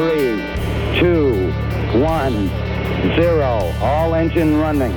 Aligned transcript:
three, 0.00 0.40
two, 0.98 1.52
one, 2.00 2.48
zero. 3.16 3.70
All 3.82 4.14
engine 4.14 4.58
running. 4.58 4.94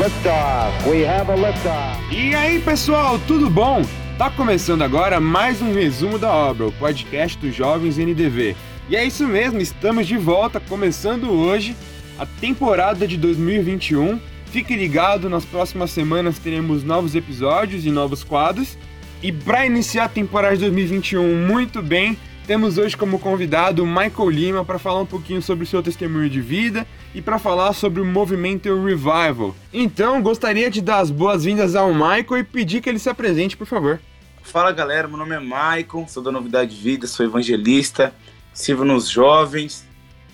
Liftoff. 0.00 0.72
We 0.88 1.04
have 1.04 1.30
a 1.30 1.36
liftoff. 1.36 2.00
E 2.10 2.34
aí, 2.34 2.58
pessoal, 2.58 3.18
tudo 3.26 3.50
bom? 3.50 3.82
Tá 4.16 4.30
começando 4.30 4.80
agora 4.80 5.20
mais 5.20 5.60
um 5.60 5.74
resumo 5.74 6.18
da 6.18 6.32
obra, 6.32 6.68
o 6.68 6.72
podcast 6.72 7.36
dos 7.36 7.54
jovens 7.54 7.98
NDV. 7.98 8.56
E 8.88 8.96
é 8.96 9.04
isso 9.04 9.28
mesmo, 9.28 9.60
estamos 9.60 10.06
de 10.06 10.16
volta, 10.16 10.60
começando 10.60 11.30
hoje 11.30 11.76
a 12.18 12.24
temporada 12.24 13.06
de 13.06 13.18
2021. 13.18 14.18
Fique 14.46 14.74
ligado, 14.74 15.28
nas 15.28 15.44
próximas 15.44 15.90
semanas 15.90 16.38
teremos 16.38 16.82
novos 16.82 17.14
episódios 17.14 17.84
e 17.84 17.90
novos 17.90 18.24
quadros. 18.24 18.78
E 19.22 19.30
para 19.30 19.66
iniciar 19.66 20.04
a 20.04 20.08
temporada 20.08 20.54
de 20.56 20.62
2021 20.62 21.46
muito 21.46 21.82
bem, 21.82 22.16
temos 22.46 22.78
hoje 22.78 22.96
como 22.96 23.18
convidado 23.18 23.82
o 23.82 23.86
Michael 23.86 24.30
Lima 24.30 24.64
para 24.64 24.78
falar 24.78 25.00
um 25.00 25.06
pouquinho 25.06 25.42
sobre 25.42 25.64
o 25.64 25.66
seu 25.66 25.82
testemunho 25.82 26.30
de 26.30 26.40
vida 26.40 26.86
e 27.12 27.20
para 27.20 27.40
falar 27.40 27.72
sobre 27.72 28.00
o 28.00 28.04
movimento 28.04 28.68
Revival. 28.84 29.54
Então, 29.72 30.22
gostaria 30.22 30.70
de 30.70 30.80
dar 30.80 31.00
as 31.00 31.10
boas-vindas 31.10 31.74
ao 31.74 31.92
Michael 31.92 32.38
e 32.38 32.44
pedir 32.44 32.80
que 32.80 32.88
ele 32.88 33.00
se 33.00 33.08
apresente, 33.08 33.56
por 33.56 33.66
favor. 33.66 34.00
Fala 34.42 34.70
galera, 34.70 35.08
meu 35.08 35.16
nome 35.16 35.34
é 35.34 35.40
Michael, 35.40 36.06
sou 36.08 36.22
da 36.22 36.30
Novidade 36.30 36.76
de 36.76 36.80
Vida, 36.80 37.08
sou 37.08 37.26
evangelista, 37.26 38.14
sirvo 38.54 38.84
nos 38.84 39.08
jovens, 39.08 39.84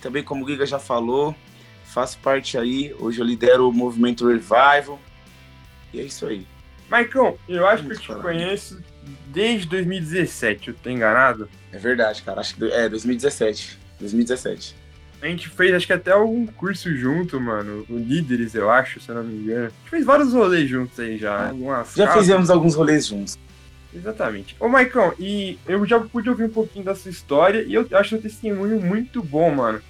também 0.02 0.23
como 0.23 0.45
o 0.45 0.49
Giga 0.49 0.66
já 0.66 0.79
falou, 0.79 1.35
faço 1.87 2.19
parte 2.19 2.59
aí, 2.59 2.95
hoje 2.99 3.21
eu 3.21 3.24
lidero 3.24 3.66
o 3.66 3.73
movimento 3.73 4.29
Revival, 4.29 5.01
e 5.95 6.01
é 6.01 6.02
isso 6.02 6.27
aí. 6.27 6.47
Michael, 6.91 7.38
eu 7.49 7.66
acho 7.66 7.85
que 7.85 7.93
eu 7.93 7.99
te 7.99 8.15
conheço 8.16 8.83
desde 9.29 9.69
2017, 9.69 10.69
eu 10.69 10.75
tô 10.75 10.91
enganado? 10.91 11.49
É 11.73 11.79
verdade, 11.79 12.23
cara. 12.23 12.41
Acho 12.41 12.55
que 12.55 12.65
é 12.65 12.88
2017. 12.88 13.79
2017. 14.01 14.77
A 15.23 15.27
gente 15.27 15.49
fez, 15.49 15.73
acho 15.73 15.87
que 15.87 15.93
até 15.93 16.10
algum 16.10 16.46
curso 16.46 16.95
junto, 16.96 17.40
mano. 17.40 17.87
O 17.88 17.96
Líderes, 17.96 18.55
eu 18.55 18.68
acho, 18.71 19.01
se 19.01 19.09
eu 19.09 19.15
não 19.15 19.23
me 19.23 19.37
engano. 19.37 19.66
A 19.66 19.68
gente 19.68 19.90
fez 19.90 20.05
vários 20.05 20.33
rolês 20.33 20.68
juntos 20.68 20.99
aí 20.99 21.16
já. 21.16 21.49
Algumas 21.49 21.95
já 21.95 22.07
casas. 22.07 22.23
fizemos 22.23 22.51
alguns 22.51 22.74
rolês 22.74 23.07
juntos. 23.07 23.38
Exatamente. 23.95 24.57
Ô, 24.59 24.68
Maicon, 24.68 25.13
e 25.18 25.59
eu 25.66 25.87
já 25.87 26.01
pude 26.01 26.29
ouvir 26.29 26.45
um 26.45 26.51
pouquinho 26.51 26.85
da 26.85 26.95
sua 26.95 27.10
história 27.10 27.63
e 27.63 27.74
eu 27.74 27.87
acho 27.93 28.16
o 28.16 28.21
testemunho 28.21 28.80
muito 28.80 29.23
bom, 29.23 29.55
mano. 29.55 29.80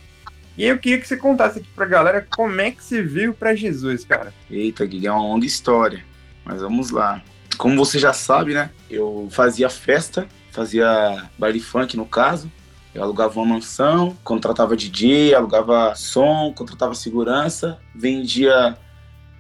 E 0.57 0.65
eu 0.65 0.79
queria 0.79 0.99
que 1.01 1.09
você 1.09 1.17
contasse 1.17 1.61
aqui 1.61 1.69
pra 1.75 1.87
galera 1.87 2.27
como 2.29 2.61
é 2.61 2.71
que 2.71 2.85
você 2.85 3.01
veio 3.03 3.33
para 3.33 3.55
Jesus, 3.55 4.05
cara. 4.05 4.35
Eita, 4.51 4.85
Guilherme, 4.85 5.07
é 5.07 5.13
uma 5.13 5.23
longa 5.23 5.47
história. 5.47 6.05
Mas 6.45 6.61
vamos 6.61 6.91
lá. 6.91 7.23
Como 7.57 7.77
você 7.77 7.99
já 7.99 8.13
sabe, 8.13 8.55
né? 8.55 8.71
Eu 8.91 9.29
fazia 9.31 9.69
festa 9.69 10.29
fazia 10.53 11.31
baile 11.39 11.59
funk 11.59 11.97
no 11.97 12.07
caso. 12.07 12.53
Eu 12.95 13.03
alugava 13.03 13.41
uma 13.41 13.55
mansão, 13.55 14.17
contratava 14.23 14.77
DJ, 14.77 15.35
alugava 15.35 15.95
som, 15.97 16.53
contratava 16.55 16.95
segurança, 16.95 17.81
vendia 17.95 18.77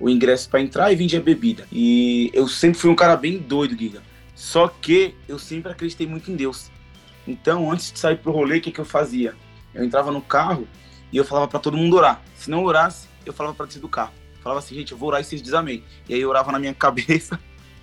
o 0.01 0.09
ingresso 0.09 0.49
para 0.49 0.63
entrar 0.63 0.91
e 0.91 0.97
vendia 0.97 1.21
bebida. 1.21 1.67
E 1.71 2.31
eu 2.33 2.49
sempre 2.49 2.79
fui 2.79 2.91
um 2.91 2.97
cara 2.97 3.15
bem 3.15 3.39
doido, 3.39 3.77
Giga. 3.77 4.03
Só 4.35 4.69
que 4.69 5.15
eu 5.29 5.39
sempre 5.39 5.71
acreditei 5.71 6.07
muito 6.07 6.33
em 6.33 6.35
Deus. 6.35 6.71
Então, 7.29 7.71
antes 7.71 7.93
de 7.93 7.99
sair 7.99 8.17
pro 8.17 8.33
rolê, 8.33 8.57
o 8.57 8.61
que, 8.61 8.73
que 8.73 8.81
eu 8.81 8.87
fazia? 8.87 9.35
Eu 9.75 9.85
entrava 9.85 10.11
no 10.11 10.23
carro 10.23 10.67
e 11.13 11.19
eu 11.19 11.25
falava 11.25 11.47
para 11.47 11.61
todo 11.61 11.77
mundo 11.77 11.97
orar. 11.97 12.23
Se 12.35 12.51
não 12.51 12.65
orasse, 12.65 13.07
eu 13.25 13.35
falava 13.35 13.55
para 13.55 13.67
descer 13.67 13.81
do 13.81 13.89
carro. 13.89 14.13
falava 14.43 14.61
assim, 14.61 14.75
gente, 14.75 14.93
eu 14.93 14.99
vou 14.99 15.11
orar 15.11 15.21
e 15.21 15.25
vocês 15.25 15.43
dizem 15.43 15.59
amém. 15.59 15.85
E 16.09 16.15
aí 16.15 16.21
eu 16.21 16.31
orava 16.31 16.51
na 16.51 16.59
minha 16.59 16.73
cabeça 16.75 17.39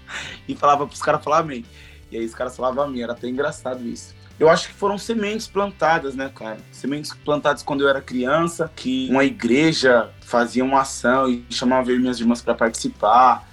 e 0.48 0.56
falava 0.56 0.86
pros 0.88 1.02
caras 1.02 1.24
falar 1.24 1.40
amém. 1.40 1.66
E 2.12 2.18
aí 2.18 2.26
os 2.26 2.34
caras 2.34 2.56
falavam 2.56 2.84
a 2.84 2.88
mim, 2.88 3.02
era 3.02 3.14
até 3.14 3.28
engraçado 3.28 3.88
isso. 3.88 4.16
Eu 4.40 4.50
acho 4.50 4.70
que 4.70 4.74
foram 4.74 4.98
sementes 4.98 5.48
plantadas, 5.48 6.16
né, 6.16 6.32
cara? 6.34 6.58
Sementes 6.72 7.14
plantadas 7.14 7.62
quando 7.62 7.82
eu 7.82 7.90
era 7.90 8.02
criança, 8.02 8.72
que 8.74 9.10
uma 9.10 9.26
igreja 9.26 10.10
fazia 10.22 10.64
uma 10.64 10.82
ação 10.82 11.30
e 11.30 11.46
chamava 11.50 11.92
minhas 11.92 12.20
irmãs 12.22 12.42
para 12.42 12.56
participar. 12.56 13.48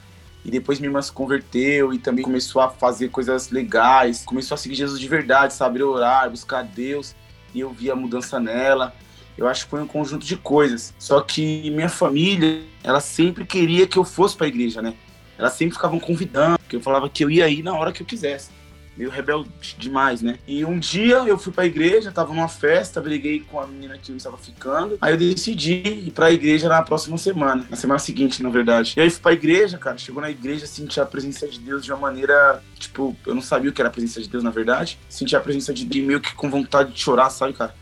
E 0.45 0.50
depois 0.50 0.78
minha 0.78 0.89
irmã 0.89 1.03
se 1.03 1.11
converteu 1.11 1.93
e 1.93 1.99
também 1.99 2.25
começou 2.25 2.62
a 2.62 2.71
fazer 2.71 3.09
coisas 3.09 3.50
legais, 3.50 4.25
começou 4.25 4.55
a 4.55 4.59
seguir 4.59 4.77
Jesus 4.77 5.00
de 5.00 5.09
verdade, 5.09 5.55
saber 5.55 5.83
orar, 5.83 6.31
buscar 6.31 6.62
Deus. 6.62 7.16
E 7.53 7.59
eu 7.59 7.71
via 7.71 7.95
a 7.95 7.97
mudança 7.97 8.39
nela. 8.39 8.95
Eu 9.37 9.49
acho 9.49 9.65
que 9.65 9.71
foi 9.71 9.83
um 9.83 9.89
conjunto 9.89 10.25
de 10.25 10.37
coisas. 10.37 10.95
Só 11.00 11.21
que 11.21 11.69
minha 11.71 11.89
família, 11.89 12.62
ela 12.84 13.00
sempre 13.00 13.45
queria 13.45 13.89
que 13.89 13.99
eu 13.99 14.05
fosse 14.05 14.37
para 14.37 14.47
a 14.47 14.49
igreja, 14.49 14.81
né? 14.81 14.95
Elas 15.39 15.53
sempre 15.53 15.75
ficavam 15.75 15.99
convidando, 15.99 16.59
que 16.69 16.77
eu 16.77 16.81
falava 16.81 17.09
que 17.09 17.25
eu 17.25 17.31
ia 17.31 17.49
ir 17.49 17.63
na 17.63 17.75
hora 17.75 17.93
que 17.93 18.03
eu 18.03 18.07
quisesse. 18.07 18.51
Meio 18.97 19.11
rebelde 19.11 19.51
demais, 19.77 20.23
né? 20.23 20.39
E 20.49 20.65
um 20.65 20.79
dia 20.79 21.17
eu 21.17 21.37
fui 21.37 21.53
pra 21.53 21.67
igreja, 21.67 22.11
tava 22.11 22.33
numa 22.33 22.49
festa, 22.49 22.99
briguei 22.99 23.41
com 23.41 23.61
a 23.61 23.67
menina 23.67 23.99
que 23.99 24.11
eu 24.11 24.17
estava 24.17 24.39
ficando. 24.39 24.97
Aí 25.03 25.13
eu 25.13 25.19
decidi 25.19 25.83
ir 26.07 26.13
pra 26.13 26.33
igreja 26.33 26.67
na 26.67 26.81
próxima 26.81 27.19
semana, 27.19 27.67
na 27.69 27.77
semana 27.77 27.99
seguinte, 27.99 28.43
na 28.43 28.49
verdade. 28.49 28.95
E 28.97 29.01
aí 29.03 29.11
fui 29.11 29.21
pra 29.21 29.33
igreja, 29.35 29.77
cara. 29.77 29.99
Chegou 29.99 30.23
na 30.23 30.31
igreja, 30.31 30.67
senti 30.67 30.99
a 30.99 31.05
presença 31.05 31.47
de 31.47 31.59
Deus 31.59 31.85
de 31.85 31.93
uma 31.93 32.01
maneira. 32.01 32.63
Tipo, 32.79 33.15
eu 33.27 33.35
não 33.35 33.43
sabia 33.43 33.69
o 33.69 33.73
que 33.73 33.83
era 33.83 33.91
a 33.91 33.93
presença 33.93 34.23
de 34.23 34.31
Deus, 34.31 34.43
na 34.43 34.51
verdade. 34.51 34.99
Senti 35.11 35.37
a 35.37 35.41
presença 35.41 35.75
de 35.75 35.85
Deus 35.85 36.07
meio 36.07 36.21
que 36.21 36.35
com 36.35 36.49
vontade 36.49 36.93
de 36.93 36.99
chorar, 36.99 37.29
sabe, 37.29 37.53
cara? 37.53 37.75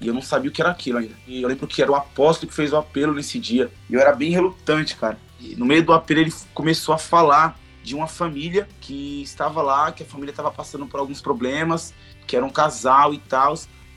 E 0.00 0.06
eu 0.06 0.12
não 0.14 0.22
sabia 0.22 0.50
o 0.50 0.52
que 0.52 0.60
era 0.60 0.70
aquilo 0.70 0.98
ainda. 0.98 1.14
E 1.26 1.42
eu 1.42 1.48
lembro 1.48 1.66
que 1.66 1.80
era 1.80 1.90
o 1.90 1.94
apóstolo 1.94 2.50
que 2.50 2.54
fez 2.54 2.74
o 2.74 2.76
apelo 2.76 3.14
nesse 3.14 3.38
dia. 3.38 3.70
E 3.88 3.94
eu 3.94 4.00
era 4.00 4.12
bem 4.12 4.30
relutante, 4.30 4.96
cara. 4.96 5.18
No 5.56 5.64
meio 5.64 5.84
do 5.84 5.92
apelo 5.92 6.20
ele 6.20 6.32
começou 6.52 6.94
a 6.94 6.98
falar 6.98 7.58
de 7.82 7.94
uma 7.94 8.06
família 8.06 8.68
que 8.80 9.22
estava 9.22 9.62
lá, 9.62 9.92
que 9.92 10.02
a 10.02 10.06
família 10.06 10.30
estava 10.30 10.50
passando 10.50 10.86
por 10.86 11.00
alguns 11.00 11.20
problemas, 11.20 11.94
que 12.26 12.36
era 12.36 12.44
um 12.44 12.50
casal 12.50 13.14
e 13.14 13.18
tal. 13.18 13.54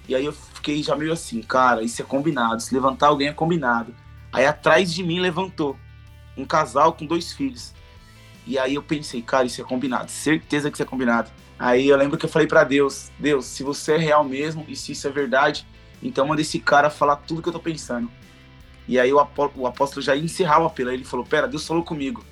E 0.08 0.16
aí 0.16 0.26
eu 0.26 0.32
fiquei 0.32 0.82
já 0.84 0.96
meio 0.96 1.12
assim, 1.12 1.42
cara, 1.42 1.84
isso 1.84 2.02
é 2.02 2.06
combinado. 2.06 2.62
Se 2.62 2.74
levantar 2.74 3.08
alguém 3.08 3.28
é 3.28 3.34
combinado. 3.34 3.94
Aí 4.32 4.46
atrás 4.46 4.94
de 4.94 5.04
mim 5.04 5.20
levantou 5.20 5.78
um 6.38 6.46
casal 6.46 6.94
com 6.94 7.06
dois 7.06 7.34
filhos. 7.34 7.74
E 8.46 8.58
aí 8.58 8.76
eu 8.76 8.84
pensei, 8.84 9.22
cara, 9.22 9.46
isso 9.46 9.62
é 9.62 9.64
combinado. 9.64 10.10
Certeza 10.10 10.70
que 10.70 10.76
isso 10.76 10.84
é 10.84 10.86
combinado. 10.86 11.30
Aí 11.60 11.88
eu 11.88 11.98
lembro 11.98 12.18
que 12.18 12.26
eu 12.26 12.30
falei 12.30 12.48
para 12.48 12.64
Deus, 12.64 13.12
Deus, 13.20 13.46
se 13.46 13.62
você 13.62 13.94
é 13.94 13.98
real 13.98 14.24
mesmo 14.24 14.66
e 14.68 14.76
se 14.76 14.94
isso 14.94 15.08
é 15.08 15.12
verdade, 15.12 15.66
então 16.02 16.26
manda 16.26 16.42
esse 16.42 16.60
cara 16.60 16.90
falar 16.90 17.18
tudo 17.18 17.42
que 17.42 17.50
eu 17.50 17.54
tô 17.54 17.60
pensando. 17.60 18.10
E 18.88 19.00
aí 19.00 19.12
o 19.14 19.20
apóstolo 19.20 20.02
já 20.02 20.16
ia 20.16 20.24
encerrar 20.24 20.62
o 20.62 20.66
apelo. 20.66 20.90
Aí 20.90 20.96
ele 20.96 21.04
falou: 21.04 21.26
Pera, 21.26 21.48
Deus 21.48 21.66
falou 21.66 21.84
comigo. 21.84 22.24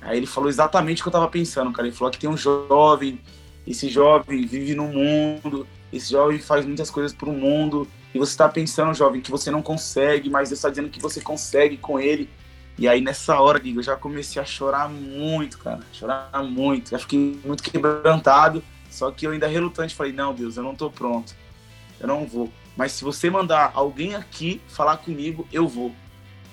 Aí 0.00 0.16
ele 0.16 0.26
falou 0.26 0.48
exatamente 0.48 1.00
o 1.00 1.04
que 1.04 1.08
eu 1.08 1.12
tava 1.12 1.28
pensando, 1.28 1.72
cara. 1.72 1.88
Ele 1.88 1.96
falou 1.96 2.10
que 2.10 2.18
tem 2.18 2.30
um 2.30 2.36
jovem, 2.36 3.20
esse 3.66 3.88
jovem 3.88 4.46
vive 4.46 4.74
no 4.74 4.84
mundo, 4.84 5.66
esse 5.92 6.10
jovem 6.10 6.38
faz 6.38 6.64
muitas 6.64 6.90
coisas 6.90 7.12
pro 7.12 7.32
mundo. 7.32 7.86
E 8.14 8.18
você 8.18 8.36
tá 8.36 8.48
pensando, 8.48 8.94
jovem, 8.94 9.20
que 9.20 9.30
você 9.30 9.50
não 9.50 9.62
consegue, 9.62 10.28
mas 10.28 10.48
Deus 10.48 10.60
tá 10.60 10.68
dizendo 10.68 10.88
que 10.88 11.00
você 11.00 11.20
consegue 11.20 11.76
com 11.76 12.00
ele. 12.00 12.28
E 12.78 12.88
aí 12.88 13.00
nessa 13.00 13.38
hora, 13.38 13.60
eu 13.64 13.82
já 13.82 13.94
comecei 13.94 14.40
a 14.40 14.44
chorar 14.44 14.88
muito, 14.88 15.58
cara. 15.58 15.80
Chorar 15.92 16.30
muito. 16.42 16.90
Já 16.90 16.98
fiquei 16.98 17.38
muito 17.44 17.62
quebrantado. 17.62 18.62
Só 18.90 19.10
que 19.10 19.26
eu 19.26 19.30
ainda 19.30 19.46
relutante 19.46 19.94
falei: 19.94 20.12
Não, 20.12 20.34
Deus, 20.34 20.56
eu 20.56 20.62
não 20.62 20.74
tô 20.74 20.90
pronto. 20.90 21.34
Eu 22.00 22.08
não 22.08 22.26
vou. 22.26 22.50
Mas 22.80 22.92
se 22.92 23.04
você 23.04 23.28
mandar 23.28 23.72
alguém 23.74 24.14
aqui 24.14 24.58
falar 24.66 24.96
comigo, 24.96 25.46
eu 25.52 25.68
vou. 25.68 25.94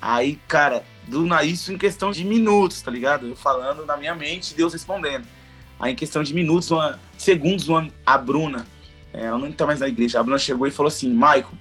Aí, 0.01 0.37
cara, 0.45 0.83
do 1.07 1.25
isso 1.41 1.71
em 1.71 1.77
questão 1.77 2.11
de 2.11 2.25
minutos, 2.25 2.81
tá 2.81 2.91
ligado? 2.91 3.27
Eu 3.27 3.35
falando 3.37 3.85
na 3.85 3.95
minha 3.95 4.13
mente, 4.13 4.53
Deus 4.53 4.73
respondendo. 4.73 5.25
Aí, 5.79 5.93
em 5.93 5.95
questão 5.95 6.21
de 6.21 6.33
minutos, 6.33 6.69
uma, 6.69 6.99
segundos, 7.17 7.69
uma, 7.69 7.87
a 8.05 8.17
Bruna, 8.17 8.67
é, 9.13 9.23
ela 9.23 9.37
não 9.37 9.53
tá 9.53 9.65
mais 9.65 9.79
na 9.79 9.87
igreja, 9.87 10.19
a 10.19 10.23
Bruna 10.23 10.37
chegou 10.37 10.67
e 10.67 10.71
falou 10.71 10.89
assim: 10.89 11.07
Michael, 11.07 11.53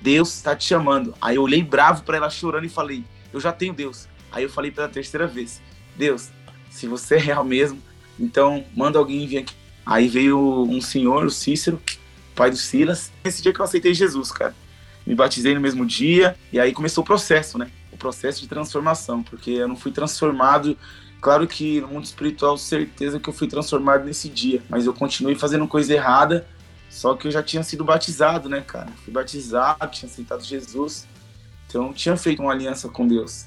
Deus 0.00 0.36
está 0.36 0.54
te 0.54 0.66
chamando. 0.66 1.16
Aí 1.20 1.34
eu 1.34 1.42
olhei 1.42 1.60
bravo 1.60 2.04
para 2.04 2.16
ela 2.16 2.30
chorando 2.30 2.64
e 2.64 2.68
falei: 2.68 3.04
Eu 3.32 3.40
já 3.40 3.50
tenho 3.50 3.74
Deus. 3.74 4.06
Aí 4.30 4.44
eu 4.44 4.48
falei 4.48 4.70
pela 4.70 4.88
terceira 4.88 5.26
vez: 5.26 5.60
Deus, 5.96 6.30
se 6.70 6.86
você 6.86 7.16
é 7.16 7.18
real 7.18 7.42
mesmo, 7.42 7.82
então 8.20 8.64
manda 8.76 9.00
alguém 9.00 9.26
vir 9.26 9.38
aqui. 9.38 9.54
Aí 9.84 10.06
veio 10.06 10.38
um 10.38 10.80
senhor, 10.80 11.24
o 11.24 11.30
Cícero, 11.30 11.82
pai 12.34 12.50
do 12.50 12.56
Silas. 12.56 13.12
Esse 13.24 13.42
dia 13.42 13.52
que 13.52 13.60
eu 13.60 13.64
aceitei 13.64 13.94
Jesus, 13.94 14.32
cara. 14.32 14.54
Me 15.06 15.14
batizei 15.14 15.54
no 15.54 15.60
mesmo 15.60 15.84
dia 15.84 16.36
e 16.52 16.60
aí 16.60 16.72
começou 16.72 17.02
o 17.02 17.06
processo, 17.06 17.58
né? 17.58 17.70
O 17.92 17.96
processo 17.96 18.40
de 18.40 18.48
transformação, 18.48 19.22
porque 19.22 19.50
eu 19.50 19.68
não 19.68 19.76
fui 19.76 19.90
transformado. 19.90 20.76
Claro 21.20 21.46
que 21.46 21.80
no 21.80 21.88
mundo 21.88 22.04
espiritual, 22.04 22.56
certeza 22.56 23.18
que 23.18 23.28
eu 23.28 23.32
fui 23.32 23.48
transformado 23.48 24.04
nesse 24.04 24.28
dia, 24.28 24.62
mas 24.68 24.86
eu 24.86 24.92
continuei 24.92 25.34
fazendo 25.34 25.66
coisa 25.68 25.92
errada, 25.92 26.46
só 26.90 27.14
que 27.14 27.28
eu 27.28 27.30
já 27.30 27.42
tinha 27.42 27.62
sido 27.62 27.84
batizado, 27.84 28.48
né, 28.48 28.60
cara? 28.60 28.88
Fui 29.04 29.12
batizado, 29.12 29.86
tinha 29.92 30.10
aceitado 30.10 30.42
Jesus, 30.42 31.06
então 31.68 31.88
eu 31.88 31.92
tinha 31.92 32.16
feito 32.16 32.42
uma 32.42 32.52
aliança 32.52 32.88
com 32.88 33.06
Deus. 33.06 33.46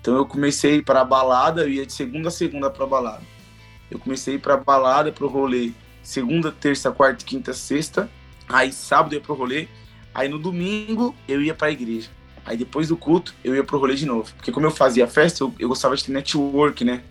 Então 0.00 0.16
eu 0.16 0.24
comecei 0.24 0.80
para 0.80 1.02
a 1.02 1.04
balada, 1.04 1.62
eu 1.62 1.68
ia 1.68 1.84
de 1.84 1.92
segunda 1.92 2.28
a 2.28 2.32
segunda 2.32 2.70
para 2.70 2.86
balada. 2.86 3.22
Eu 3.90 3.98
comecei 3.98 4.38
para 4.38 4.56
balada, 4.56 5.12
para 5.12 5.24
o 5.24 5.28
rolê, 5.28 5.72
segunda, 6.02 6.50
terça, 6.50 6.90
quarta, 6.90 7.24
quinta, 7.24 7.52
sexta, 7.52 8.10
Aí 8.52 8.72
sábado 8.72 9.14
eu 9.14 9.18
ia 9.18 9.24
pro 9.24 9.34
rolê. 9.34 9.68
Aí 10.14 10.28
no 10.28 10.38
domingo 10.38 11.14
eu 11.28 11.40
ia 11.40 11.54
pra 11.54 11.70
igreja. 11.70 12.08
Aí 12.44 12.56
depois 12.56 12.88
do 12.88 12.96
culto 12.96 13.34
eu 13.44 13.54
ia 13.54 13.64
pro 13.64 13.78
rolê 13.78 13.94
de 13.94 14.06
novo. 14.06 14.32
Porque 14.36 14.52
como 14.52 14.66
eu 14.66 14.70
fazia 14.70 15.06
festa, 15.06 15.44
eu, 15.44 15.54
eu 15.58 15.68
gostava 15.68 15.96
de 15.96 16.04
ter 16.04 16.12
network, 16.12 16.84
né? 16.84 17.02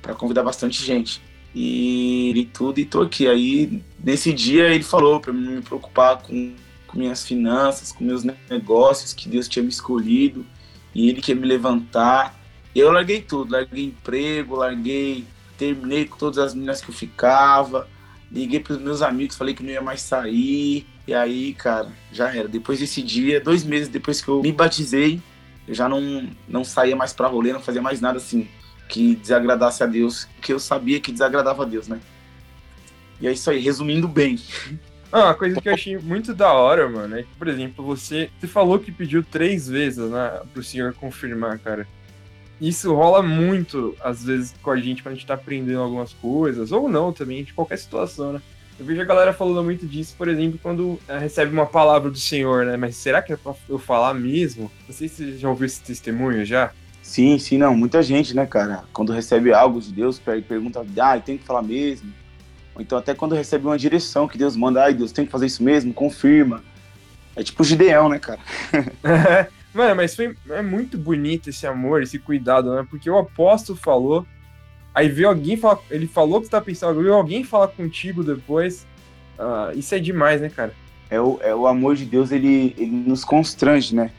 Pra 0.00 0.14
convidar 0.14 0.42
bastante 0.42 0.84
gente. 0.84 1.20
E, 1.54 2.32
e 2.34 2.44
tudo, 2.46 2.78
e 2.78 2.84
tô 2.84 3.02
aqui. 3.02 3.28
Aí 3.28 3.82
nesse 4.02 4.32
dia 4.32 4.68
ele 4.68 4.84
falou 4.84 5.20
pra 5.20 5.32
me 5.32 5.60
preocupar 5.60 6.22
com 6.22 6.54
com 6.90 6.98
minhas 6.98 7.24
finanças, 7.24 7.92
com 7.92 8.02
meus 8.02 8.24
negócios, 8.24 9.12
que 9.12 9.28
Deus 9.28 9.48
tinha 9.48 9.62
me 9.62 9.68
escolhido 9.68 10.44
e 10.92 11.08
Ele 11.08 11.22
quer 11.22 11.36
me 11.36 11.46
levantar. 11.46 12.38
Eu 12.74 12.90
larguei 12.90 13.20
tudo, 13.20 13.52
larguei 13.52 13.84
emprego, 13.84 14.56
larguei, 14.56 15.24
terminei 15.56 16.04
com 16.04 16.16
todas 16.16 16.38
as 16.38 16.54
meninas 16.54 16.80
que 16.80 16.90
eu 16.90 16.94
ficava, 16.94 17.88
liguei 18.30 18.60
para 18.60 18.74
os 18.74 18.80
meus 18.80 19.02
amigos, 19.02 19.36
falei 19.36 19.54
que 19.54 19.62
não 19.62 19.70
ia 19.70 19.82
mais 19.82 20.00
sair. 20.02 20.86
E 21.06 21.14
aí, 21.14 21.54
cara, 21.54 21.88
já 22.12 22.34
era. 22.34 22.48
Depois 22.48 22.78
desse 22.78 23.02
dia, 23.02 23.40
dois 23.40 23.64
meses 23.64 23.88
depois 23.88 24.20
que 24.20 24.28
eu 24.28 24.42
me 24.42 24.52
batizei, 24.52 25.20
eu 25.66 25.74
já 25.74 25.88
não, 25.88 26.28
não 26.48 26.64
saía 26.64 26.94
mais 26.94 27.12
para 27.12 27.28
rolê, 27.28 27.52
não 27.52 27.60
fazia 27.60 27.82
mais 27.82 28.00
nada 28.00 28.18
assim 28.18 28.48
que 28.88 29.14
desagradasse 29.14 29.82
a 29.84 29.86
Deus, 29.86 30.28
que 30.42 30.52
eu 30.52 30.58
sabia 30.58 31.00
que 31.00 31.12
desagradava 31.12 31.62
a 31.62 31.66
Deus, 31.66 31.86
né? 31.86 32.00
E 33.20 33.28
é 33.28 33.32
isso 33.32 33.48
aí, 33.50 33.60
resumindo 33.60 34.08
bem. 34.08 34.38
Ah, 35.12 35.24
uma 35.24 35.34
coisa 35.34 35.60
que 35.60 35.68
eu 35.68 35.74
achei 35.74 35.98
muito 35.98 36.32
da 36.32 36.52
hora, 36.52 36.88
mano, 36.88 37.18
é 37.18 37.24
que, 37.24 37.34
por 37.36 37.48
exemplo, 37.48 37.84
você, 37.84 38.30
você 38.38 38.46
falou 38.46 38.78
que 38.78 38.92
pediu 38.92 39.24
três 39.24 39.68
vezes, 39.68 40.08
né, 40.08 40.40
pro 40.54 40.62
senhor 40.62 40.94
confirmar, 40.94 41.58
cara. 41.58 41.84
Isso 42.60 42.94
rola 42.94 43.22
muito, 43.22 43.96
às 44.02 44.24
vezes, 44.24 44.54
com 44.62 44.70
a 44.70 44.76
gente, 44.76 45.02
quando 45.02 45.14
a 45.14 45.16
gente 45.16 45.26
tá 45.26 45.34
aprendendo 45.34 45.80
algumas 45.80 46.12
coisas, 46.12 46.72
ou 46.72 46.88
não 46.88 47.12
também, 47.12 47.42
de 47.42 47.54
qualquer 47.54 47.78
situação, 47.78 48.34
né? 48.34 48.42
Eu 48.78 48.86
vejo 48.86 49.00
a 49.00 49.04
galera 49.04 49.32
falando 49.32 49.62
muito 49.62 49.86
disso, 49.86 50.14
por 50.16 50.28
exemplo, 50.28 50.58
quando 50.62 50.98
é, 51.06 51.18
recebe 51.18 51.52
uma 51.52 51.66
palavra 51.66 52.10
do 52.10 52.18
Senhor, 52.18 52.64
né? 52.64 52.76
Mas 52.76 52.96
será 52.96 53.20
que 53.20 53.32
é 53.32 53.36
pra 53.36 53.54
eu 53.68 53.78
falar 53.78 54.14
mesmo? 54.14 54.70
Não 54.88 54.94
sei 54.94 55.08
se 55.08 55.16
você 55.32 55.38
já 55.38 55.48
ouviu 55.48 55.66
esse 55.66 55.82
testemunho 55.82 56.44
já. 56.44 56.70
Sim, 57.02 57.38
sim, 57.38 57.58
não. 57.58 57.76
Muita 57.76 58.02
gente, 58.02 58.34
né, 58.34 58.46
cara? 58.46 58.84
Quando 58.92 59.12
recebe 59.12 59.52
algo 59.52 59.80
de 59.80 59.92
Deus, 59.92 60.18
pergunta, 60.18 60.84
ah, 60.98 61.20
tem 61.20 61.36
que 61.36 61.44
falar 61.44 61.62
mesmo. 61.62 62.10
Ou 62.74 62.80
então 62.80 62.96
até 62.96 63.14
quando 63.14 63.34
recebe 63.34 63.66
uma 63.66 63.76
direção 63.76 64.26
que 64.26 64.38
Deus 64.38 64.56
manda, 64.56 64.82
ai, 64.82 64.94
Deus 64.94 65.12
tem 65.12 65.26
que 65.26 65.32
fazer 65.32 65.46
isso 65.46 65.62
mesmo, 65.62 65.92
confirma. 65.92 66.62
É 67.36 67.42
tipo 67.42 67.62
o 67.62 67.66
Gideão, 67.66 68.08
né, 68.08 68.18
cara? 68.18 68.40
Mano, 69.72 69.94
mas 69.94 70.16
foi, 70.16 70.34
é 70.50 70.62
muito 70.62 70.98
bonito 70.98 71.50
esse 71.50 71.66
amor, 71.66 72.02
esse 72.02 72.18
cuidado, 72.18 72.74
né? 72.74 72.86
Porque 72.88 73.08
o 73.08 73.18
apóstolo 73.18 73.78
falou, 73.78 74.26
aí 74.94 75.08
veio 75.08 75.28
alguém 75.28 75.56
falar, 75.56 75.78
ele 75.90 76.06
falou 76.06 76.40
que 76.40 76.46
você 76.46 76.50
tá 76.50 76.60
pensando, 76.60 77.00
veio 77.00 77.14
alguém 77.14 77.44
falar 77.44 77.68
contigo 77.68 78.24
depois. 78.24 78.86
Uh, 79.38 79.78
isso 79.78 79.94
é 79.94 79.98
demais, 79.98 80.40
né, 80.40 80.48
cara? 80.50 80.74
É 81.08 81.20
o, 81.20 81.38
é 81.42 81.54
o 81.54 81.66
amor 81.66 81.96
de 81.96 82.04
Deus, 82.04 82.32
ele, 82.32 82.74
ele 82.76 82.90
nos 82.90 83.24
constrange, 83.24 83.94
né? 83.94 84.10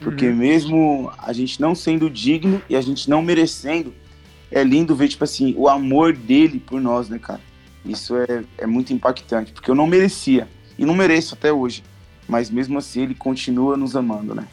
Porque 0.00 0.28
uhum. 0.28 0.36
mesmo 0.36 1.12
a 1.18 1.32
gente 1.32 1.60
não 1.60 1.74
sendo 1.74 2.08
digno 2.08 2.62
e 2.68 2.76
a 2.76 2.80
gente 2.80 3.10
não 3.10 3.20
merecendo, 3.20 3.92
é 4.50 4.62
lindo 4.62 4.94
ver, 4.94 5.08
tipo 5.08 5.24
assim, 5.24 5.54
o 5.56 5.68
amor 5.68 6.12
dele 6.12 6.58
por 6.58 6.80
nós, 6.80 7.08
né, 7.08 7.18
cara? 7.18 7.40
Isso 7.84 8.16
é, 8.16 8.44
é 8.58 8.66
muito 8.66 8.92
impactante, 8.92 9.52
porque 9.52 9.70
eu 9.70 9.74
não 9.74 9.86
merecia, 9.86 10.48
e 10.78 10.84
não 10.84 10.94
mereço 10.94 11.34
até 11.34 11.52
hoje, 11.52 11.82
mas 12.28 12.50
mesmo 12.50 12.78
assim 12.78 13.02
ele 13.02 13.14
continua 13.14 13.76
nos 13.76 13.94
amando, 13.96 14.34
né? 14.34 14.46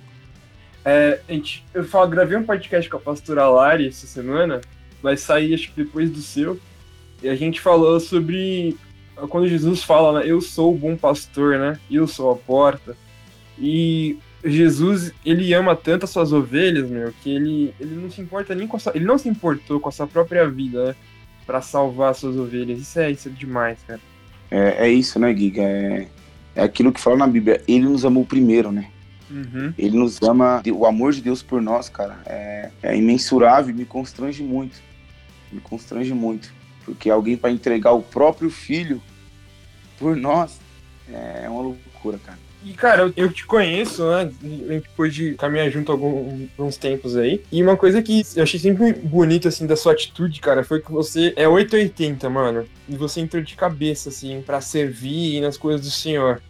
É, 0.90 1.20
gente, 1.28 1.66
eu 1.74 1.84
falo, 1.84 2.10
gravei 2.10 2.38
um 2.38 2.46
podcast 2.46 2.90
com 2.90 2.96
a 2.96 3.02
pastora 3.02 3.46
Lari 3.50 3.90
essa 3.90 4.08
semana, 4.08 4.62
vai 5.04 5.18
sair 5.18 5.54
acho 5.54 5.70
que 5.74 5.84
depois 5.84 6.10
do 6.10 6.22
seu, 6.22 6.58
e 7.22 7.28
a 7.28 7.36
gente 7.36 7.60
falou 7.60 8.00
sobre 8.00 8.78
quando 9.28 9.50
Jesus 9.50 9.84
fala, 9.84 10.22
né, 10.22 10.26
eu 10.26 10.40
sou 10.40 10.74
o 10.74 10.78
bom 10.78 10.96
pastor, 10.96 11.60
né, 11.60 11.78
eu 11.92 12.08
sou 12.08 12.32
a 12.32 12.38
porta, 12.38 12.96
e 13.60 14.18
Jesus, 14.46 15.12
ele 15.26 15.54
ama 15.54 15.76
tanto 15.76 16.06
as 16.06 16.10
suas 16.10 16.32
ovelhas, 16.32 16.90
meu, 16.90 17.12
que 17.22 17.32
ele, 17.32 17.74
ele 17.82 17.96
não 17.96 18.10
se 18.10 18.22
importa 18.22 18.56
nem 18.56 18.66
com 18.66 18.78
a 18.78 18.80
sua, 18.80 18.94
ele 18.96 19.04
não 19.04 19.18
se 19.18 19.28
importou 19.28 19.82
com 19.82 19.90
a 19.90 19.92
sua 19.92 20.08
própria 20.08 20.48
vida, 20.50 20.86
né, 20.86 20.96
para 21.46 21.62
salvar 21.62 22.12
as 22.12 22.18
suas 22.18 22.38
ovelhas. 22.38 22.80
Isso 22.80 22.98
é 22.98 23.12
isso 23.12 23.28
é 23.28 23.32
demais, 23.32 23.78
cara. 23.86 24.00
É, 24.50 24.88
é 24.88 24.90
isso, 24.90 25.20
né, 25.20 25.36
Giga? 25.36 25.64
É, 25.64 26.08
é 26.56 26.64
aquilo 26.64 26.94
que 26.94 27.02
fala 27.02 27.18
na 27.18 27.28
Bíblia. 27.28 27.62
Ele 27.68 27.84
nos 27.84 28.06
amou 28.06 28.26
primeiro, 28.26 28.72
né? 28.72 28.90
Uhum. 29.30 29.74
Ele 29.78 29.98
nos 29.98 30.22
ama, 30.22 30.62
o 30.74 30.86
amor 30.86 31.14
de 31.14 31.22
Deus 31.22 31.44
por 31.44 31.62
nós, 31.62 31.90
cara, 31.90 32.18
é, 32.26 32.70
é 32.82 32.96
imensurável 32.96 33.74
e 33.74 33.78
me 33.78 33.86
constrange 33.86 34.42
muito. 34.44 34.82
Me 35.52 35.60
constrange 35.60 36.14
muito. 36.14 36.52
Porque 36.86 37.10
alguém 37.10 37.36
para 37.36 37.52
entregar 37.52 37.92
o 37.92 38.02
próprio 38.02 38.50
filho 38.50 39.02
por 40.00 40.16
nós 40.16 40.60
é 41.12 41.48
uma 41.50 41.62
loucura, 41.62 42.18
cara. 42.20 42.48
E, 42.64 42.74
cara, 42.74 43.14
eu, 43.16 43.32
te 43.32 43.46
conheço, 43.46 44.04
né? 44.10 44.30
Depois 44.42 45.14
de 45.14 45.36
caminhar 45.36 45.70
junto 45.70 45.92
alguns 45.92 46.76
tempos 46.76 47.16
aí. 47.16 47.42
E 47.52 47.62
uma 47.62 47.78
coisa 47.78 48.02
que 48.02 48.24
eu 48.36 48.44
achei 48.44 48.60
sempre 48.60 48.94
bonito, 48.94 49.48
assim, 49.48 49.66
da 49.66 49.76
sua 49.76 49.94
atitude, 49.94 50.42
cara, 50.42 50.64
foi 50.64 50.82
que 50.82 50.92
você 50.92 51.34
é 51.36 51.48
880, 51.48 52.30
mano. 52.30 52.66
E 52.90 52.98
você 52.98 53.22
entrou 53.22 53.42
de 53.42 53.56
cabeça, 53.56 54.10
assim, 54.10 54.42
para 54.42 54.60
servir 54.60 55.40
nas 55.40 55.56
coisas 55.56 55.82
do 55.82 55.92
Senhor. 55.92 56.42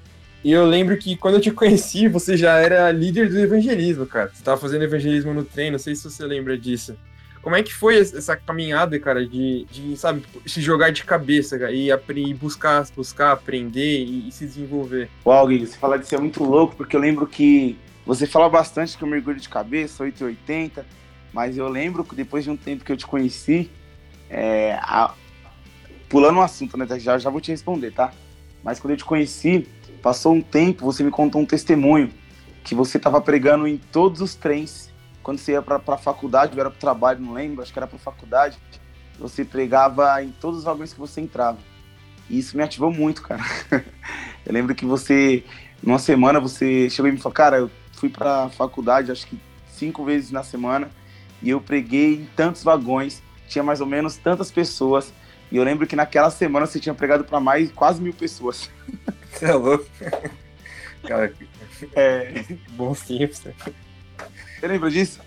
E 0.43 0.51
eu 0.51 0.65
lembro 0.65 0.97
que 0.97 1.15
quando 1.15 1.35
eu 1.35 1.41
te 1.41 1.51
conheci, 1.51 2.07
você 2.07 2.37
já 2.37 2.57
era 2.59 2.91
líder 2.91 3.29
do 3.29 3.39
evangelismo, 3.39 4.05
cara. 4.05 4.31
Você 4.33 4.43
tava 4.43 4.59
fazendo 4.59 4.83
evangelismo 4.83 5.33
no 5.33 5.43
treino, 5.43 5.73
não 5.73 5.79
sei 5.79 5.95
se 5.95 6.03
você 6.03 6.23
lembra 6.25 6.57
disso. 6.57 6.95
Como 7.41 7.55
é 7.55 7.63
que 7.63 7.73
foi 7.73 7.97
essa 7.97 8.35
caminhada, 8.35 8.99
cara, 8.99 9.25
de, 9.25 9.65
de 9.71 9.95
sabe, 9.95 10.23
se 10.45 10.61
jogar 10.61 10.91
de 10.91 11.03
cabeça 11.03 11.57
cara, 11.57 11.71
e, 11.71 11.89
e 11.89 12.33
buscar, 12.33 12.85
buscar 12.95 13.31
aprender 13.31 14.03
e, 14.03 14.27
e, 14.27 14.31
se 14.31 14.45
desenvolver? 14.45 15.09
Uau, 15.25 15.47
Gui, 15.47 15.65
você 15.65 15.77
falar 15.77 15.97
disso 15.97 16.13
é 16.13 16.17
muito 16.17 16.43
louco, 16.43 16.75
porque 16.75 16.95
eu 16.95 16.99
lembro 16.99 17.25
que 17.25 17.77
você 18.05 18.27
fala 18.27 18.49
bastante 18.49 18.97
que 18.97 19.03
eu 19.03 19.07
mergulho 19.07 19.39
de 19.39 19.47
cabeça, 19.47 20.03
880, 20.03 20.85
mas 21.31 21.57
eu 21.57 21.69
lembro 21.69 22.03
que 22.03 22.15
depois 22.15 22.43
de 22.43 22.49
um 22.49 22.57
tempo 22.57 22.83
que 22.83 22.91
eu 22.91 22.97
te 22.97 23.07
conheci, 23.07 23.71
é, 24.29 24.73
a, 24.81 25.13
pulando 26.09 26.39
um 26.39 26.41
assunto, 26.41 26.77
né, 26.77 26.85
já, 26.99 27.17
já 27.17 27.29
vou 27.29 27.39
te 27.39 27.51
responder, 27.51 27.91
tá? 27.91 28.11
Mas 28.63 28.79
quando 28.79 28.91
eu 28.91 28.97
te 28.97 29.05
conheci, 29.05 29.67
passou 30.01 30.33
um 30.33 30.41
tempo, 30.41 30.85
você 30.85 31.03
me 31.03 31.11
contou 31.11 31.41
um 31.41 31.45
testemunho 31.45 32.11
que 32.63 32.75
você 32.75 32.97
estava 32.97 33.21
pregando 33.21 33.67
em 33.67 33.77
todos 33.77 34.21
os 34.21 34.35
trens 34.35 34.87
quando 35.27 35.39
você 35.39 35.51
ia 35.51 35.61
para 35.61 35.81
a 35.85 35.97
faculdade, 35.97 36.53
ou 36.53 36.59
era 36.61 36.69
para 36.69 36.77
o 36.77 36.79
trabalho, 36.79 37.19
não 37.19 37.33
lembro, 37.33 37.61
acho 37.61 37.73
que 37.73 37.77
era 37.77 37.85
para 37.85 37.97
a 37.97 37.99
faculdade, 37.99 38.57
você 39.19 39.43
pregava 39.43 40.23
em 40.23 40.29
todos 40.29 40.59
os 40.59 40.63
vagões 40.63 40.93
que 40.93 40.99
você 41.01 41.19
entrava. 41.19 41.57
E 42.29 42.39
isso 42.39 42.55
me 42.55 42.63
ativou 42.63 42.93
muito, 42.93 43.21
cara. 43.21 43.43
eu 44.45 44.53
lembro 44.53 44.73
que 44.73 44.85
você, 44.85 45.43
numa 45.83 45.99
semana, 45.99 46.39
você 46.39 46.89
chegou 46.89 47.09
e 47.09 47.11
me 47.11 47.17
falou, 47.17 47.33
cara, 47.33 47.57
eu 47.57 47.71
fui 47.91 48.07
para 48.07 48.45
a 48.45 48.49
faculdade, 48.49 49.11
acho 49.11 49.27
que 49.27 49.37
cinco 49.69 50.05
vezes 50.05 50.31
na 50.31 50.43
semana, 50.43 50.89
e 51.41 51.49
eu 51.49 51.59
preguei 51.59 52.21
em 52.21 52.29
tantos 52.33 52.63
vagões, 52.63 53.21
tinha 53.49 53.63
mais 53.63 53.81
ou 53.81 53.87
menos 53.87 54.15
tantas 54.15 54.49
pessoas, 54.49 55.13
e 55.51 55.57
eu 55.57 55.63
lembro 55.63 55.87
que 55.87 55.95
naquela 55.95 56.29
semana 56.29 56.65
você 56.65 56.79
tinha 56.79 56.93
pregado 56.93 57.23
para 57.23 57.39
mais 57.39 57.71
quase 57.71 58.01
mil 58.01 58.13
pessoas. 58.13 58.69
Você 59.31 59.45
é 59.45 59.53
louco? 59.53 59.85
Cara, 61.03 61.31
é... 61.95 62.43
bom 62.71 62.93
simples. 62.95 63.39
Você 64.59 64.67
lembra 64.67 64.89
disso? 64.89 65.19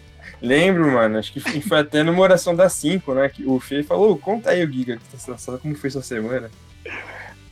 Lembro, 0.43 0.91
mano. 0.91 1.19
Acho 1.19 1.33
que 1.33 1.41
foi 1.61 1.79
até 1.79 2.03
numa 2.03 2.21
oração 2.21 2.55
das 2.55 2.73
5, 2.73 3.15
né? 3.15 3.29
Que 3.29 3.45
o 3.45 3.61
Fê 3.61 3.83
falou, 3.83 4.19
conta 4.19 4.51
aí, 4.51 4.65
o 4.65 4.73
Giga, 4.73 4.99
tá 5.27 5.59
como 5.59 5.75
foi 5.75 5.91
sua 5.91 6.03
semana. 6.03 6.51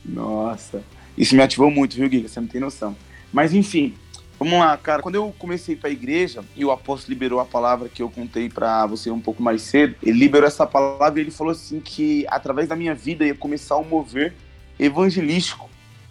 Nossa. 0.03 0.83
Isso 1.17 1.35
me 1.35 1.41
ativou 1.41 1.71
muito, 1.71 1.95
viu, 1.95 2.09
Giga? 2.09 2.27
Você 2.27 2.39
não 2.39 2.47
tem 2.47 2.59
noção. 2.59 2.95
Mas 3.31 3.53
enfim, 3.53 3.95
vamos 4.39 4.57
lá, 4.57 4.75
cara. 4.77 5.01
Quando 5.01 5.15
eu 5.15 5.35
comecei 5.37 5.75
para 5.75 5.89
a 5.89 5.91
igreja 5.91 6.43
e 6.55 6.63
o 6.63 6.71
apóstolo 6.71 7.13
liberou 7.13 7.39
a 7.39 7.45
palavra 7.45 7.89
que 7.89 8.01
eu 8.01 8.09
contei 8.09 8.49
para 8.49 8.85
você 8.85 9.11
um 9.11 9.19
pouco 9.19 9.43
mais 9.43 9.61
cedo, 9.61 9.95
ele 10.01 10.17
liberou 10.17 10.47
essa 10.47 10.65
palavra 10.65 11.19
e 11.19 11.23
ele 11.23 11.31
falou 11.31 11.51
assim 11.51 11.79
que 11.79 12.25
através 12.29 12.67
da 12.67 12.75
minha 12.75 12.95
vida 12.95 13.25
ia 13.25 13.35
começar 13.35 13.77
um 13.77 13.83
mover 13.83 14.33
evangelístico 14.79 15.69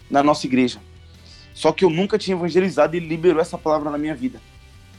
na 0.09 0.21
nossa 0.21 0.45
igreja. 0.45 0.79
Só 1.53 1.71
que 1.71 1.83
eu 1.83 1.89
nunca 1.89 2.17
tinha 2.17 2.37
evangelizado 2.37 2.95
e 2.95 2.99
ele 2.99 3.07
liberou 3.07 3.41
essa 3.41 3.57
palavra 3.57 3.89
na 3.89 3.97
minha 3.97 4.15
vida. 4.15 4.39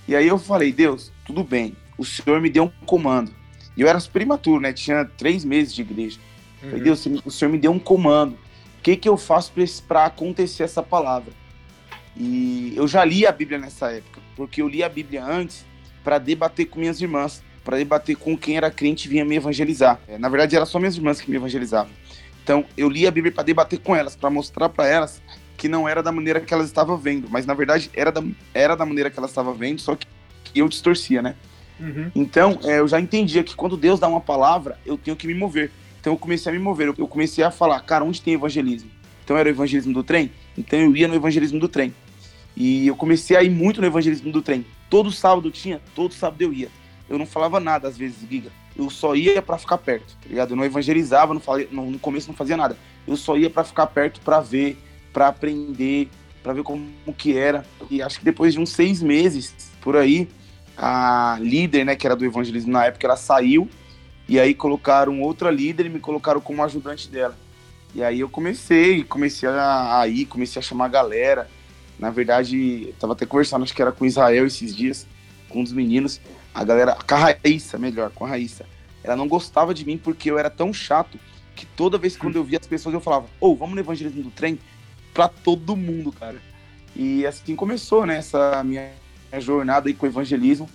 E 0.06 0.16
aí 0.16 0.26
eu 0.26 0.38
falei, 0.38 0.72
Deus, 0.72 1.12
tudo 1.25 1.44
bem, 1.44 1.76
o 1.96 2.04
Senhor 2.04 2.40
me 2.40 2.50
deu 2.50 2.64
um 2.64 2.87
comando. 2.87 3.32
E 3.76 3.80
eu 3.80 3.88
era 3.88 4.00
super 4.00 4.22
imaturo, 4.22 4.60
né? 4.60 4.72
Tinha 4.72 5.04
três 5.04 5.44
meses 5.44 5.72
de 5.72 5.82
igreja. 5.82 6.18
Uhum. 6.62 6.70
Falei, 6.70 6.84
Deus, 6.84 7.06
o 7.25 7.30
Senhor 7.30 7.50
me 7.50 7.58
deu 7.58 7.70
um 7.70 7.78
comando. 7.78 8.32
O 8.32 8.82
que, 8.82 8.96
que 8.96 9.08
eu 9.08 9.16
faço 9.16 9.52
para 9.87 10.06
acontecer 10.06 10.64
essa 10.64 10.82
palavra? 10.82 11.32
E 12.17 12.73
eu 12.76 12.87
já 12.88 13.05
li 13.05 13.26
a 13.26 13.33
Bíblia 13.33 13.59
nessa 13.59 13.90
época, 13.93 14.21
porque 14.37 14.61
eu 14.61 14.69
li 14.69 14.83
a 14.83 14.88
Bíblia 14.88 15.25
antes 15.25 15.64
para 16.02 16.19
debater 16.19 16.67
com 16.67 16.81
minhas 16.81 17.00
irmãs, 17.00 17.43
para 17.64 17.76
debater 17.76 18.17
com 18.17 18.37
quem 18.37 18.57
era 18.57 18.71
crente 18.71 19.07
e 19.07 19.11
vinha 19.11 19.25
me 19.25 19.37
evangelizar. 19.37 20.00
É, 20.09 20.19
na 20.19 20.29
verdade, 20.29 20.57
era 20.57 20.67
só 20.67 20.79
minhas 20.79 20.97
irmãs 20.97 21.21
que 21.21 21.31
me 21.31 21.37
evangelizavam. 21.37 21.93
Então, 22.43 22.64
eu 22.76 22.88
li 22.88 23.07
a 23.07 23.11
Bíblia 23.11 23.33
para 23.33 23.45
debater 23.45 23.79
com 23.79 23.95
elas, 23.95 24.17
para 24.17 24.31
mostrar 24.31 24.69
para 24.69 24.87
elas 24.87 25.23
que 25.57 25.69
não 25.69 25.88
era 25.88 26.02
da 26.02 26.11
maneira 26.11 26.40
que 26.40 26.55
elas 26.55 26.67
estavam 26.67 26.97
vendo, 26.97 27.29
mas 27.31 27.45
na 27.45 27.52
verdade 27.52 27.90
era 27.93 28.11
da, 28.11 28.23
era 28.55 28.75
da 28.75 28.87
maneira 28.87 29.11
que 29.11 29.19
elas 29.19 29.31
estavam 29.31 29.52
vendo, 29.52 29.79
só 29.79 29.95
que, 29.95 30.07
que 30.43 30.59
eu 30.59 30.67
distorcia, 30.67 31.21
né? 31.21 31.37
Uhum. 31.79 32.11
Então, 32.14 32.59
é, 32.64 32.79
eu 32.79 32.88
já 32.88 33.00
entendia 33.00 33.43
que 33.43 33.55
quando 33.55 33.76
Deus 33.76 33.99
dá 33.99 34.09
uma 34.09 34.21
palavra, 34.21 34.79
eu 34.85 34.99
tenho 34.99 35.17
que 35.17 35.26
me 35.26 35.35
mover. 35.35 35.71
Então, 36.00 36.12
eu 36.12 36.19
comecei 36.19 36.50
a 36.50 36.55
me 36.55 36.61
mover. 36.61 36.95
Eu 36.97 37.09
comecei 37.09 37.43
a 37.43 37.50
falar, 37.50 37.81
cara, 37.81 38.05
onde 38.05 38.21
tem 38.21 38.35
evangelismo? 38.35 38.90
Então, 39.25 39.37
era 39.37 39.49
o 39.49 39.52
evangelismo 39.52 39.93
do 39.93 40.02
trem? 40.02 40.31
Então, 40.61 40.79
eu 40.79 40.95
ia 40.95 41.09
no 41.09 41.14
evangelismo 41.14 41.59
do 41.59 41.69
trem. 41.69 41.95
E 42.55 42.87
eu 42.87 42.95
comecei 42.95 43.35
a 43.35 43.43
ir 43.43 43.50
muito 43.50 43.81
no 43.81 43.87
evangelismo 43.87 44.31
do 44.31 44.43
trem. 44.43 44.67
Todo 44.90 45.11
sábado 45.11 45.50
tinha, 45.50 45.81
todo 45.95 46.12
sábado 46.12 46.43
eu 46.43 46.52
ia. 46.52 46.69
Eu 47.09 47.19
não 47.19 47.25
falava 47.25 47.59
nada, 47.59 47.88
às 47.88 47.97
vezes, 47.97 48.19
Giga. 48.29 48.50
Eu 48.76 48.90
só 48.90 49.17
ia 49.17 49.40
para 49.40 49.57
ficar 49.57 49.79
perto, 49.79 50.14
tá 50.23 50.29
ligado? 50.29 50.50
Eu 50.50 50.57
não 50.57 50.64
evangelizava, 50.64 51.33
não 51.33 51.40
falei, 51.40 51.67
no 51.73 51.99
começo 51.99 52.29
não 52.29 52.37
fazia 52.37 52.57
nada. 52.57 52.76
Eu 53.07 53.17
só 53.17 53.37
ia 53.37 53.49
para 53.49 53.64
ficar 53.64 53.87
perto 53.87 54.21
para 54.21 54.40
ver, 54.40 54.79
para 55.12 55.29
aprender, 55.29 56.09
para 56.43 56.52
ver 56.52 56.62
como 56.62 56.87
que 57.17 57.37
era. 57.37 57.64
E 57.90 58.02
acho 58.02 58.19
que 58.19 58.25
depois 58.25 58.52
de 58.52 58.61
uns 58.61 58.71
seis 58.71 59.02
meses 59.02 59.55
por 59.81 59.97
aí, 59.97 60.29
a 60.76 61.38
líder, 61.40 61.85
né, 61.85 61.97
que 61.97 62.07
era 62.07 62.14
do 62.14 62.25
evangelismo 62.25 62.71
na 62.71 62.85
época, 62.85 63.07
ela 63.07 63.17
saiu 63.17 63.69
e 64.29 64.38
aí 64.38 64.55
colocaram 64.55 65.23
outra 65.23 65.50
líder 65.50 65.87
e 65.87 65.88
me 65.88 65.99
colocaram 65.99 66.40
como 66.40 66.62
ajudante 66.62 67.09
dela. 67.09 67.37
E 67.94 68.02
aí 68.02 68.20
eu 68.20 68.28
comecei, 68.28 69.02
comecei 69.02 69.49
a, 69.49 70.06
ir, 70.06 70.26
comecei 70.26 70.61
a 70.61 70.62
chamar 70.62 70.87
a 70.87 70.88
galera. 70.88 71.49
Na 71.99 72.11
verdade, 72.11 72.87
eu 72.88 72.94
tava 72.94 73.12
até 73.12 73.26
conversando, 73.26 73.62
acho 73.62 73.75
que 73.75 73.82
era 73.82 73.92
com 73.92 74.06
Israel 74.06 74.47
esses 74.47 74.75
dias, 74.75 75.06
com 75.49 75.61
um 75.61 75.64
dos 75.64 75.73
meninos. 75.73 76.20
A 76.54 76.64
galera, 76.64 76.97
com 76.97 77.14
a 77.14 77.18
Raíssa, 77.18 77.78
melhor, 77.78 78.11
com 78.11 78.25
a 78.25 78.28
Raíssa. 78.28 78.64
Ela 79.02 79.16
não 79.16 79.28
gostava 79.28 79.75
de 79.75 79.85
mim 79.85 79.99
porque 79.99 80.30
eu 80.30 80.38
era 80.38 80.50
tão 80.50 80.73
chato 80.73 81.18
que 81.54 81.66
toda 81.66 81.99
vez 81.99 82.14
que 82.14 82.20
quando 82.20 82.37
eu 82.37 82.44
via 82.44 82.59
as 82.59 82.66
pessoas 82.66 82.94
eu 82.94 83.00
falava, 83.00 83.26
ô, 83.40 83.50
oh, 83.50 83.54
vamos 83.54 83.75
no 83.75 83.80
evangelismo 83.80 84.23
do 84.23 84.30
trem? 84.30 84.59
Pra 85.12 85.28
todo 85.28 85.76
mundo, 85.76 86.12
cara. 86.12 86.40
E 86.94 87.26
assim 87.26 87.54
começou, 87.56 88.06
né, 88.06 88.18
essa 88.18 88.62
minha 88.64 88.90
jornada 89.38 89.88
aí 89.88 89.94
com 89.94 90.06
o 90.06 90.09
evangelismo, 90.09 90.68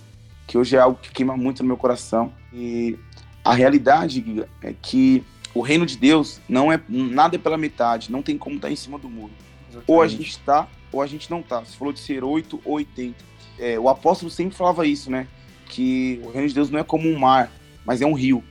que 0.46 0.56
hoje 0.56 0.76
é 0.76 0.78
algo 0.78 0.98
que 1.00 1.10
queima 1.10 1.36
muito 1.36 1.62
no 1.62 1.68
meu 1.68 1.76
coração. 1.76 2.32
E 2.52 2.98
a 3.44 3.54
realidade 3.54 4.44
é 4.62 4.74
que 4.80 5.24
o 5.56 5.62
reino 5.62 5.86
de 5.86 5.96
Deus 5.96 6.38
não 6.46 6.70
é 6.70 6.78
nada 6.86 7.36
é 7.36 7.38
pela 7.38 7.56
metade, 7.56 8.12
não 8.12 8.22
tem 8.22 8.36
como 8.36 8.56
estar 8.56 8.68
tá 8.68 8.72
em 8.72 8.76
cima 8.76 8.98
do 8.98 9.08
muro. 9.08 9.32
Exatamente. 9.70 9.90
Ou 9.90 10.02
a 10.02 10.06
gente 10.06 10.28
está, 10.28 10.68
ou 10.92 11.00
a 11.00 11.06
gente 11.06 11.30
não 11.30 11.40
está. 11.40 11.60
Você 11.60 11.74
falou 11.76 11.94
de 11.94 12.00
ser 12.00 12.22
8 12.22 12.60
ou 12.62 12.74
80. 12.74 13.24
É, 13.58 13.78
o 13.78 13.88
apóstolo 13.88 14.30
sempre 14.30 14.54
falava 14.54 14.86
isso, 14.86 15.10
né? 15.10 15.26
Que 15.70 16.20
o 16.22 16.30
reino 16.30 16.46
de 16.46 16.54
Deus 16.54 16.68
não 16.68 16.78
é 16.78 16.84
como 16.84 17.08
um 17.08 17.18
mar, 17.18 17.50
mas 17.86 18.02
é 18.02 18.06
um 18.06 18.12
rio. 18.12 18.44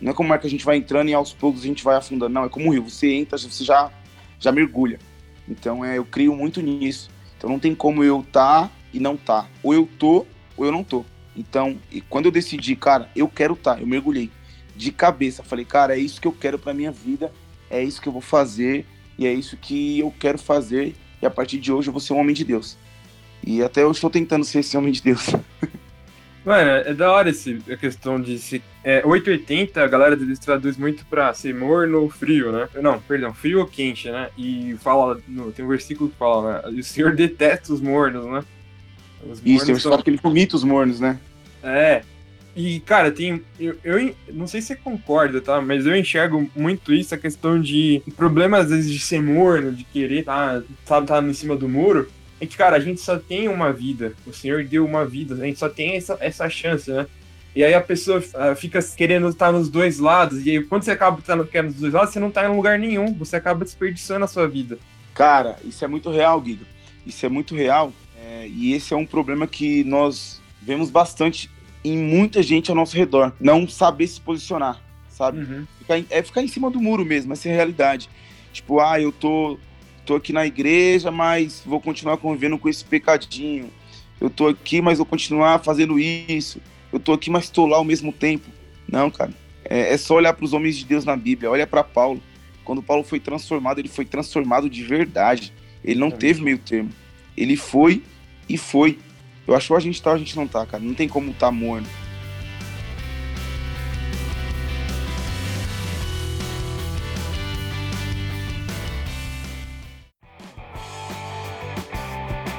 Não 0.00 0.12
é 0.12 0.14
como 0.14 0.28
um 0.28 0.30
mar 0.30 0.38
que 0.38 0.46
a 0.46 0.50
gente 0.50 0.64
vai 0.64 0.76
entrando 0.76 1.08
e 1.08 1.14
aos 1.14 1.32
poucos 1.32 1.62
a 1.62 1.66
gente 1.66 1.82
vai 1.82 1.96
afundando. 1.96 2.32
Não, 2.32 2.44
é 2.44 2.48
como 2.48 2.66
um 2.66 2.70
rio. 2.70 2.88
Você 2.88 3.12
entra, 3.12 3.36
você 3.36 3.64
já, 3.64 3.90
já 4.38 4.52
mergulha. 4.52 5.00
Então 5.48 5.84
é, 5.84 5.98
eu 5.98 6.04
crio 6.04 6.36
muito 6.36 6.62
nisso. 6.62 7.10
Então 7.36 7.50
não 7.50 7.58
tem 7.58 7.74
como 7.74 8.04
eu 8.04 8.20
estar 8.20 8.68
tá 8.68 8.70
e 8.92 9.00
não 9.00 9.16
tá. 9.16 9.48
Ou 9.60 9.74
eu 9.74 9.88
tô, 9.98 10.24
ou 10.56 10.64
eu 10.64 10.70
não 10.70 10.84
tô. 10.84 11.04
Então, 11.36 11.76
e 11.90 12.00
quando 12.00 12.26
eu 12.26 12.32
decidi, 12.32 12.76
cara, 12.76 13.10
eu 13.16 13.26
quero 13.26 13.54
estar, 13.54 13.74
tá, 13.74 13.80
eu 13.80 13.88
mergulhei 13.88 14.30
de 14.74 14.92
cabeça. 14.92 15.42
Falei, 15.42 15.64
cara, 15.64 15.96
é 15.96 15.98
isso 15.98 16.20
que 16.20 16.28
eu 16.28 16.32
quero 16.32 16.58
para 16.58 16.74
minha 16.74 16.90
vida, 16.90 17.32
é 17.70 17.82
isso 17.82 18.00
que 18.00 18.08
eu 18.08 18.12
vou 18.12 18.22
fazer 18.22 18.86
e 19.18 19.26
é 19.26 19.32
isso 19.32 19.56
que 19.56 20.00
eu 20.00 20.12
quero 20.18 20.38
fazer. 20.38 20.94
E 21.22 21.26
a 21.26 21.30
partir 21.30 21.58
de 21.58 21.72
hoje 21.72 21.88
eu 21.88 21.92
vou 21.92 22.00
ser 22.00 22.12
um 22.12 22.18
homem 22.18 22.34
de 22.34 22.44
Deus. 22.44 22.76
E 23.46 23.62
até 23.62 23.82
eu 23.82 23.90
estou 23.90 24.10
tentando 24.10 24.44
ser 24.44 24.60
esse 24.60 24.76
homem 24.76 24.92
de 24.92 25.02
Deus. 25.02 25.30
Mano, 26.44 26.70
é 26.70 26.92
da 26.92 27.10
hora 27.10 27.30
esse, 27.30 27.58
a 27.70 27.76
questão 27.76 28.20
de 28.20 28.38
se. 28.38 28.62
É, 28.82 29.02
880, 29.04 29.82
a 29.82 29.86
galera 29.86 30.14
deles 30.14 30.38
traduz 30.38 30.76
muito 30.76 31.06
pra 31.06 31.32
ser 31.32 31.54
morno 31.54 32.02
ou 32.02 32.10
frio, 32.10 32.52
né? 32.52 32.68
Não, 32.82 33.00
perdão, 33.00 33.32
frio 33.32 33.60
ou 33.60 33.66
quente, 33.66 34.10
né? 34.10 34.28
E 34.36 34.76
fala. 34.82 35.18
No, 35.26 35.50
tem 35.52 35.64
um 35.64 35.68
versículo 35.68 36.10
que 36.10 36.16
fala, 36.16 36.60
né? 36.60 36.80
O 36.80 36.82
Senhor 36.82 37.16
detesta 37.16 37.72
os 37.72 37.80
mornos, 37.80 38.26
né? 38.26 38.44
Os 39.26 39.40
Isso, 39.42 39.64
tem 39.64 39.74
um 39.74 39.80
são... 39.80 40.02
que 40.02 40.10
ele 40.10 40.20
vomita 40.22 40.54
os 40.54 40.64
mornos, 40.64 41.00
né? 41.00 41.18
É. 41.62 42.02
E, 42.56 42.78
cara, 42.80 43.10
tem. 43.10 43.42
Eu, 43.58 43.76
eu 43.82 44.14
não 44.32 44.46
sei 44.46 44.60
se 44.60 44.68
você 44.68 44.76
concorda, 44.76 45.40
tá? 45.40 45.60
Mas 45.60 45.86
eu 45.86 45.96
enxergo 45.96 46.48
muito 46.54 46.92
isso, 46.94 47.14
a 47.14 47.18
questão 47.18 47.60
de. 47.60 48.00
problema, 48.16 48.58
às 48.58 48.70
vezes, 48.70 48.90
de 48.90 49.00
ser 49.00 49.20
morno, 49.20 49.72
de 49.72 49.84
querer 49.84 50.24
tá, 50.24 50.62
sabe, 50.84 51.06
tá 51.06 51.20
em 51.20 51.32
cima 51.32 51.56
do 51.56 51.68
muro. 51.68 52.08
É 52.40 52.46
que, 52.46 52.56
cara, 52.56 52.76
a 52.76 52.80
gente 52.80 53.00
só 53.00 53.18
tem 53.18 53.48
uma 53.48 53.72
vida. 53.72 54.12
O 54.26 54.32
Senhor 54.32 54.64
deu 54.64 54.84
uma 54.84 55.04
vida. 55.04 55.34
A 55.34 55.46
gente 55.46 55.58
só 55.58 55.68
tem 55.68 55.96
essa, 55.96 56.16
essa 56.20 56.48
chance, 56.48 56.90
né? 56.90 57.06
E 57.56 57.62
aí 57.62 57.72
a 57.72 57.80
pessoa 57.80 58.18
uh, 58.18 58.56
fica 58.56 58.80
querendo 58.82 59.28
estar 59.28 59.52
nos 59.52 59.68
dois 59.68 59.98
lados. 59.98 60.44
E 60.44 60.50
aí, 60.50 60.64
quando 60.64 60.82
você 60.82 60.90
acaba 60.92 61.18
estando 61.18 61.44
querendo 61.44 61.72
nos 61.72 61.80
dois 61.80 61.92
lados, 61.92 62.12
você 62.12 62.20
não 62.20 62.30
tá 62.30 62.44
em 62.44 62.54
lugar 62.54 62.78
nenhum. 62.78 63.14
Você 63.14 63.36
acaba 63.36 63.64
desperdiçando 63.64 64.24
a 64.24 64.28
sua 64.28 64.46
vida. 64.48 64.78
Cara, 65.12 65.56
isso 65.64 65.84
é 65.84 65.88
muito 65.88 66.10
real, 66.10 66.40
Guido. 66.40 66.66
Isso 67.06 67.24
é 67.24 67.28
muito 67.28 67.54
real. 67.54 67.92
É, 68.20 68.46
e 68.48 68.72
esse 68.74 68.92
é 68.92 68.96
um 68.96 69.06
problema 69.06 69.46
que 69.46 69.84
nós 69.84 70.40
vemos 70.60 70.90
bastante 70.90 71.50
em 71.84 71.98
muita 71.98 72.42
gente 72.42 72.70
ao 72.70 72.76
nosso 72.76 72.96
redor. 72.96 73.32
Não 73.38 73.68
saber 73.68 74.06
se 74.06 74.20
posicionar, 74.20 74.80
sabe? 75.08 75.40
Uhum. 75.40 75.66
Ficar 75.78 75.98
em, 75.98 76.06
é 76.10 76.22
ficar 76.22 76.42
em 76.42 76.48
cima 76.48 76.70
do 76.70 76.80
muro 76.80 77.04
mesmo, 77.04 77.32
essa 77.32 77.48
é 77.48 77.52
a 77.52 77.54
realidade. 77.54 78.08
Tipo, 78.52 78.80
ah, 78.80 79.00
eu 79.00 79.12
tô, 79.12 79.58
tô 80.06 80.14
aqui 80.14 80.32
na 80.32 80.46
igreja, 80.46 81.10
mas 81.10 81.62
vou 81.66 81.80
continuar 81.80 82.16
convivendo 82.16 82.58
com 82.58 82.68
esse 82.68 82.84
pecadinho. 82.84 83.70
Eu 84.20 84.30
tô 84.30 84.46
aqui, 84.46 84.80
mas 84.80 84.98
vou 84.98 85.06
continuar 85.06 85.58
fazendo 85.58 85.98
isso. 85.98 86.60
Eu 86.92 87.00
tô 87.00 87.12
aqui, 87.12 87.28
mas 87.30 87.44
estou 87.44 87.66
lá 87.66 87.76
ao 87.76 87.84
mesmo 87.84 88.12
tempo. 88.12 88.48
Não, 88.88 89.10
cara. 89.10 89.32
É, 89.64 89.92
é 89.92 89.98
só 89.98 90.14
olhar 90.14 90.32
para 90.32 90.44
os 90.44 90.52
homens 90.52 90.76
de 90.76 90.84
Deus 90.84 91.04
na 91.04 91.16
Bíblia. 91.16 91.50
Olha 91.50 91.66
para 91.66 91.82
Paulo. 91.82 92.22
Quando 92.64 92.82
Paulo 92.82 93.02
foi 93.02 93.20
transformado, 93.20 93.78
ele 93.78 93.88
foi 93.88 94.04
transformado 94.04 94.70
de 94.70 94.82
verdade. 94.82 95.52
Ele 95.84 95.98
não 95.98 96.08
é 96.08 96.12
teve 96.12 96.42
meio 96.42 96.58
termo. 96.58 96.90
Ele 97.36 97.56
foi 97.56 98.02
e 98.48 98.56
foi. 98.56 98.98
Eu 99.46 99.54
acho 99.54 99.68
que 99.68 99.74
a 99.74 99.80
gente 99.80 100.02
tá, 100.02 100.12
a 100.12 100.18
gente 100.18 100.36
não 100.36 100.46
tá, 100.46 100.64
cara. 100.64 100.82
Não 100.82 100.94
tem 100.94 101.08
como 101.08 101.32
tá 101.34 101.50
morno. 101.50 101.86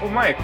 Ô, 0.01 0.07
Michael, 0.07 0.37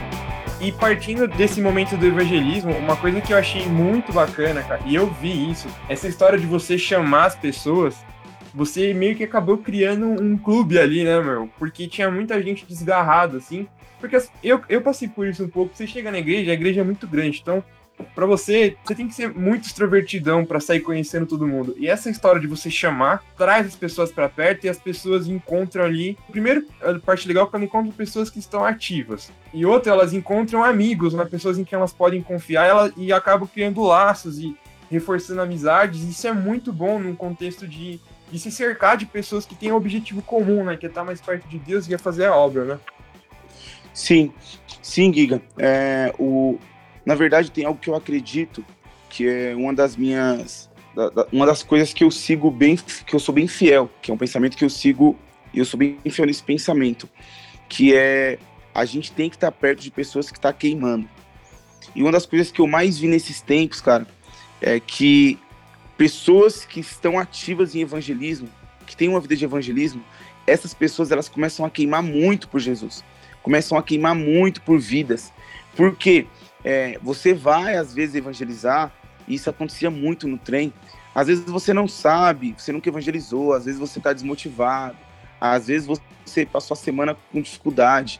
e 0.59 0.71
partindo 0.71 1.27
desse 1.27 1.61
momento 1.61 1.95
do 1.95 2.05
evangelismo, 2.05 2.71
uma 2.77 2.95
coisa 2.95 3.21
que 3.21 3.33
eu 3.33 3.37
achei 3.37 3.67
muito 3.67 4.11
bacana, 4.11 4.63
cara, 4.63 4.81
e 4.85 4.95
eu 4.95 5.07
vi 5.11 5.51
isso, 5.51 5.67
essa 5.87 6.07
história 6.07 6.39
de 6.39 6.47
você 6.47 6.77
chamar 6.77 7.25
as 7.25 7.35
pessoas, 7.35 7.95
você 8.53 8.93
meio 8.93 9.15
que 9.15 9.23
acabou 9.23 9.57
criando 9.57 10.05
um 10.05 10.37
clube 10.37 10.77
ali, 10.77 11.03
né, 11.03 11.19
meu? 11.21 11.49
Porque 11.57 11.87
tinha 11.87 12.09
muita 12.11 12.41
gente 12.41 12.65
desgarrada, 12.65 13.37
assim, 13.37 13.67
porque 13.99 14.17
eu, 14.43 14.61
eu 14.67 14.81
passei 14.81 15.07
por 15.07 15.27
isso 15.27 15.43
um 15.43 15.49
pouco. 15.49 15.75
Você 15.75 15.85
chega 15.85 16.11
na 16.11 16.19
igreja, 16.19 16.51
a 16.51 16.55
igreja 16.55 16.81
é 16.81 16.83
muito 16.83 17.07
grande. 17.07 17.39
Então, 17.41 17.63
para 18.15 18.25
você, 18.25 18.75
você 18.83 18.95
tem 18.95 19.07
que 19.07 19.13
ser 19.13 19.31
muito 19.33 19.65
extrovertidão 19.65 20.45
para 20.45 20.59
sair 20.59 20.79
conhecendo 20.79 21.25
todo 21.25 21.47
mundo. 21.47 21.75
E 21.77 21.87
essa 21.87 22.09
história 22.09 22.41
de 22.41 22.47
você 22.47 22.69
chamar 22.69 23.23
traz 23.37 23.67
as 23.67 23.75
pessoas 23.75 24.11
para 24.11 24.27
perto 24.27 24.65
e 24.65 24.69
as 24.69 24.79
pessoas 24.79 25.27
encontram 25.27 25.83
ali. 25.83 26.17
Primeiro, 26.31 26.65
a 26.81 26.97
parte 26.99 27.27
legal 27.27 27.45
é 27.45 27.49
elas 27.55 27.67
encontram 27.67 27.91
pessoas 27.91 28.29
que 28.29 28.39
estão 28.39 28.65
ativas. 28.65 29.31
E 29.53 29.65
outra, 29.65 29.91
elas 29.91 30.13
encontram 30.13 30.63
amigos, 30.63 31.13
né? 31.13 31.23
pessoas 31.25 31.59
em 31.59 31.63
quem 31.63 31.77
elas 31.77 31.93
podem 31.93 32.21
confiar 32.21 32.65
ela, 32.65 32.91
e 32.97 33.13
acabam 33.13 33.47
criando 33.47 33.83
laços 33.83 34.39
e 34.39 34.55
reforçando 34.89 35.41
amizades. 35.41 36.03
Isso 36.03 36.27
é 36.27 36.33
muito 36.33 36.73
bom 36.73 36.99
num 36.99 37.15
contexto 37.15 37.67
de, 37.67 37.99
de 38.31 38.39
se 38.39 38.51
cercar 38.51 38.95
de 38.95 39.05
pessoas 39.05 39.45
que 39.45 39.53
têm 39.53 39.71
um 39.71 39.75
objetivo 39.75 40.21
comum, 40.21 40.63
né? 40.63 40.77
Que 40.77 40.85
é 40.85 40.89
estar 40.89 41.03
mais 41.03 41.19
perto 41.19 41.47
de 41.47 41.59
Deus 41.59 41.87
e 41.87 41.93
é 41.93 41.97
fazer 41.97 42.25
a 42.25 42.35
obra, 42.35 42.63
né? 42.63 42.79
Sim, 43.93 44.31
sim, 44.81 45.13
Giga. 45.13 45.41
É, 45.57 46.13
o, 46.17 46.57
na 47.05 47.13
verdade, 47.13 47.51
tem 47.51 47.65
algo 47.65 47.79
que 47.79 47.89
eu 47.89 47.95
acredito 47.95 48.63
que 49.09 49.27
é 49.27 49.53
uma 49.55 49.73
das 49.73 49.95
minhas. 49.95 50.69
Da, 50.95 51.09
da, 51.09 51.27
uma 51.31 51.45
das 51.45 51.63
coisas 51.63 51.93
que 51.93 52.03
eu 52.03 52.11
sigo 52.11 52.49
bem, 52.49 52.77
que 53.05 53.15
eu 53.15 53.19
sou 53.19 53.33
bem 53.33 53.47
fiel, 53.47 53.89
que 54.01 54.11
é 54.11 54.13
um 54.13 54.17
pensamento 54.17 54.57
que 54.57 54.65
eu 54.65 54.69
sigo 54.69 55.17
e 55.53 55.59
eu 55.59 55.65
sou 55.65 55.77
bem 55.77 55.97
fiel 56.09 56.25
nesse 56.25 56.43
pensamento, 56.43 57.09
que 57.69 57.93
é 57.95 58.39
a 58.73 58.85
gente 58.85 59.11
tem 59.11 59.29
que 59.29 59.35
estar 59.35 59.51
perto 59.51 59.81
de 59.81 59.91
pessoas 59.91 60.31
que 60.31 60.37
estão 60.37 60.51
tá 60.51 60.57
queimando. 60.57 61.07
E 61.93 62.01
uma 62.01 62.11
das 62.11 62.25
coisas 62.25 62.51
que 62.51 62.61
eu 62.61 62.67
mais 62.67 62.97
vi 62.97 63.07
nesses 63.07 63.41
tempos, 63.41 63.81
cara, 63.81 64.07
é 64.61 64.79
que 64.79 65.37
pessoas 65.97 66.65
que 66.65 66.79
estão 66.79 67.19
ativas 67.19 67.75
em 67.75 67.81
evangelismo, 67.81 68.49
que 68.85 68.95
têm 68.95 69.09
uma 69.09 69.19
vida 69.19 69.35
de 69.35 69.45
evangelismo, 69.45 70.03
essas 70.47 70.73
pessoas 70.73 71.11
elas 71.11 71.29
começam 71.29 71.65
a 71.65 71.69
queimar 71.69 72.01
muito 72.01 72.47
por 72.47 72.59
Jesus 72.59 73.03
começam 73.41 73.77
a 73.77 73.83
queimar 73.83 74.15
muito 74.15 74.61
por 74.61 74.79
vidas. 74.79 75.31
Porque 75.75 76.27
é, 76.63 76.99
você 77.01 77.33
vai, 77.33 77.75
às 77.75 77.93
vezes, 77.93 78.15
evangelizar, 78.15 78.91
e 79.27 79.35
isso 79.35 79.49
acontecia 79.49 79.89
muito 79.89 80.27
no 80.27 80.37
trem. 80.37 80.73
Às 81.13 81.27
vezes 81.27 81.43
você 81.45 81.73
não 81.73 81.87
sabe, 81.87 82.55
você 82.57 82.71
nunca 82.71 82.89
evangelizou, 82.89 83.53
às 83.53 83.65
vezes 83.65 83.79
você 83.79 83.99
está 83.99 84.13
desmotivado, 84.13 84.95
às 85.39 85.67
vezes 85.67 85.87
você 86.25 86.45
passou 86.45 86.73
a 86.73 86.77
semana 86.77 87.17
com 87.31 87.41
dificuldade. 87.41 88.19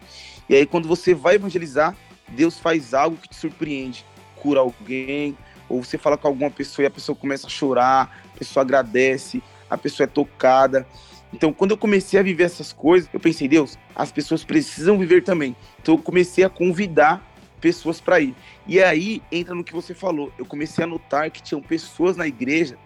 E 0.50 0.56
aí, 0.56 0.66
quando 0.66 0.88
você 0.88 1.14
vai 1.14 1.36
evangelizar, 1.36 1.96
Deus 2.30 2.60
faz 2.60 2.94
algo 2.94 3.18
que 3.18 3.30
te 3.30 3.36
surpreende. 3.36 4.06
Cura 4.36 4.60
alguém, 4.60 5.38
ou 5.72 5.84
você 5.84 5.98
fala 5.98 6.18
com 6.18 6.28
alguma 6.28 6.52
pessoa 6.52 6.84
e 6.84 6.88
a 6.88 6.92
pessoa 6.92 7.16
começa 7.16 7.48
a 7.48 7.50
chorar, 7.50 8.24
a 8.34 8.38
pessoa 8.38 8.64
agradece, 8.64 9.42
a 9.70 9.78
pessoa 9.78 10.06
é 10.06 10.08
tocada. 10.08 10.86
Então, 11.34 11.54
quando 11.54 11.72
eu 11.72 11.78
comecei 11.78 12.20
a 12.20 12.24
viver 12.24 12.44
essas 12.44 12.74
coisas, 12.74 13.10
eu 13.14 13.20
pensei, 13.20 13.48
Deus, 13.48 13.78
as 13.96 14.12
pessoas 14.12 14.44
precisam 14.44 14.98
viver 14.98 15.24
também. 15.24 15.56
Então, 15.82 15.96
eu 15.96 16.02
comecei 16.02 16.44
a 16.44 16.50
convidar 16.50 17.26
pessoas 17.62 18.02
para 18.02 18.20
ir. 18.20 18.36
E 18.68 18.82
aí 18.82 19.22
entra 19.32 19.56
no 19.56 19.64
que 19.64 19.72
você 19.72 19.94
falou. 19.94 20.34
Eu 20.38 20.46
comecei 20.46 20.84
a 20.84 20.88
notar 20.88 21.32
que 21.32 21.42
tinham 21.42 21.62
pessoas 21.62 22.18
na 22.18 22.28
igreja 22.28 22.78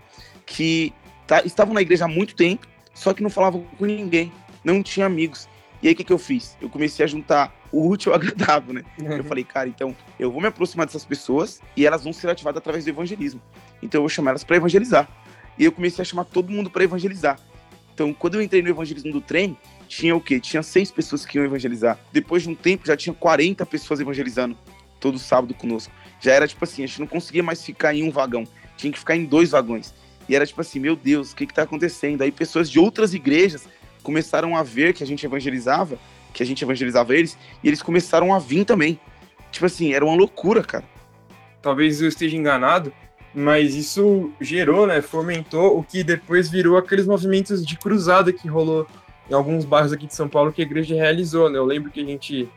que 0.45 0.93
estavam 1.43 1.73
na 1.73 1.81
igreja 1.81 2.05
há 2.05 2.07
muito 2.07 2.35
tempo, 2.35 2.67
só 2.93 3.13
que 3.13 3.23
não 3.23 3.31
falavam 3.31 3.63
com 3.79 3.85
ninguém, 3.85 4.31
não 4.63 4.83
tinha 4.83 5.07
amigos. 5.07 5.49
E 5.85 5.87
aí 5.87 5.93
o 5.93 5.97
que, 5.97 6.03
que 6.03 6.11
eu 6.11 6.17
fiz? 6.17 6.57
Eu 6.59 6.67
comecei 6.67 7.05
a 7.05 7.07
juntar 7.07 7.55
o 7.71 7.87
útil 7.87 8.11
ao 8.11 8.17
agradável, 8.17 8.73
né? 8.73 8.83
Eu 8.97 9.23
falei, 9.23 9.43
cara, 9.43 9.69
então 9.69 9.95
eu 10.19 10.31
vou 10.31 10.41
me 10.41 10.47
aproximar 10.47 10.87
dessas 10.87 11.05
pessoas 11.05 11.61
e 11.77 11.85
elas 11.85 12.03
vão 12.03 12.11
ser 12.11 12.27
ativadas 12.27 12.57
através 12.57 12.85
do 12.85 12.89
evangelismo. 12.89 13.39
Então 13.83 13.99
eu 13.99 14.01
vou 14.01 14.09
chamar 14.09 14.31
elas 14.31 14.43
para 14.43 14.55
evangelizar. 14.55 15.07
E 15.59 15.63
eu 15.63 15.71
comecei 15.71 16.01
a 16.01 16.05
chamar 16.05 16.25
todo 16.25 16.51
mundo 16.51 16.71
para 16.71 16.83
evangelizar. 16.83 17.39
Então, 17.93 18.11
quando 18.15 18.33
eu 18.33 18.41
entrei 18.41 18.63
no 18.63 18.69
evangelismo 18.69 19.11
do 19.11 19.21
trem, 19.21 19.55
tinha 19.87 20.15
o 20.15 20.19
quê? 20.19 20.39
Tinha 20.39 20.63
seis 20.63 20.89
pessoas 20.89 21.23
que 21.23 21.37
iam 21.37 21.45
evangelizar. 21.45 21.99
Depois 22.11 22.41
de 22.41 22.49
um 22.49 22.55
tempo, 22.55 22.87
já 22.87 22.97
tinha 22.97 23.13
40 23.13 23.63
pessoas 23.67 23.99
evangelizando 23.99 24.57
todo 24.99 25.19
sábado 25.19 25.53
conosco. 25.53 25.93
Já 26.19 26.31
era 26.31 26.47
tipo 26.47 26.63
assim, 26.63 26.83
a 26.83 26.87
gente 26.87 26.99
não 26.99 27.07
conseguia 27.07 27.43
mais 27.43 27.63
ficar 27.63 27.93
em 27.93 28.01
um 28.01 28.09
vagão, 28.09 28.43
tinha 28.75 28.91
que 28.91 28.97
ficar 28.97 29.15
em 29.15 29.25
dois 29.25 29.51
vagões. 29.51 29.93
E 30.27 30.35
era 30.35 30.47
tipo 30.47 30.59
assim, 30.59 30.79
meu 30.79 30.95
Deus, 30.95 31.31
o 31.31 31.35
que 31.35 31.45
que 31.45 31.53
tá 31.53 31.61
acontecendo? 31.61 32.23
Aí 32.23 32.31
pessoas 32.31 32.71
de 32.71 32.79
outras 32.79 33.13
igrejas 33.13 33.67
começaram 34.05 34.55
a 34.55 34.61
ver 34.61 34.93
que 34.93 35.03
a 35.03 35.07
gente 35.07 35.25
evangelizava, 35.25 35.97
que 36.31 36.43
a 36.43 36.45
gente 36.45 36.63
evangelizava 36.63 37.15
eles, 37.15 37.37
e 37.63 37.67
eles 37.67 37.81
começaram 37.81 38.33
a 38.33 38.39
vir 38.39 38.63
também. 38.63 38.99
Tipo 39.51 39.65
assim, 39.65 39.93
era 39.93 40.05
uma 40.05 40.15
loucura, 40.15 40.63
cara. 40.63 40.85
Talvez 41.61 42.01
eu 42.01 42.07
esteja 42.07 42.37
enganado, 42.37 42.93
mas 43.33 43.73
isso 43.73 44.31
gerou, 44.39 44.85
né, 44.85 45.01
fomentou 45.01 45.79
o 45.79 45.83
que 45.83 46.03
depois 46.03 46.49
virou 46.49 46.77
aqueles 46.77 47.07
movimentos 47.07 47.65
de 47.65 47.75
cruzada 47.77 48.31
que 48.31 48.47
rolou 48.47 48.85
em 49.29 49.33
alguns 49.33 49.65
bairros 49.65 49.91
aqui 49.91 50.05
de 50.05 50.13
São 50.13 50.29
Paulo 50.29 50.53
que 50.53 50.61
a 50.61 50.65
igreja 50.65 50.93
realizou, 50.93 51.49
né? 51.49 51.57
Eu 51.57 51.65
lembro 51.65 51.89
que 51.89 51.99
a 51.99 52.05
gente 52.05 52.47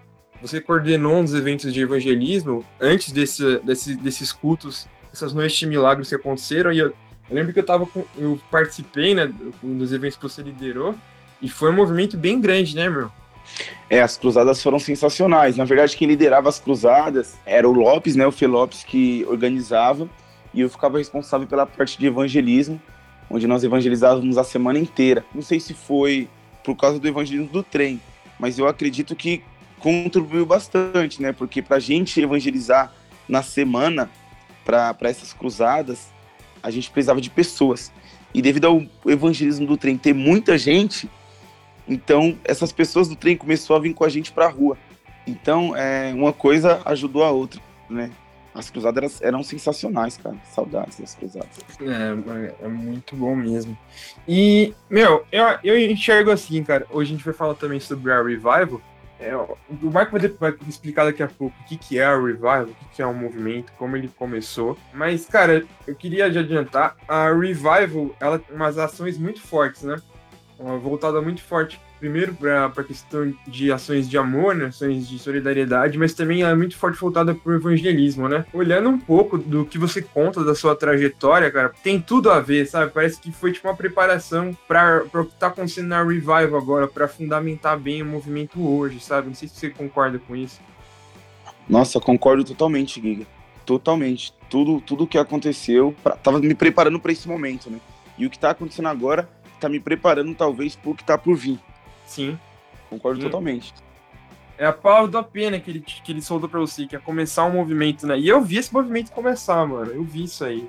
você 0.40 0.61
coordenou 0.61 1.17
um 1.17 1.25
dos 1.25 1.35
eventos 1.35 1.73
de 1.73 1.81
evangelismo 1.81 2.64
antes 2.81 3.11
desse, 3.11 3.59
desse, 3.59 3.97
desses 3.97 4.31
cultos, 4.31 4.87
essas 5.12 5.33
noites 5.33 5.59
de 5.59 5.67
milagres 5.67 6.09
que 6.09 6.14
aconteceram, 6.14 6.73
e 6.73 6.78
eu, 6.78 6.88
eu 6.88 6.95
lembro 7.37 7.52
que 7.52 7.59
eu 7.59 7.67
tava 7.67 7.87
com, 7.87 8.05
eu 8.17 8.38
participei, 8.50 9.14
né, 9.14 9.33
dos 9.62 9.93
eventos 9.93 10.17
que 10.17 10.23
você 10.23 10.43
liderou, 10.43 10.95
e 11.40 11.49
foi 11.49 11.71
um 11.71 11.75
movimento 11.75 12.16
bem 12.16 12.40
grande, 12.40 12.75
né, 12.75 12.88
meu? 12.88 13.11
É, 13.88 14.00
as 14.00 14.16
cruzadas 14.16 14.62
foram 14.62 14.78
sensacionais. 14.78 15.57
Na 15.57 15.64
verdade, 15.64 15.97
quem 15.97 16.07
liderava 16.07 16.49
as 16.49 16.59
cruzadas 16.59 17.37
era 17.47 17.68
o 17.68 17.73
Lopes, 17.73 18.16
né, 18.16 18.26
o 18.26 18.33
Fê 18.33 18.47
Lopes 18.47 18.85
que 18.85 19.25
organizava, 19.28 20.09
e 20.52 20.61
eu 20.61 20.68
ficava 20.68 20.99
responsável 20.99 21.47
pela 21.47 21.66
parte 21.66 21.99
de 21.99 22.07
evangelismo, 22.07 22.80
onde 23.30 23.47
nós 23.47 23.64
evangelizávamos 23.64 24.38
a 24.38 24.45
semana 24.45 24.78
inteira. 24.78 25.25
Não 25.35 25.42
sei 25.42 25.61
se 25.61 25.75
foi 25.75 26.28
por 26.64 26.76
causa 26.76 26.99
do 26.99 27.09
evangelismo 27.09 27.49
do 27.49 27.62
trem, 27.62 28.00
mas 28.38 28.59
eu 28.59 28.66
acredito 28.66 29.16
que 29.16 29.42
contribuiu 29.78 30.45
bastante, 30.45 31.23
né? 31.23 31.33
Porque 31.33 31.62
para 31.62 31.76
a 31.76 31.80
gente 31.80 32.21
evangelizar 32.21 32.92
na 33.28 33.42
semana, 33.42 34.11
para 34.64 34.97
essas 35.02 35.33
cruzadas, 35.33 36.09
a 36.62 36.71
gente 36.71 36.90
precisava 36.90 37.21
de 37.21 37.30
pessoas. 37.30 37.92
E 38.35 38.42
devido 38.42 38.66
ao 38.66 38.83
evangelismo 39.07 39.66
do 39.66 39.76
trem 39.76 39.97
ter 39.97 40.12
muita 40.12 40.59
gente, 40.59 41.09
então 41.88 42.37
essas 42.45 42.73
pessoas 42.73 43.09
do 43.09 43.16
trem 43.16 43.37
começou 43.37 43.75
a 43.76 43.80
vir 43.80 43.95
com 43.95 44.04
a 44.04 44.09
gente 44.09 44.33
para 44.33 44.47
a 44.47 44.50
rua. 44.50 44.76
Então, 45.26 45.76
é, 45.76 46.12
uma 46.14 46.33
coisa 46.33 46.80
ajudou 46.87 47.23
a 47.23 47.30
outra, 47.30 47.61
né? 47.88 48.11
As 48.54 48.71
cruzadas 48.71 49.21
eram, 49.21 49.28
eram 49.28 49.42
sensacionais, 49.45 50.16
cara. 50.16 50.37
Saudades 50.52 50.99
das 50.99 51.14
cruzadas. 51.14 51.50
É, 51.80 52.64
é 52.64 52.68
muito 52.68 53.14
bom 53.14 53.37
mesmo. 53.37 53.76
E, 54.26 54.75
meu, 54.90 55.25
eu, 55.30 55.45
eu 55.62 55.78
enxergo 55.78 56.30
assim, 56.30 56.64
cara. 56.64 56.87
Hoje 56.90 57.12
a 57.12 57.16
gente 57.16 57.25
vai 57.25 57.35
falar 57.35 57.54
também 57.54 57.78
sobre 57.78 58.11
a 58.11 58.23
Revival. 58.23 58.80
É, 59.21 59.37
o 59.37 59.90
Marco 59.92 60.16
vai, 60.38 60.54
explicar 60.66 61.04
daqui 61.04 61.23
a 61.23 61.28
pouco 61.28 61.54
o 61.61 61.64
que, 61.64 61.76
que 61.76 61.99
é 61.99 62.12
o 62.12 62.25
Revival, 62.25 62.64
o 62.64 62.66
que, 62.66 62.97
que 62.97 63.02
é 63.02 63.07
um 63.07 63.14
movimento, 63.14 63.73
como 63.76 63.97
ele 63.97 64.09
começou. 64.09 64.78
Mas, 64.92 65.26
cara, 65.26 65.64
eu 65.87 65.95
queria 65.95 66.26
adiantar, 66.26 66.97
a 67.07 67.30
Revival, 67.33 68.14
ela 68.18 68.38
tem 68.38 68.57
umas 68.57 68.78
ações 68.78 69.18
muito 69.18 69.40
fortes, 69.40 69.83
né? 69.83 70.00
Voltada 70.59 71.23
muito 71.23 71.41
forte 71.41 71.81
primeiro 71.99 72.35
para 72.35 72.67
a 72.67 72.85
questão 72.85 73.33
de 73.47 73.73
ações 73.73 74.09
de 74.09 74.17
amor, 74.17 74.55
né, 74.55 74.67
ações 74.67 75.09
de 75.09 75.19
solidariedade, 75.19 75.99
mas 75.99 76.15
também 76.15 76.43
é 76.43 76.55
muito 76.55 76.77
forte 76.77 76.99
voltada 76.99 77.35
para 77.35 77.53
o 77.53 77.55
evangelismo, 77.55 78.29
né? 78.29 78.45
Olhando 78.53 78.88
um 78.88 78.99
pouco 78.99 79.37
do 79.37 79.65
que 79.65 79.79
você 79.79 80.00
conta 80.00 80.45
da 80.45 80.55
sua 80.55 80.75
trajetória, 80.75 81.50
cara, 81.50 81.73
tem 81.83 82.00
tudo 82.00 82.31
a 82.31 82.41
ver, 82.41 82.67
sabe? 82.67 82.93
Parece 82.93 83.21
que 83.21 83.31
foi 83.31 83.53
tipo 83.53 83.69
uma 83.69 83.77
preparação 83.77 84.57
para 84.67 85.05
o 85.15 85.25
que 85.25 85.33
está 85.33 85.49
acontecendo 85.49 85.88
na 85.88 86.03
Revival 86.03 86.57
agora, 86.57 86.87
para 86.87 87.09
fundamentar 87.09 87.79
bem 87.79 88.03
o 88.03 88.07
movimento 88.07 88.61
hoje, 88.67 89.00
sabe? 89.00 89.29
Não 89.29 89.35
sei 89.35 89.49
se 89.49 89.57
você 89.57 89.71
concorda 89.71 90.18
com 90.18 90.35
isso. 90.35 90.61
Nossa, 91.68 92.01
concordo 92.01 92.44
totalmente, 92.44 93.01
Giga. 93.01 93.27
Totalmente. 93.66 94.33
Tudo, 94.49 94.81
tudo 94.81 95.07
que 95.07 95.18
aconteceu, 95.18 95.94
pra, 96.03 96.16
tava 96.16 96.40
me 96.40 96.55
preparando 96.55 96.99
para 96.99 97.12
esse 97.12 97.29
momento, 97.29 97.71
né? 97.71 97.79
E 98.16 98.27
o 98.27 98.31
que 98.31 98.37
está 98.37 98.51
acontecendo 98.51 98.88
agora 98.88 99.29
tá 99.59 99.68
me 99.68 99.81
preparando 99.81 100.35
talvez 100.35 100.77
para 100.77 100.90
o 100.90 100.94
que 100.94 101.05
tá 101.05 101.16
por 101.18 101.37
vir. 101.37 101.59
Sim. 102.07 102.38
Concordo 102.88 103.21
hum. 103.21 103.25
totalmente. 103.25 103.75
É 104.57 104.66
a 104.66 104.73
palavra 104.73 105.09
da 105.09 105.23
pena 105.23 105.61
que 105.61 105.71
ele, 105.71 105.81
que 105.81 106.11
ele 106.11 106.21
soltou 106.21 106.49
pra 106.49 106.59
você, 106.59 106.87
que 106.87 106.97
é 106.97 106.99
começar 106.99 107.44
um 107.44 107.53
movimento, 107.53 108.07
né? 108.07 108.18
E 108.18 108.29
eu 108.29 108.42
vi 108.42 108.57
esse 108.57 108.73
movimento 108.73 109.12
começar, 109.12 109.64
mano. 109.64 109.92
Eu 109.92 110.03
vi 110.03 110.25
isso 110.25 110.44
aí. 110.44 110.68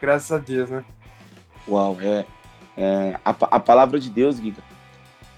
Graças 0.00 0.30
a 0.30 0.38
Deus, 0.38 0.70
né? 0.70 0.84
Uau, 1.66 1.96
é. 2.00 2.24
é 2.76 3.18
a, 3.24 3.30
a 3.30 3.60
palavra 3.60 3.98
de 3.98 4.08
Deus, 4.08 4.38
Guida, 4.38 4.62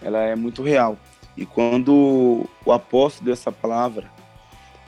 ela 0.03 0.19
é 0.19 0.37
muito 0.37 0.63
real. 0.63 0.99
E 1.37 1.47
quando 1.47 2.47
o 2.67 2.73
apóstolo 2.73 3.25
deu 3.25 3.33
essa 3.33 3.51
palavra, 3.51 4.11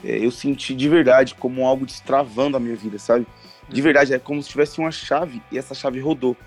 é, 0.03 0.23
eu 0.23 0.29
senti 0.29 0.75
de 0.75 0.87
verdade 0.87 1.33
como 1.33 1.65
algo 1.65 1.85
destravando 1.85 2.57
a 2.57 2.59
minha 2.59 2.75
vida, 2.75 2.99
sabe? 2.99 3.25
De 3.67 3.81
hum. 3.81 3.83
verdade, 3.83 4.13
é 4.13 4.19
como 4.19 4.43
se 4.43 4.49
tivesse 4.49 4.79
uma 4.79 4.91
chave 4.91 5.41
e 5.51 5.57
essa 5.57 5.73
chave 5.73 5.99
rodou. 5.99 6.37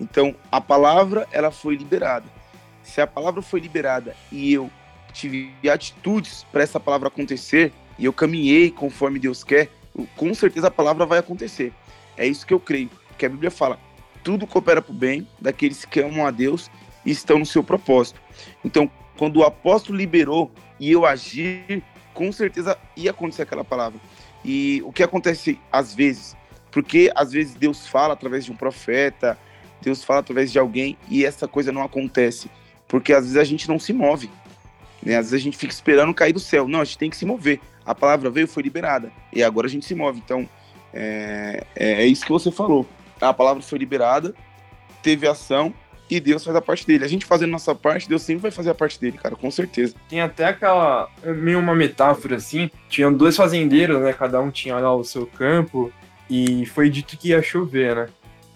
Então, 0.00 0.34
a 0.50 0.60
palavra, 0.60 1.26
ela 1.32 1.50
foi 1.50 1.76
liberada 1.76 2.36
se 2.86 3.00
a 3.00 3.06
palavra 3.06 3.42
foi 3.42 3.58
liberada 3.58 4.16
e 4.30 4.52
eu 4.54 4.70
tive 5.12 5.52
atitudes 5.68 6.46
para 6.52 6.62
essa 6.62 6.78
palavra 6.78 7.08
acontecer 7.08 7.72
e 7.98 8.04
eu 8.04 8.12
caminhei 8.12 8.70
conforme 8.70 9.18
Deus 9.18 9.42
quer, 9.42 9.68
com 10.16 10.32
certeza 10.32 10.68
a 10.68 10.70
palavra 10.70 11.04
vai 11.04 11.18
acontecer. 11.18 11.72
É 12.16 12.26
isso 12.26 12.46
que 12.46 12.54
eu 12.54 12.60
creio, 12.60 12.88
porque 13.08 13.26
a 13.26 13.28
Bíblia 13.28 13.50
fala: 13.50 13.78
tudo 14.22 14.46
coopera 14.46 14.80
para 14.80 14.92
o 14.92 14.94
bem 14.94 15.26
daqueles 15.40 15.84
que 15.84 16.00
amam 16.00 16.24
a 16.24 16.30
Deus 16.30 16.70
e 17.04 17.10
estão 17.10 17.40
no 17.40 17.46
seu 17.46 17.64
propósito. 17.64 18.20
Então, 18.64 18.90
quando 19.18 19.38
o 19.38 19.44
apóstolo 19.44 19.98
liberou 19.98 20.50
e 20.78 20.92
eu 20.92 21.04
agir, 21.04 21.82
com 22.14 22.30
certeza 22.30 22.78
ia 22.96 23.10
acontecer 23.10 23.42
aquela 23.42 23.64
palavra. 23.64 23.98
E 24.44 24.80
o 24.84 24.92
que 24.92 25.02
acontece 25.02 25.58
às 25.72 25.92
vezes? 25.92 26.36
Porque 26.70 27.10
às 27.16 27.32
vezes 27.32 27.54
Deus 27.54 27.86
fala 27.86 28.14
através 28.14 28.44
de 28.44 28.52
um 28.52 28.56
profeta, 28.56 29.36
Deus 29.82 30.02
fala 30.02 30.20
através 30.20 30.50
de 30.50 30.58
alguém 30.58 30.96
e 31.08 31.24
essa 31.24 31.46
coisa 31.46 31.70
não 31.70 31.82
acontece 31.82 32.50
porque 32.88 33.12
às 33.12 33.24
vezes 33.24 33.36
a 33.36 33.44
gente 33.44 33.68
não 33.68 33.78
se 33.78 33.92
move. 33.92 34.30
Né? 35.02 35.16
Às 35.16 35.30
vezes 35.30 35.34
a 35.34 35.44
gente 35.44 35.56
fica 35.56 35.72
esperando 35.72 36.14
cair 36.14 36.32
do 36.32 36.40
céu. 36.40 36.68
Não, 36.68 36.80
a 36.80 36.84
gente 36.84 36.98
tem 36.98 37.10
que 37.10 37.16
se 37.16 37.26
mover. 37.26 37.60
A 37.84 37.94
palavra 37.94 38.30
veio, 38.30 38.48
foi 38.48 38.62
liberada. 38.62 39.10
E 39.32 39.42
agora 39.42 39.66
a 39.66 39.70
gente 39.70 39.86
se 39.86 39.94
move. 39.94 40.20
Então, 40.24 40.48
é, 40.92 41.64
é, 41.74 42.02
é 42.02 42.06
isso 42.06 42.24
que 42.24 42.32
você 42.32 42.50
falou. 42.50 42.86
A 43.20 43.32
palavra 43.32 43.62
foi 43.62 43.78
liberada, 43.78 44.34
teve 45.02 45.26
ação 45.26 45.72
e 46.08 46.20
Deus 46.20 46.44
faz 46.44 46.54
a 46.56 46.60
parte 46.60 46.86
dele. 46.86 47.04
A 47.04 47.08
gente 47.08 47.24
fazendo 47.24 47.50
nossa 47.50 47.74
parte, 47.74 48.08
Deus 48.08 48.22
sempre 48.22 48.42
vai 48.42 48.50
fazer 48.50 48.70
a 48.70 48.74
parte 48.74 49.00
dele, 49.00 49.16
cara, 49.18 49.34
com 49.34 49.50
certeza. 49.50 49.94
Tem 50.08 50.20
até 50.20 50.44
aquela, 50.44 51.08
meio 51.24 51.58
uma 51.58 51.74
metáfora 51.74 52.36
assim, 52.36 52.70
tinham 52.88 53.12
dois 53.12 53.36
fazendeiros, 53.36 54.00
né, 54.00 54.12
cada 54.12 54.40
um 54.40 54.50
tinha 54.50 54.78
lá 54.78 54.94
o 54.94 55.02
seu 55.02 55.26
campo, 55.26 55.90
e 56.28 56.66
foi 56.66 56.90
dito 56.90 57.16
que 57.16 57.30
ia 57.30 57.42
chover, 57.42 57.96
né? 57.96 58.08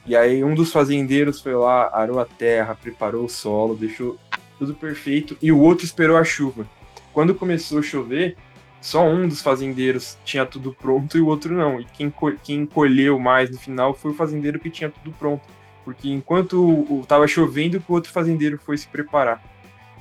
E 0.07 0.17
aí 0.17 0.43
um 0.43 0.55
dos 0.55 0.73
fazendeiros 0.73 1.41
foi 1.41 1.55
lá, 1.55 1.91
arou 1.93 2.19
a 2.19 2.25
terra, 2.25 2.75
preparou 2.75 3.25
o 3.25 3.29
solo, 3.29 3.77
deixou 3.77 4.19
tudo 4.59 4.75
perfeito, 4.75 5.37
e 5.41 5.51
o 5.51 5.59
outro 5.59 5.85
esperou 5.85 6.17
a 6.17 6.25
chuva. 6.25 6.67
Quando 7.13 7.35
começou 7.35 7.79
a 7.79 7.83
chover, 7.83 8.37
só 8.81 9.07
um 9.07 9.29
dos 9.29 9.43
fazendeiros 9.43 10.17
tinha 10.25 10.47
tudo 10.47 10.73
pronto 10.73 11.19
e 11.19 11.21
o 11.21 11.27
outro 11.27 11.55
não. 11.55 11.81
E 11.81 11.85
quem, 11.85 12.13
quem 12.43 12.67
colheu 12.67 13.19
mais 13.19 13.51
no 13.51 13.59
final 13.59 13.95
foi 13.95 14.13
o 14.13 14.15
fazendeiro 14.15 14.59
que 14.59 14.71
tinha 14.71 14.91
tudo 14.91 15.15
pronto. 15.19 15.43
Porque 15.85 16.09
enquanto 16.09 17.01
estava 17.03 17.27
chovendo, 17.27 17.83
o 17.89 17.93
outro 17.93 18.11
fazendeiro 18.11 18.59
foi 18.59 18.79
se 18.79 18.87
preparar. 18.87 19.43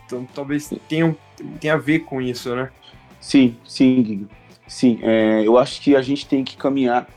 Então 0.06 0.26
talvez 0.34 0.70
tenha, 0.88 1.16
tenha 1.60 1.74
a 1.74 1.78
ver 1.78 2.00
com 2.00 2.22
isso, 2.22 2.56
né? 2.56 2.70
Sim, 3.20 3.58
sim, 3.66 4.02
Guigo. 4.02 4.30
Sim, 4.68 5.00
é, 5.02 5.46
eu 5.46 5.58
acho 5.58 5.82
que 5.82 5.96
a 5.96 6.02
gente 6.02 6.28
tem 6.28 6.44
que 6.44 6.56
caminhar. 6.56 7.08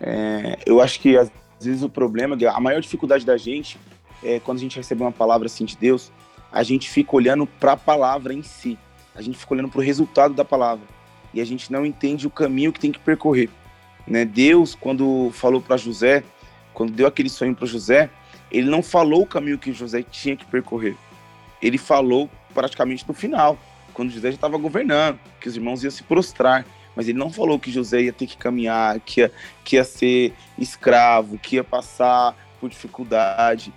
É, 0.00 0.58
eu 0.66 0.80
acho 0.80 1.00
que 1.00 1.16
às 1.64 1.66
vezes 1.66 1.82
o 1.82 1.88
problema, 1.88 2.36
a 2.52 2.60
maior 2.60 2.80
dificuldade 2.80 3.24
da 3.24 3.38
gente 3.38 3.78
é 4.22 4.38
quando 4.38 4.58
a 4.58 4.60
gente 4.60 4.76
recebe 4.76 5.02
uma 5.02 5.12
palavra 5.12 5.46
assim 5.46 5.64
de 5.64 5.76
Deus, 5.76 6.12
a 6.52 6.62
gente 6.62 6.90
fica 6.90 7.16
olhando 7.16 7.46
para 7.46 7.72
a 7.72 7.76
palavra 7.76 8.34
em 8.34 8.42
si. 8.42 8.78
A 9.14 9.22
gente 9.22 9.38
fica 9.38 9.54
olhando 9.54 9.70
para 9.70 9.78
o 9.78 9.82
resultado 9.82 10.34
da 10.34 10.44
palavra 10.44 10.86
e 11.32 11.40
a 11.40 11.44
gente 11.44 11.72
não 11.72 11.86
entende 11.86 12.26
o 12.26 12.30
caminho 12.30 12.72
que 12.72 12.78
tem 12.78 12.92
que 12.92 12.98
percorrer. 12.98 13.48
Né? 14.06 14.24
Deus, 14.24 14.74
quando 14.74 15.30
falou 15.32 15.60
para 15.60 15.76
José, 15.78 16.22
quando 16.74 16.92
deu 16.92 17.06
aquele 17.06 17.30
sonho 17.30 17.54
para 17.54 17.66
José, 17.66 18.10
ele 18.52 18.68
não 18.68 18.82
falou 18.82 19.22
o 19.22 19.26
caminho 19.26 19.58
que 19.58 19.72
José 19.72 20.02
tinha 20.02 20.36
que 20.36 20.44
percorrer. 20.44 20.94
Ele 21.62 21.78
falou 21.78 22.28
praticamente 22.52 23.06
no 23.08 23.14
final, 23.14 23.58
quando 23.94 24.10
José 24.10 24.28
já 24.28 24.34
estava 24.34 24.58
governando, 24.58 25.18
que 25.40 25.48
os 25.48 25.56
irmãos 25.56 25.82
iam 25.82 25.90
se 25.90 26.02
prostrar 26.02 26.66
mas 26.94 27.08
ele 27.08 27.18
não 27.18 27.30
falou 27.30 27.58
que 27.58 27.70
José 27.70 28.02
ia 28.02 28.12
ter 28.12 28.26
que 28.26 28.36
caminhar, 28.36 29.00
que 29.00 29.20
ia, 29.20 29.32
que 29.64 29.76
ia 29.76 29.84
ser 29.84 30.32
escravo, 30.58 31.38
que 31.38 31.56
ia 31.56 31.64
passar 31.64 32.36
por 32.60 32.68
dificuldade. 32.70 33.72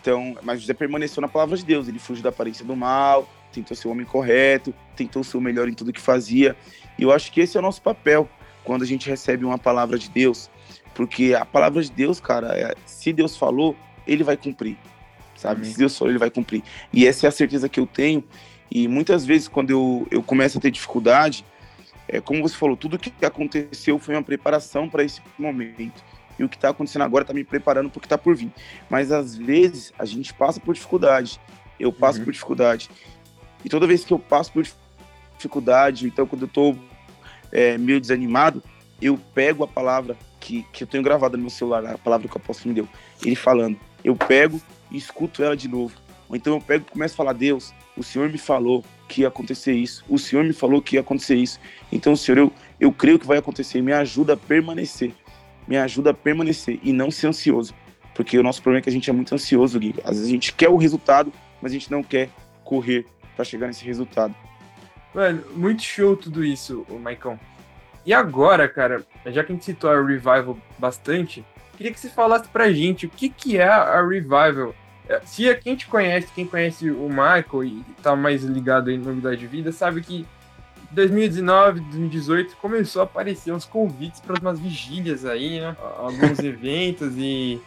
Então, 0.00 0.36
mas 0.42 0.60
José 0.60 0.74
permaneceu 0.74 1.20
na 1.20 1.28
palavra 1.28 1.56
de 1.56 1.64
Deus, 1.64 1.88
ele 1.88 1.98
fugiu 1.98 2.22
da 2.22 2.28
aparência 2.28 2.64
do 2.64 2.76
mal, 2.76 3.28
tentou 3.52 3.76
ser 3.76 3.88
o 3.88 3.90
homem 3.90 4.06
correto, 4.06 4.74
tentou 4.96 5.24
ser 5.24 5.36
o 5.36 5.40
melhor 5.40 5.68
em 5.68 5.74
tudo 5.74 5.92
que 5.92 6.00
fazia. 6.00 6.56
E 6.98 7.02
eu 7.02 7.12
acho 7.12 7.32
que 7.32 7.40
esse 7.40 7.56
é 7.56 7.60
o 7.60 7.62
nosso 7.62 7.82
papel 7.82 8.28
quando 8.64 8.82
a 8.82 8.86
gente 8.86 9.08
recebe 9.08 9.44
uma 9.44 9.58
palavra 9.58 9.98
de 9.98 10.10
Deus, 10.10 10.50
porque 10.94 11.34
a 11.34 11.44
palavra 11.44 11.82
de 11.82 11.90
Deus, 11.90 12.20
cara, 12.20 12.48
é, 12.56 12.74
se 12.84 13.12
Deus 13.12 13.36
falou, 13.36 13.74
ele 14.06 14.22
vai 14.22 14.36
cumprir. 14.36 14.76
sabe? 15.36 15.66
Se 15.66 15.78
Deus 15.78 15.96
falou, 15.96 16.10
ele 16.12 16.18
vai 16.18 16.30
cumprir. 16.30 16.62
E 16.92 17.06
essa 17.06 17.26
é 17.26 17.28
a 17.28 17.32
certeza 17.32 17.68
que 17.68 17.80
eu 17.80 17.86
tenho. 17.86 18.22
E 18.70 18.86
muitas 18.86 19.24
vezes, 19.24 19.48
quando 19.48 19.70
eu, 19.70 20.06
eu 20.10 20.22
começo 20.22 20.58
a 20.58 20.60
ter 20.60 20.70
dificuldade, 20.70 21.44
é, 22.08 22.20
como 22.20 22.42
você 22.42 22.56
falou, 22.56 22.76
tudo 22.76 22.98
que 22.98 23.12
aconteceu 23.24 23.98
foi 23.98 24.14
uma 24.14 24.22
preparação 24.22 24.88
para 24.88 25.04
esse 25.04 25.20
momento. 25.38 26.02
E 26.38 26.44
o 26.44 26.48
que 26.48 26.56
está 26.56 26.70
acontecendo 26.70 27.02
agora 27.02 27.22
está 27.22 27.34
me 27.34 27.44
preparando 27.44 27.90
para 27.90 27.98
o 27.98 28.00
que 28.00 28.06
está 28.06 28.16
por 28.16 28.34
vir. 28.34 28.50
Mas 28.88 29.12
às 29.12 29.34
vezes 29.34 29.92
a 29.98 30.04
gente 30.04 30.32
passa 30.32 30.58
por 30.60 30.74
dificuldade. 30.74 31.40
Eu 31.78 31.92
passo 31.92 32.18
uhum. 32.18 32.24
por 32.24 32.32
dificuldade. 32.32 32.88
E 33.64 33.68
toda 33.68 33.86
vez 33.86 34.04
que 34.04 34.12
eu 34.12 34.18
passo 34.18 34.52
por 34.52 34.64
dificuldade, 35.36 36.06
então 36.06 36.26
quando 36.26 36.42
eu 36.42 36.46
estou 36.46 36.78
é, 37.52 37.76
meio 37.76 38.00
desanimado, 38.00 38.62
eu 39.02 39.18
pego 39.34 39.64
a 39.64 39.68
palavra 39.68 40.16
que, 40.40 40.64
que 40.72 40.84
eu 40.84 40.86
tenho 40.86 41.02
gravada 41.02 41.36
no 41.36 41.42
meu 41.42 41.50
celular, 41.50 41.84
a 41.86 41.98
palavra 41.98 42.28
que 42.28 42.36
o 42.36 42.38
apóstolo 42.38 42.70
me 42.70 42.74
deu, 42.74 42.88
ele 43.22 43.36
falando. 43.36 43.78
Eu 44.02 44.16
pego 44.16 44.60
e 44.90 44.96
escuto 44.96 45.42
ela 45.42 45.56
de 45.56 45.68
novo. 45.68 45.94
Ou 46.28 46.36
então 46.36 46.54
eu 46.54 46.60
pego 46.60 46.84
e 46.86 46.90
começo 46.90 47.14
a 47.14 47.16
falar: 47.16 47.32
Deus, 47.32 47.74
o 47.98 48.02
Senhor 48.02 48.30
me 48.30 48.38
falou 48.38 48.84
que 49.08 49.22
ia 49.22 49.28
acontecer 49.28 49.72
isso. 49.72 50.04
O 50.08 50.18
Senhor 50.18 50.44
me 50.44 50.52
falou 50.52 50.80
que 50.80 50.96
ia 50.96 51.00
acontecer 51.00 51.34
isso. 51.34 51.58
Então, 51.90 52.14
Senhor, 52.14 52.38
eu, 52.38 52.52
eu 52.78 52.92
creio 52.92 53.18
que 53.18 53.26
vai 53.26 53.38
acontecer. 53.38 53.82
Me 53.82 53.92
ajuda 53.92 54.34
a 54.34 54.36
permanecer. 54.36 55.12
Me 55.66 55.76
ajuda 55.76 56.10
a 56.10 56.14
permanecer 56.14 56.78
e 56.82 56.92
não 56.92 57.10
ser 57.10 57.26
ansioso. 57.26 57.74
Porque 58.14 58.38
o 58.38 58.42
nosso 58.42 58.62
problema 58.62 58.80
é 58.80 58.82
que 58.82 58.88
a 58.90 58.92
gente 58.92 59.10
é 59.10 59.12
muito 59.12 59.34
ansioso, 59.34 59.78
Gui. 59.78 59.94
Às 60.04 60.16
vezes 60.16 60.26
a 60.26 60.30
gente 60.30 60.52
quer 60.52 60.68
o 60.68 60.76
resultado, 60.76 61.32
mas 61.60 61.72
a 61.72 61.74
gente 61.74 61.90
não 61.90 62.02
quer 62.02 62.30
correr 62.64 63.06
para 63.34 63.44
chegar 63.44 63.66
nesse 63.66 63.84
resultado. 63.84 64.34
Mano, 65.14 65.42
muito 65.54 65.82
show 65.82 66.16
tudo 66.16 66.44
isso, 66.44 66.84
o 66.88 66.98
Maicon. 66.98 67.38
E 68.04 68.12
agora, 68.12 68.68
cara, 68.68 69.04
já 69.26 69.44
que 69.44 69.52
a 69.52 69.54
gente 69.54 69.64
citou 69.64 69.90
a 69.90 70.02
Revival 70.02 70.58
bastante, 70.78 71.44
queria 71.76 71.92
que 71.92 72.00
você 72.00 72.08
falasse 72.08 72.48
pra 72.48 72.72
gente 72.72 73.06
o 73.06 73.08
que, 73.08 73.28
que 73.28 73.58
é 73.58 73.68
a 73.68 74.00
Revival. 74.06 74.74
É, 75.08 75.20
se 75.24 75.48
a 75.48 75.54
quem 75.54 75.74
te 75.74 75.86
conhece, 75.86 76.28
quem 76.34 76.46
conhece 76.46 76.90
o 76.90 77.08
Michael 77.08 77.64
e 77.64 77.84
tá 78.02 78.14
mais 78.14 78.44
ligado 78.44 78.90
em 78.90 78.98
novidade 78.98 79.38
de 79.38 79.46
vida, 79.46 79.72
sabe 79.72 80.02
que 80.02 80.26
2019, 80.90 81.80
2018 81.80 82.56
começou 82.56 83.00
a 83.00 83.04
aparecer 83.04 83.52
uns 83.52 83.64
convites 83.64 84.20
para 84.20 84.38
umas 84.40 84.60
vigílias 84.60 85.24
aí, 85.24 85.60
né? 85.60 85.76
Alguns 85.98 86.38
eventos 86.44 87.14
e 87.16 87.60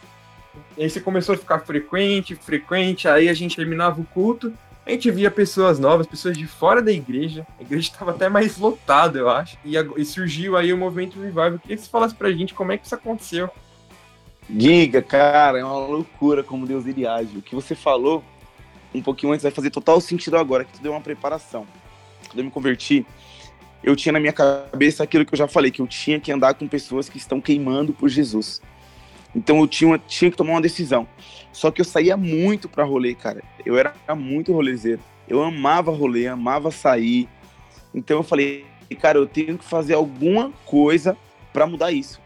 aí 0.78 0.88
você 0.88 1.00
começou 1.00 1.34
a 1.34 1.38
ficar 1.38 1.60
frequente, 1.60 2.34
frequente, 2.36 3.08
aí 3.08 3.28
a 3.28 3.34
gente 3.34 3.56
terminava 3.56 4.00
o 4.00 4.04
culto, 4.04 4.52
a 4.84 4.90
gente 4.90 5.10
via 5.10 5.30
pessoas 5.30 5.78
novas, 5.78 6.06
pessoas 6.06 6.36
de 6.36 6.46
fora 6.46 6.82
da 6.82 6.90
igreja, 6.90 7.46
a 7.58 7.62
igreja 7.62 7.88
estava 7.88 8.10
até 8.10 8.28
mais 8.28 8.58
lotada, 8.58 9.18
eu 9.18 9.28
acho, 9.28 9.56
e, 9.64 9.74
e, 9.76 10.04
surgiu 10.04 10.56
aí 10.56 10.72
o 10.72 10.76
movimento 10.76 11.20
Revival. 11.20 11.58
Queria 11.60 11.76
que 11.76 11.82
você 11.82 11.90
falasse 11.90 12.14
pra 12.14 12.32
gente 12.32 12.52
como 12.52 12.72
é 12.72 12.78
que 12.78 12.86
isso 12.86 12.94
aconteceu. 12.94 13.48
Giga, 14.50 15.00
cara, 15.00 15.58
é 15.58 15.64
uma 15.64 15.78
loucura 15.78 16.42
como 16.42 16.66
Deus 16.66 16.86
ele 16.86 17.06
age. 17.06 17.38
O 17.38 17.42
que 17.42 17.54
você 17.54 17.74
falou 17.74 18.22
um 18.94 19.00
pouquinho 19.00 19.32
antes 19.32 19.42
vai 19.42 19.52
fazer 19.52 19.70
total 19.70 20.00
sentido 20.00 20.36
agora, 20.36 20.64
que 20.64 20.74
tu 20.74 20.82
deu 20.82 20.92
uma 20.92 21.00
preparação. 21.00 21.66
Quando 22.28 22.38
eu 22.38 22.44
me 22.44 22.50
converti, 22.50 23.06
eu 23.82 23.96
tinha 23.96 24.12
na 24.12 24.20
minha 24.20 24.32
cabeça 24.32 25.02
aquilo 25.02 25.24
que 25.24 25.34
eu 25.34 25.38
já 25.38 25.48
falei, 25.48 25.70
que 25.70 25.80
eu 25.80 25.86
tinha 25.86 26.20
que 26.20 26.30
andar 26.30 26.54
com 26.54 26.68
pessoas 26.68 27.08
que 27.08 27.18
estão 27.18 27.40
queimando 27.40 27.92
por 27.92 28.08
Jesus. 28.08 28.60
Então 29.34 29.60
eu 29.60 29.66
tinha, 29.66 29.98
tinha 29.98 30.30
que 30.30 30.36
tomar 30.36 30.52
uma 30.52 30.60
decisão. 30.60 31.08
Só 31.52 31.70
que 31.70 31.80
eu 31.80 31.84
saía 31.84 32.16
muito 32.16 32.68
pra 32.68 32.84
rolê, 32.84 33.14
cara. 33.14 33.42
Eu 33.64 33.78
era 33.78 33.94
muito 34.14 34.52
rolezeiro. 34.52 35.00
Eu 35.28 35.42
amava 35.42 35.90
rolê, 35.90 36.26
amava 36.26 36.70
sair. 36.70 37.28
Então 37.94 38.18
eu 38.18 38.22
falei, 38.22 38.66
cara, 39.00 39.18
eu 39.18 39.26
tenho 39.26 39.56
que 39.56 39.64
fazer 39.64 39.94
alguma 39.94 40.52
coisa 40.66 41.16
para 41.52 41.66
mudar 41.66 41.92
isso. 41.92 42.20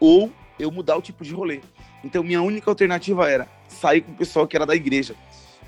Ou 0.00 0.32
eu 0.58 0.70
mudar 0.70 0.96
o 0.96 1.02
tipo 1.02 1.24
de 1.24 1.32
rolê. 1.32 1.60
Então 2.02 2.22
minha 2.22 2.42
única 2.42 2.70
alternativa 2.70 3.28
era 3.28 3.48
sair 3.68 4.00
com 4.02 4.12
o 4.12 4.16
pessoal 4.16 4.46
que 4.46 4.56
era 4.56 4.66
da 4.66 4.74
igreja. 4.74 5.14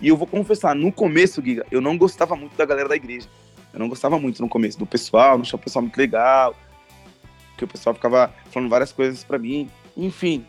E 0.01 0.09
eu 0.09 0.17
vou 0.17 0.27
confessar, 0.27 0.75
no 0.75 0.91
começo, 0.91 1.43
Giga, 1.43 1.67
eu 1.71 1.81
não 1.81 1.99
gostava 1.99 2.35
muito 2.35 2.57
da 2.57 2.65
galera 2.65 2.89
da 2.89 2.97
igreja. 2.97 3.29
Eu 3.73 3.79
não 3.79 3.89
gostava 3.89 4.19
muito 4.19 4.41
no 4.41 4.49
começo 4.49 4.79
do 4.79 4.87
pessoal, 4.87 5.37
não 5.37 5.43
achava 5.43 5.61
o 5.61 5.65
pessoal 5.65 5.83
muito 5.83 5.97
legal. 5.97 6.57
Porque 7.51 7.65
o 7.65 7.69
pessoal 7.69 7.95
ficava 7.95 8.33
falando 8.51 8.71
várias 8.71 8.93
coisas 8.93 9.23
para 9.23 9.39
mim. 9.39 9.69
Enfim. 9.97 10.45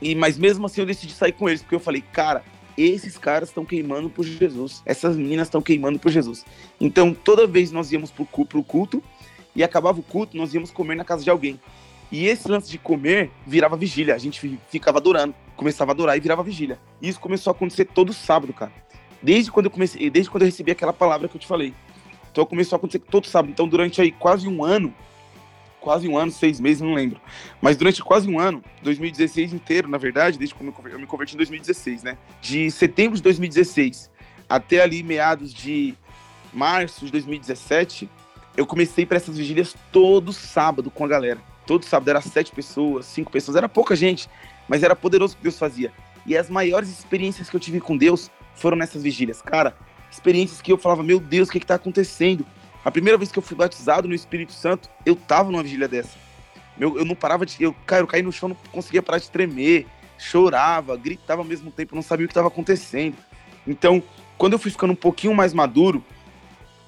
E, 0.00 0.14
mas 0.14 0.38
mesmo 0.38 0.64
assim 0.66 0.80
eu 0.80 0.86
decidi 0.86 1.12
sair 1.12 1.32
com 1.32 1.48
eles, 1.48 1.60
porque 1.60 1.74
eu 1.74 1.80
falei, 1.80 2.02
cara, 2.12 2.42
esses 2.76 3.18
caras 3.18 3.48
estão 3.48 3.64
queimando 3.64 4.08
por 4.08 4.24
Jesus. 4.24 4.82
Essas 4.86 5.16
meninas 5.16 5.48
estão 5.48 5.60
queimando 5.60 5.98
por 5.98 6.10
Jesus. 6.10 6.46
Então, 6.80 7.12
toda 7.12 7.46
vez 7.46 7.70
nós 7.70 7.92
íamos 7.92 8.10
pro, 8.10 8.24
pro 8.24 8.64
culto 8.64 9.02
e 9.54 9.62
acabava 9.62 9.98
o 9.98 10.02
culto, 10.02 10.36
nós 10.36 10.54
íamos 10.54 10.70
comer 10.70 10.94
na 10.94 11.04
casa 11.04 11.24
de 11.24 11.30
alguém. 11.30 11.60
E 12.10 12.26
esse 12.26 12.48
lance 12.48 12.70
de 12.70 12.78
comer 12.78 13.30
virava 13.46 13.76
vigília. 13.76 14.14
A 14.14 14.18
gente 14.18 14.58
ficava 14.70 14.98
adorando, 14.98 15.34
começava 15.56 15.90
a 15.90 15.94
adorar 15.94 16.16
e 16.16 16.20
virava 16.20 16.42
vigília. 16.42 16.78
E 17.02 17.08
isso 17.08 17.20
começou 17.20 17.50
a 17.50 17.54
acontecer 17.54 17.84
todo 17.84 18.12
sábado, 18.12 18.52
cara. 18.52 18.72
Desde 19.22 19.50
quando 19.50 19.66
eu 19.66 19.70
comecei, 19.70 20.08
desde 20.08 20.30
quando 20.30 20.42
eu 20.42 20.46
recebi 20.46 20.70
aquela 20.70 20.92
palavra 20.92 21.28
que 21.28 21.36
eu 21.36 21.40
te 21.40 21.46
falei. 21.46 21.74
Então 22.30 22.46
começou 22.46 22.76
a 22.76 22.78
acontecer 22.78 23.00
todo 23.00 23.26
sábado. 23.26 23.50
Então 23.50 23.68
durante 23.68 24.00
aí 24.00 24.10
quase 24.10 24.48
um 24.48 24.64
ano, 24.64 24.94
quase 25.80 26.08
um 26.08 26.16
ano, 26.16 26.32
seis 26.32 26.58
meses, 26.60 26.80
não 26.80 26.94
lembro. 26.94 27.20
Mas 27.60 27.76
durante 27.76 28.02
quase 28.02 28.28
um 28.28 28.38
ano, 28.38 28.62
2016 28.82 29.52
inteiro, 29.52 29.88
na 29.88 29.98
verdade, 29.98 30.38
desde 30.38 30.54
quando 30.54 30.74
eu 30.88 30.98
me 30.98 31.06
converti 31.06 31.34
em 31.34 31.38
2016, 31.38 32.04
né? 32.04 32.16
De 32.40 32.70
setembro 32.70 33.16
de 33.16 33.22
2016 33.22 34.10
até 34.48 34.80
ali 34.80 35.02
meados 35.02 35.52
de 35.52 35.94
março 36.54 37.04
de 37.04 37.12
2017, 37.12 38.08
eu 38.56 38.64
comecei 38.64 39.04
para 39.04 39.18
essas 39.18 39.36
vigílias 39.36 39.76
todo 39.92 40.32
sábado 40.32 40.90
com 40.90 41.04
a 41.04 41.08
galera 41.08 41.38
todo 41.68 41.84
sábado 41.84 42.08
era 42.08 42.22
sete 42.22 42.50
pessoas, 42.50 43.04
cinco 43.04 43.30
pessoas, 43.30 43.54
era 43.54 43.68
pouca 43.68 43.94
gente, 43.94 44.26
mas 44.66 44.82
era 44.82 44.96
poderoso 44.96 45.34
o 45.34 45.36
que 45.36 45.42
Deus 45.42 45.58
fazia. 45.58 45.92
E 46.24 46.34
as 46.34 46.48
maiores 46.48 46.88
experiências 46.88 47.50
que 47.50 47.54
eu 47.54 47.60
tive 47.60 47.78
com 47.78 47.94
Deus 47.94 48.30
foram 48.54 48.74
nessas 48.74 49.02
vigílias. 49.02 49.42
Cara, 49.42 49.76
experiências 50.10 50.62
que 50.62 50.72
eu 50.72 50.78
falava, 50.78 51.02
meu 51.02 51.20
Deus, 51.20 51.50
o 51.50 51.52
que, 51.52 51.58
está 51.58 51.74
acontecendo? 51.74 52.46
A 52.82 52.90
primeira 52.90 53.18
vez 53.18 53.30
que 53.30 53.38
eu 53.38 53.42
fui 53.42 53.54
batizado 53.54 54.08
no 54.08 54.14
Espírito 54.14 54.52
Santo, 54.52 54.88
eu 55.04 55.14
tava 55.14 55.50
numa 55.50 55.62
vigília 55.62 55.86
dessa. 55.86 56.16
Meu, 56.78 56.96
eu 56.96 57.04
não 57.04 57.14
parava 57.14 57.44
de. 57.44 57.62
Eu, 57.62 57.74
cara, 57.84 58.02
eu 58.02 58.06
caí 58.06 58.22
no 58.22 58.32
chão, 58.32 58.48
não 58.48 58.56
conseguia 58.72 59.02
parar 59.02 59.18
de 59.18 59.30
tremer, 59.30 59.86
chorava, 60.16 60.96
gritava 60.96 61.42
ao 61.42 61.46
mesmo 61.46 61.70
tempo, 61.70 61.94
não 61.94 62.02
sabia 62.02 62.24
o 62.24 62.28
que 62.28 62.32
estava 62.32 62.48
acontecendo. 62.48 63.16
Então, 63.66 64.02
quando 64.38 64.54
eu 64.54 64.58
fui 64.58 64.70
ficando 64.70 64.94
um 64.94 64.96
pouquinho 64.96 65.34
mais 65.34 65.52
maduro, 65.52 66.02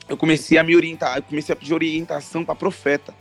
eu 0.08 0.16
comecei 0.16 0.56
a 0.56 0.64
me 0.64 0.74
orientar, 0.74 1.18
eu 1.18 1.22
comecei 1.22 1.52
a 1.52 1.56
pedir 1.56 1.74
orientação 1.74 2.46
para 2.46 2.54
profeta. 2.54 3.14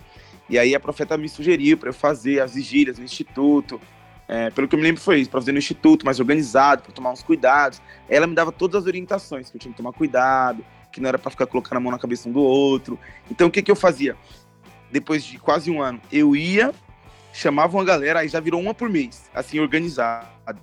E 0.50 0.58
aí 0.58 0.74
a 0.74 0.80
profeta 0.80 1.18
me 1.18 1.30
sugeriu 1.30 1.78
para 1.78 1.90
eu 1.90 1.94
fazer 1.94 2.42
as 2.42 2.56
vigílias 2.56 2.98
no 2.98 3.06
instituto. 3.06 3.80
É, 4.28 4.50
pelo 4.50 4.68
que 4.68 4.76
eu 4.76 4.80
me 4.80 4.84
lembro 4.84 5.02
foi 5.02 5.20
isso, 5.20 5.30
para 5.30 5.40
fazer 5.40 5.52
no 5.52 5.58
instituto, 5.58 6.06
mais 6.06 6.20
organizado, 6.20 6.84
para 6.84 6.92
tomar 6.92 7.12
uns 7.12 7.22
cuidados. 7.22 7.82
Ela 8.08 8.28
me 8.28 8.36
dava 8.36 8.52
todas 8.52 8.82
as 8.82 8.88
orientações, 8.88 9.50
que 9.50 9.58
eu 9.58 9.60
tinha 9.60 9.72
que 9.72 9.78
tomar 9.78 9.94
cuidado, 9.94 10.64
que 10.92 11.00
não 11.00 11.08
era 11.08 11.20
para 11.20 11.32
ficar 11.32 11.46
colocando 11.46 11.78
a 11.78 11.80
mão 11.80 11.92
na 11.92 12.00
cabeça 12.00 12.28
um 12.28 12.32
do 12.32 12.42
outro. 12.42 13.00
Então 13.30 13.48
o 13.48 13.52
que, 13.52 13.62
que 13.62 13.72
eu 13.72 13.76
fazia? 13.76 14.16
Depois 14.92 15.24
de 15.24 15.38
quase 15.38 15.70
um 15.70 15.82
ano, 15.82 16.02
eu 16.12 16.36
ia, 16.36 16.74
chamava 17.32 17.78
uma 17.78 17.84
galera, 17.84 18.20
aí 18.20 18.28
já 18.28 18.40
virou 18.40 18.60
uma 18.60 18.74
por 18.74 18.90
mês, 18.90 19.30
assim, 19.34 19.60
organizado. 19.60 20.60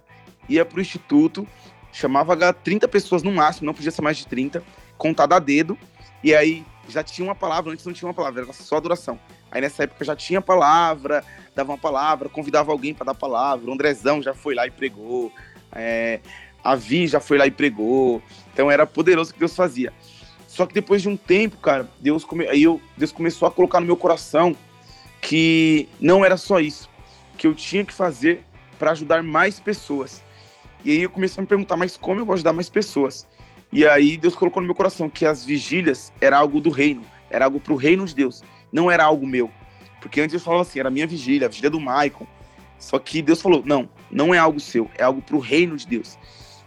Ia 0.48 0.64
pro 0.64 0.80
instituto, 0.80 1.46
chamava 1.92 2.52
30 2.52 2.88
pessoas 2.88 3.22
no 3.22 3.32
máximo, 3.32 3.66
não 3.66 3.74
podia 3.74 3.90
ser 3.90 4.02
mais 4.02 4.16
de 4.16 4.26
30, 4.26 4.62
contado 4.98 5.32
a 5.32 5.38
dedo, 5.38 5.78
e 6.22 6.34
aí 6.34 6.64
já 6.88 7.02
tinha 7.02 7.26
uma 7.26 7.34
palavra, 7.34 7.72
antes 7.72 7.84
não 7.84 7.92
tinha 7.92 8.08
uma 8.08 8.14
palavra, 8.14 8.42
era 8.42 8.52
só 8.52 8.76
adoração. 8.76 9.18
Aí 9.56 9.62
nessa 9.62 9.84
época 9.84 10.04
já 10.04 10.14
tinha 10.14 10.42
palavra, 10.42 11.24
dava 11.54 11.72
uma 11.72 11.78
palavra, 11.78 12.28
convidava 12.28 12.70
alguém 12.70 12.92
para 12.92 13.06
dar 13.06 13.14
palavra. 13.14 13.70
O 13.70 13.72
Andrezão 13.72 14.20
já 14.20 14.34
foi 14.34 14.54
lá 14.54 14.66
e 14.66 14.70
pregou. 14.70 15.32
É, 15.72 16.20
a 16.62 16.74
Vi 16.74 17.06
já 17.06 17.20
foi 17.20 17.38
lá 17.38 17.46
e 17.46 17.50
pregou. 17.50 18.22
Então 18.52 18.70
era 18.70 18.86
poderoso 18.86 19.30
o 19.30 19.32
que 19.32 19.40
Deus 19.40 19.56
fazia. 19.56 19.94
Só 20.46 20.66
que 20.66 20.74
depois 20.74 21.00
de 21.00 21.08
um 21.08 21.16
tempo, 21.16 21.56
cara, 21.56 21.88
Deus, 21.98 22.22
come... 22.22 22.46
aí 22.46 22.64
eu... 22.64 22.78
Deus 22.98 23.10
começou 23.10 23.48
a 23.48 23.50
colocar 23.50 23.80
no 23.80 23.86
meu 23.86 23.96
coração 23.96 24.54
que 25.22 25.88
não 25.98 26.22
era 26.22 26.36
só 26.36 26.60
isso, 26.60 26.90
que 27.38 27.46
eu 27.46 27.54
tinha 27.54 27.82
que 27.82 27.94
fazer 27.94 28.44
para 28.78 28.90
ajudar 28.90 29.22
mais 29.22 29.58
pessoas. 29.58 30.22
E 30.84 30.90
aí 30.90 31.02
eu 31.02 31.08
comecei 31.08 31.40
a 31.40 31.42
me 31.42 31.48
perguntar, 31.48 31.78
mas 31.78 31.96
como 31.96 32.20
eu 32.20 32.26
vou 32.26 32.34
ajudar 32.34 32.52
mais 32.52 32.68
pessoas? 32.68 33.26
E 33.72 33.86
aí 33.86 34.18
Deus 34.18 34.34
colocou 34.34 34.60
no 34.60 34.66
meu 34.66 34.74
coração 34.74 35.08
que 35.08 35.24
as 35.24 35.46
vigílias 35.46 36.12
era 36.20 36.36
algo 36.36 36.60
do 36.60 36.68
reino, 36.68 37.00
era 37.30 37.46
algo 37.46 37.58
para 37.58 37.72
o 37.72 37.76
reino 37.76 38.04
de 38.04 38.14
Deus 38.14 38.44
não 38.72 38.90
era 38.90 39.04
algo 39.04 39.26
meu. 39.26 39.50
Porque 40.00 40.20
antes 40.20 40.34
eu 40.34 40.40
falava 40.40 40.62
assim, 40.62 40.78
era 40.78 40.90
minha 40.90 41.06
vigília, 41.06 41.46
a 41.46 41.48
vigília 41.48 41.70
do 41.70 41.80
Michael. 41.80 42.26
Só 42.78 42.98
que 42.98 43.22
Deus 43.22 43.40
falou: 43.40 43.62
não, 43.64 43.88
não 44.10 44.34
é 44.34 44.38
algo 44.38 44.60
seu, 44.60 44.90
é 44.96 45.02
algo 45.02 45.22
para 45.22 45.36
o 45.36 45.40
reino 45.40 45.76
de 45.76 45.86
Deus. 45.86 46.18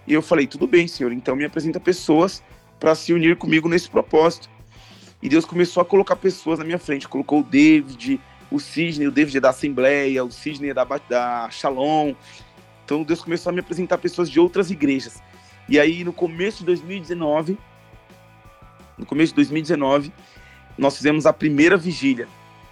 E 0.08 0.14
eu 0.14 0.22
falei: 0.22 0.48
tudo 0.48 0.68
bem, 0.68 0.88
Senhor, 0.88 1.12
então 1.12 1.36
me 1.36 1.46
apresenta 1.46 1.80
pessoas 1.80 2.44
para 2.80 2.96
se 2.96 3.14
unir 3.14 3.36
comigo 3.36 3.70
nesse 3.70 3.90
propósito. 3.90 4.50
E 5.22 5.28
Deus 5.28 5.46
começou 5.46 5.82
a 5.82 5.86
colocar 5.86 6.16
pessoas 6.16 6.60
na 6.60 6.66
minha 6.66 6.80
frente. 6.80 7.08
Colocou 7.08 7.42
o 7.42 7.44
David, 7.44 8.20
o 8.50 8.60
Sidney, 8.60 9.08
o 9.08 9.12
David 9.12 9.38
é 9.38 9.42
da 9.42 9.50
Assembleia, 9.50 10.24
o 10.24 10.32
Sidney 10.32 10.72
é 10.72 10.74
da, 10.74 10.86
da 10.86 11.50
Shalom. 11.50 12.14
Então 12.86 13.04
Deus 13.04 13.22
começou 13.22 13.52
a 13.52 13.54
me 13.54 13.60
apresentar 13.60 13.98
pessoas 13.98 14.30
de 14.30 14.40
outras 14.40 14.72
igrejas. 14.72 15.22
E 15.68 15.80
aí, 15.80 16.04
no 16.04 16.12
começo 16.12 16.60
de 16.60 16.66
2019, 16.66 17.58
no 18.98 19.06
começo 19.06 19.32
de 19.34 19.36
2019, 19.36 20.12
nós 20.80 20.96
fizemos 20.96 21.26
a 21.26 21.34
primeira 21.34 21.76
vigília 21.76 22.28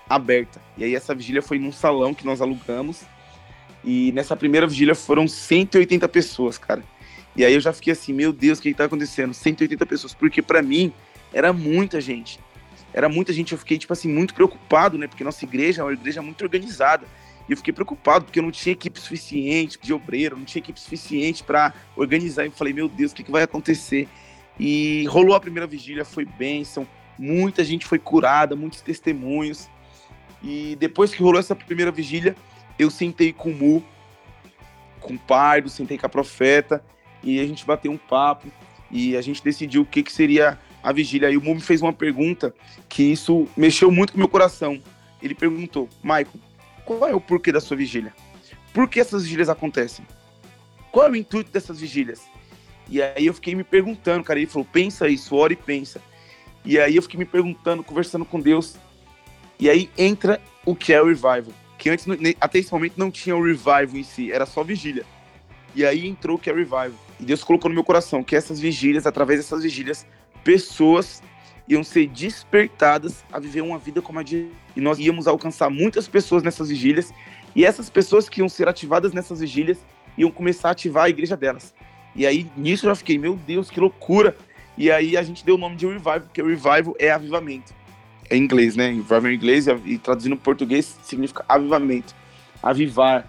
aberta. 0.10 0.62
E 0.78 0.84
aí 0.84 0.96
essa 0.96 1.14
vigília 1.14 1.42
foi 1.42 1.60
num 1.60 1.72
salão 1.72 2.14
que 2.14 2.26
nós 2.26 2.42
alugamos. 2.42 3.02
E 3.84 4.12
nessa 4.14 4.36
primeira 4.36 4.66
vigília 4.66 4.96
foram 4.96 5.28
180 5.28 6.08
pessoas, 6.08 6.58
cara. 6.58 6.84
E 7.36 7.44
aí 7.44 7.54
eu 7.54 7.60
já 7.60 7.74
fiquei 7.74 7.94
assim, 7.94 8.14
meu 8.14 8.32
Deus, 8.32 8.60
o 8.60 8.62
que, 8.62 8.72
que 8.72 8.78
tá 8.78 8.86
acontecendo? 8.86 9.34
180 9.34 9.86
pessoas, 9.86 10.14
porque 10.14 10.42
para 10.42 10.62
mim 10.62 10.92
era 11.34 11.52
muita 11.52 12.00
gente. 12.00 12.40
Era 12.94 13.10
muita 13.10 13.32
gente, 13.34 13.52
eu 13.52 13.58
fiquei, 13.58 13.78
tipo 13.78 13.94
assim, 13.94 14.08
muito 14.08 14.34
preocupado, 14.34 14.98
né? 14.98 15.08
Porque 15.08 15.24
nossa 15.24 15.44
igreja 15.44 15.82
é 15.82 15.84
uma 15.84 15.94
igreja 15.94 16.22
muito 16.22 16.42
organizada. 16.42 17.06
E 17.48 17.52
eu 17.52 17.58
fiquei 17.58 17.74
preocupado, 17.74 18.26
porque 18.26 18.40
eu 18.40 18.44
não 18.44 18.52
tinha 18.52 18.74
equipe 18.74 19.00
suficiente 19.00 19.78
de 19.82 19.94
obreiro, 19.94 20.38
não 20.38 20.46
tinha 20.46 20.62
equipe 20.62 20.80
suficiente 20.80 21.44
para 21.44 21.74
organizar. 21.96 22.44
E 22.44 22.48
eu 22.48 22.52
falei, 22.52 22.74
meu 22.74 22.88
Deus, 22.88 23.12
o 23.12 23.16
que, 23.16 23.24
que 23.24 23.32
vai 23.32 23.44
acontecer? 23.44 24.08
E 24.60 25.06
rolou 25.08 25.36
a 25.36 25.40
primeira 25.40 25.68
vigília, 25.68 26.04
foi 26.04 26.26
bênção. 26.26 26.88
Muita 27.18 27.64
gente 27.64 27.86
foi 27.86 28.00
curada, 28.00 28.56
muitos 28.56 28.82
testemunhos. 28.82 29.70
E 30.44 30.76
depois 30.80 31.14
que 31.14 31.22
rolou 31.22 31.40
essa 31.40 31.56
primeira 31.56 31.92
vigília, 31.92 32.36
eu 32.78 32.92
sentei 32.92 33.34
com 33.34 33.50
o 33.50 33.56
Mu, 33.56 33.84
com 35.00 35.14
o 35.16 35.20
Pardo, 35.20 35.70
sentei 35.70 35.98
com 35.98 36.06
a 36.06 36.10
Profeta, 36.10 36.84
e 37.24 37.40
a 37.40 37.46
gente 37.46 37.66
bateu 37.66 37.92
um 37.92 37.98
papo, 37.98 38.48
e 38.92 39.18
a 39.18 39.22
gente 39.22 39.44
decidiu 39.44 39.82
o 39.82 39.86
que, 39.86 40.04
que 40.04 40.12
seria 40.12 40.60
a 40.84 40.92
vigília. 40.92 41.30
E 41.30 41.38
o 41.38 41.42
Mu 41.42 41.56
me 41.56 41.62
fez 41.62 41.82
uma 41.82 41.94
pergunta 41.94 42.54
que 42.88 43.04
isso 43.04 43.48
mexeu 43.58 43.92
muito 43.92 44.14
com 44.14 44.18
o 44.18 44.20
meu 44.20 44.30
coração. 44.30 44.82
Ele 45.22 45.34
perguntou, 45.34 45.90
Michael, 46.04 46.28
qual 46.86 47.10
é 47.10 47.16
o 47.16 47.22
porquê 47.22 47.52
da 47.52 47.60
sua 47.60 47.76
vigília? 47.76 48.14
Por 48.74 48.88
que 48.88 49.00
essas 49.00 49.24
vigílias 49.24 49.50
acontecem? 49.50 50.06
Qual 50.92 51.08
é 51.08 51.10
o 51.10 51.16
intuito 51.16 51.52
dessas 51.52 51.80
vigílias? 51.80 52.22
E 52.90 53.02
aí 53.02 53.26
eu 53.26 53.34
fiquei 53.34 53.56
me 53.56 53.64
perguntando, 53.64 54.24
cara. 54.24 54.40
Ele 54.40 54.48
falou: 54.48 54.68
pensa 54.72 55.08
isso, 55.08 55.36
ora 55.36 55.54
e 55.54 55.56
pensa. 55.56 56.02
E 56.68 56.78
aí 56.78 56.98
eu 56.98 57.02
fiquei 57.02 57.18
me 57.18 57.24
perguntando, 57.24 57.82
conversando 57.82 58.26
com 58.26 58.42
Deus. 58.42 58.76
E 59.58 59.70
aí 59.70 59.90
entra 59.98 60.42
o 60.66 60.76
que 60.76 60.92
é 60.92 61.02
o 61.02 61.06
revival. 61.06 61.54
Que 61.78 61.90
antes, 61.90 62.06
até 62.42 62.60
esse 62.60 62.74
momento, 62.74 62.96
não 62.98 63.10
tinha 63.10 63.38
o 63.38 63.42
revival 63.42 63.96
em 63.96 64.04
si, 64.04 64.34
era 64.34 64.46
só 64.46 64.66
vigília. 64.66 65.06
E 65.74 65.86
aí 65.86 66.06
entrou 66.06 66.36
o 66.36 66.40
que 66.40 66.50
é 66.50 66.54
o 66.54 66.58
revival. 66.58 66.92
E 67.18 67.24
Deus 67.24 67.42
colocou 67.42 67.70
no 67.70 67.76
meu 67.76 67.86
coração 67.86 68.22
que 68.22 68.36
essas 68.36 68.60
vigílias, 68.60 69.08
através 69.08 69.40
dessas 69.40 69.64
vigílias, 69.64 70.06
pessoas 70.44 71.24
iam 71.70 71.86
ser 71.86 72.06
despertadas 72.08 73.24
a 73.32 73.40
viver 73.40 73.62
uma 73.62 73.80
vida 73.80 74.02
como 74.02 74.20
a 74.20 74.24
de. 74.24 74.50
E 74.76 74.82
nós 74.82 75.00
íamos 75.00 75.26
alcançar 75.26 75.70
muitas 75.70 76.06
pessoas 76.06 76.44
nessas 76.44 76.68
vigílias. 76.68 77.14
E 77.56 77.64
essas 77.64 77.90
pessoas 77.90 78.28
que 78.28 78.42
iam 78.42 78.50
ser 78.50 78.68
ativadas 78.68 79.14
nessas 79.14 79.40
vigílias 79.40 79.78
iam 80.18 80.30
começar 80.30 80.68
a 80.68 80.72
ativar 80.74 81.06
a 81.06 81.10
igreja 81.10 81.38
delas. 81.38 81.74
E 82.14 82.28
aí, 82.28 82.46
nisso 82.58 82.88
eu 82.88 82.92
já 82.92 82.96
fiquei, 82.96 83.18
meu 83.18 83.38
Deus, 83.38 83.70
que 83.70 83.80
loucura. 83.80 84.36
E 84.78 84.92
aí 84.92 85.18
a 85.18 85.24
gente 85.24 85.44
deu 85.44 85.56
o 85.56 85.58
nome 85.58 85.76
de 85.76 85.88
Revival, 85.88 86.22
porque 86.22 86.42
Revival 86.42 86.96
é 87.00 87.12
avivamento. 87.12 87.74
É 88.30 88.38
em 88.38 88.44
inglês, 88.44 88.76
né? 88.76 88.90
Revival 88.90 89.28
em 89.28 89.36
inglês 89.36 89.66
e 89.86 89.98
traduzindo 89.98 90.34
em 90.34 90.38
português 90.38 90.98
significa 91.02 91.44
avivamento. 91.50 92.14
Avivar. 92.62 93.28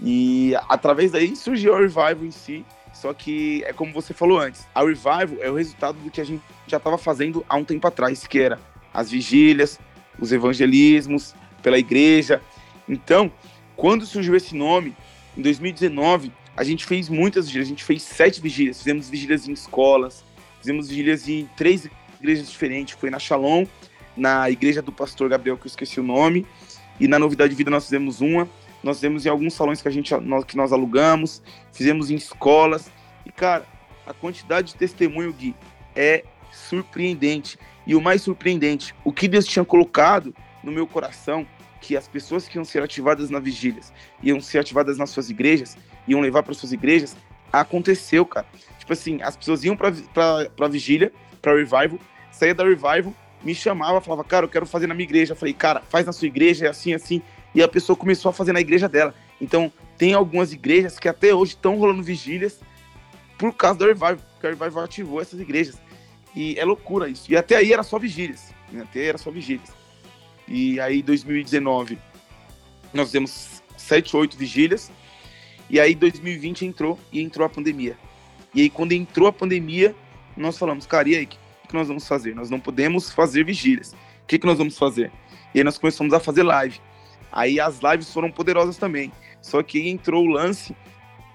E 0.00 0.54
através 0.68 1.12
daí 1.12 1.34
surgiu 1.34 1.72
o 1.72 1.78
Revival 1.78 2.24
em 2.24 2.30
si. 2.30 2.64
Só 2.92 3.14
que 3.14 3.64
é 3.64 3.72
como 3.72 3.92
você 3.92 4.12
falou 4.12 4.38
antes, 4.38 4.66
a 4.74 4.80
Revival 4.80 5.38
é 5.40 5.50
o 5.50 5.54
resultado 5.54 5.98
do 5.98 6.10
que 6.10 6.20
a 6.20 6.24
gente 6.24 6.42
já 6.66 6.76
estava 6.76 6.98
fazendo 6.98 7.44
há 7.48 7.56
um 7.56 7.64
tempo 7.64 7.86
atrás, 7.86 8.26
que 8.26 8.38
era 8.38 8.60
as 8.92 9.10
vigílias, 9.10 9.80
os 10.18 10.30
evangelismos 10.30 11.34
pela 11.62 11.78
igreja. 11.78 12.42
Então, 12.88 13.32
quando 13.74 14.04
surgiu 14.04 14.36
esse 14.36 14.54
nome, 14.54 14.94
em 15.36 15.40
2019, 15.40 16.30
a 16.54 16.62
gente 16.62 16.84
fez 16.84 17.08
muitas 17.08 17.46
vigílias, 17.46 17.66
a 17.66 17.70
gente 17.70 17.84
fez 17.84 18.02
sete 18.02 18.40
vigílias, 18.40 18.78
fizemos 18.78 19.08
vigílias 19.08 19.48
em 19.48 19.52
escolas, 19.52 20.22
fizemos 20.62 20.88
vigílias 20.88 21.28
em 21.28 21.48
três 21.56 21.88
igrejas 22.20 22.48
diferentes, 22.48 22.94
foi 22.94 23.10
na 23.10 23.18
Shalom, 23.18 23.66
na 24.16 24.48
igreja 24.48 24.80
do 24.80 24.92
pastor 24.92 25.28
Gabriel, 25.28 25.58
que 25.58 25.66
eu 25.66 25.68
esqueci 25.68 25.98
o 25.98 26.04
nome, 26.04 26.46
e 27.00 27.08
na 27.08 27.18
Novidade 27.18 27.50
de 27.50 27.56
Vida 27.56 27.70
nós 27.70 27.84
fizemos 27.84 28.20
uma, 28.20 28.48
nós 28.82 28.98
fizemos 28.98 29.26
em 29.26 29.28
alguns 29.28 29.54
salões 29.54 29.82
que 29.82 29.88
a 29.88 29.90
gente 29.90 30.14
nós, 30.18 30.44
que 30.44 30.56
nós 30.56 30.72
alugamos, 30.72 31.42
fizemos 31.72 32.10
em 32.10 32.14
escolas, 32.14 32.90
e 33.26 33.32
cara, 33.32 33.66
a 34.06 34.14
quantidade 34.14 34.68
de 34.68 34.76
testemunho, 34.76 35.32
Gui, 35.32 35.54
é 35.94 36.24
surpreendente. 36.52 37.58
E 37.84 37.96
o 37.96 38.00
mais 38.00 38.22
surpreendente, 38.22 38.94
o 39.04 39.12
que 39.12 39.26
Deus 39.26 39.44
tinha 39.44 39.64
colocado 39.64 40.32
no 40.62 40.70
meu 40.70 40.86
coração, 40.86 41.44
que 41.80 41.96
as 41.96 42.06
pessoas 42.06 42.46
que 42.46 42.56
iam 42.56 42.64
ser 42.64 42.82
ativadas 42.82 43.28
na 43.28 43.40
vigílias, 43.40 43.92
iam 44.22 44.40
ser 44.40 44.60
ativadas 44.60 44.96
nas 44.96 45.10
suas 45.10 45.28
igrejas, 45.28 45.76
iam 46.06 46.20
levar 46.20 46.44
para 46.44 46.54
suas 46.54 46.72
igrejas, 46.72 47.16
aconteceu, 47.52 48.24
cara. 48.24 48.46
Tipo 48.82 48.94
assim, 48.94 49.22
as 49.22 49.36
pessoas 49.36 49.62
iam 49.62 49.76
pra, 49.76 49.92
pra, 50.12 50.50
pra 50.56 50.66
vigília, 50.66 51.12
pra 51.40 51.54
revival, 51.54 52.00
saía 52.32 52.52
da 52.52 52.64
revival, 52.64 53.14
me 53.40 53.54
chamava, 53.54 54.00
falava, 54.00 54.24
cara, 54.24 54.44
eu 54.44 54.48
quero 54.48 54.66
fazer 54.66 54.88
na 54.88 54.94
minha 54.94 55.04
igreja. 55.04 55.34
Eu 55.34 55.36
falei, 55.36 55.54
cara, 55.54 55.82
faz 55.88 56.04
na 56.04 56.12
sua 56.12 56.26
igreja, 56.26 56.66
é 56.66 56.68
assim, 56.68 56.92
assim. 56.92 57.22
E 57.54 57.62
a 57.62 57.68
pessoa 57.68 57.94
começou 57.94 58.30
a 58.30 58.32
fazer 58.32 58.52
na 58.52 58.60
igreja 58.60 58.88
dela. 58.88 59.14
Então, 59.40 59.72
tem 59.96 60.14
algumas 60.14 60.52
igrejas 60.52 60.98
que 60.98 61.08
até 61.08 61.32
hoje 61.32 61.52
estão 61.52 61.78
rolando 61.78 62.02
vigílias 62.02 62.58
por 63.38 63.54
causa 63.54 63.78
da 63.78 63.86
revival, 63.86 64.16
porque 64.16 64.48
a 64.48 64.50
revival 64.50 64.82
ativou 64.82 65.20
essas 65.20 65.38
igrejas. 65.38 65.80
E 66.34 66.58
é 66.58 66.64
loucura 66.64 67.08
isso. 67.08 67.30
E 67.30 67.36
até 67.36 67.54
aí 67.54 67.72
era 67.72 67.84
só 67.84 68.00
vigílias. 68.00 68.52
Né? 68.72 68.82
Até 68.82 68.98
aí 68.98 69.06
era 69.06 69.18
só 69.18 69.30
vigílias. 69.30 69.70
E 70.48 70.80
aí, 70.80 71.04
2019, 71.04 72.00
nós 72.92 73.12
temos 73.12 73.62
sete, 73.76 74.16
oito 74.16 74.36
vigílias. 74.36 74.90
E 75.70 75.78
aí 75.78 75.94
2020 75.94 76.66
entrou 76.66 76.98
e 77.12 77.22
entrou 77.22 77.46
a 77.46 77.48
pandemia. 77.48 77.96
E 78.54 78.62
aí 78.62 78.70
quando 78.70 78.92
entrou 78.92 79.28
a 79.28 79.32
pandemia, 79.32 79.94
nós 80.36 80.58
falamos, 80.58 80.86
cara, 80.86 81.08
e 81.08 81.16
aí, 81.16 81.24
o 81.24 81.28
que, 81.28 81.38
que 81.68 81.74
nós 81.74 81.88
vamos 81.88 82.06
fazer? 82.06 82.34
Nós 82.34 82.50
não 82.50 82.60
podemos 82.60 83.10
fazer 83.10 83.44
vigílias. 83.44 83.92
O 83.92 84.26
que, 84.26 84.38
que 84.38 84.46
nós 84.46 84.58
vamos 84.58 84.78
fazer? 84.78 85.10
E 85.54 85.58
aí 85.58 85.64
nós 85.64 85.78
começamos 85.78 86.12
a 86.12 86.20
fazer 86.20 86.42
live. 86.42 86.80
Aí 87.30 87.58
as 87.58 87.80
lives 87.80 88.12
foram 88.12 88.30
poderosas 88.30 88.76
também. 88.76 89.12
Só 89.40 89.62
que 89.62 89.78
aí 89.78 89.88
entrou 89.88 90.24
o 90.24 90.28
lance 90.28 90.74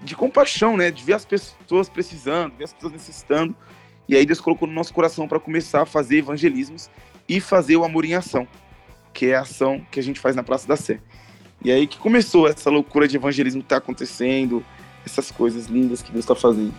de 0.00 0.14
compaixão, 0.14 0.76
né? 0.76 0.90
De 0.90 1.02
ver 1.02 1.14
as 1.14 1.24
pessoas 1.24 1.88
precisando, 1.88 2.56
ver 2.56 2.64
as 2.64 2.72
pessoas 2.72 2.92
necessitando. 2.92 3.54
E 4.08 4.16
aí 4.16 4.24
Deus 4.24 4.40
colocou 4.40 4.66
no 4.66 4.74
nosso 4.74 4.94
coração 4.94 5.28
para 5.28 5.38
começar 5.38 5.82
a 5.82 5.86
fazer 5.86 6.18
evangelismos 6.18 6.88
e 7.28 7.40
fazer 7.40 7.76
o 7.76 7.84
amor 7.84 8.04
em 8.04 8.14
ação, 8.14 8.48
que 9.12 9.26
é 9.26 9.36
a 9.36 9.42
ação 9.42 9.84
que 9.90 10.00
a 10.00 10.02
gente 10.02 10.18
faz 10.18 10.34
na 10.34 10.42
Praça 10.42 10.66
da 10.66 10.76
Sé. 10.76 11.00
E 11.62 11.70
aí 11.70 11.86
que 11.86 11.98
começou 11.98 12.48
essa 12.48 12.70
loucura 12.70 13.06
de 13.06 13.16
evangelismo 13.16 13.62
que 13.62 13.68
tá 13.68 13.76
acontecendo, 13.76 14.64
essas 15.04 15.30
coisas 15.30 15.66
lindas 15.66 16.00
que 16.00 16.10
Deus 16.10 16.24
está 16.24 16.34
fazendo. 16.34 16.74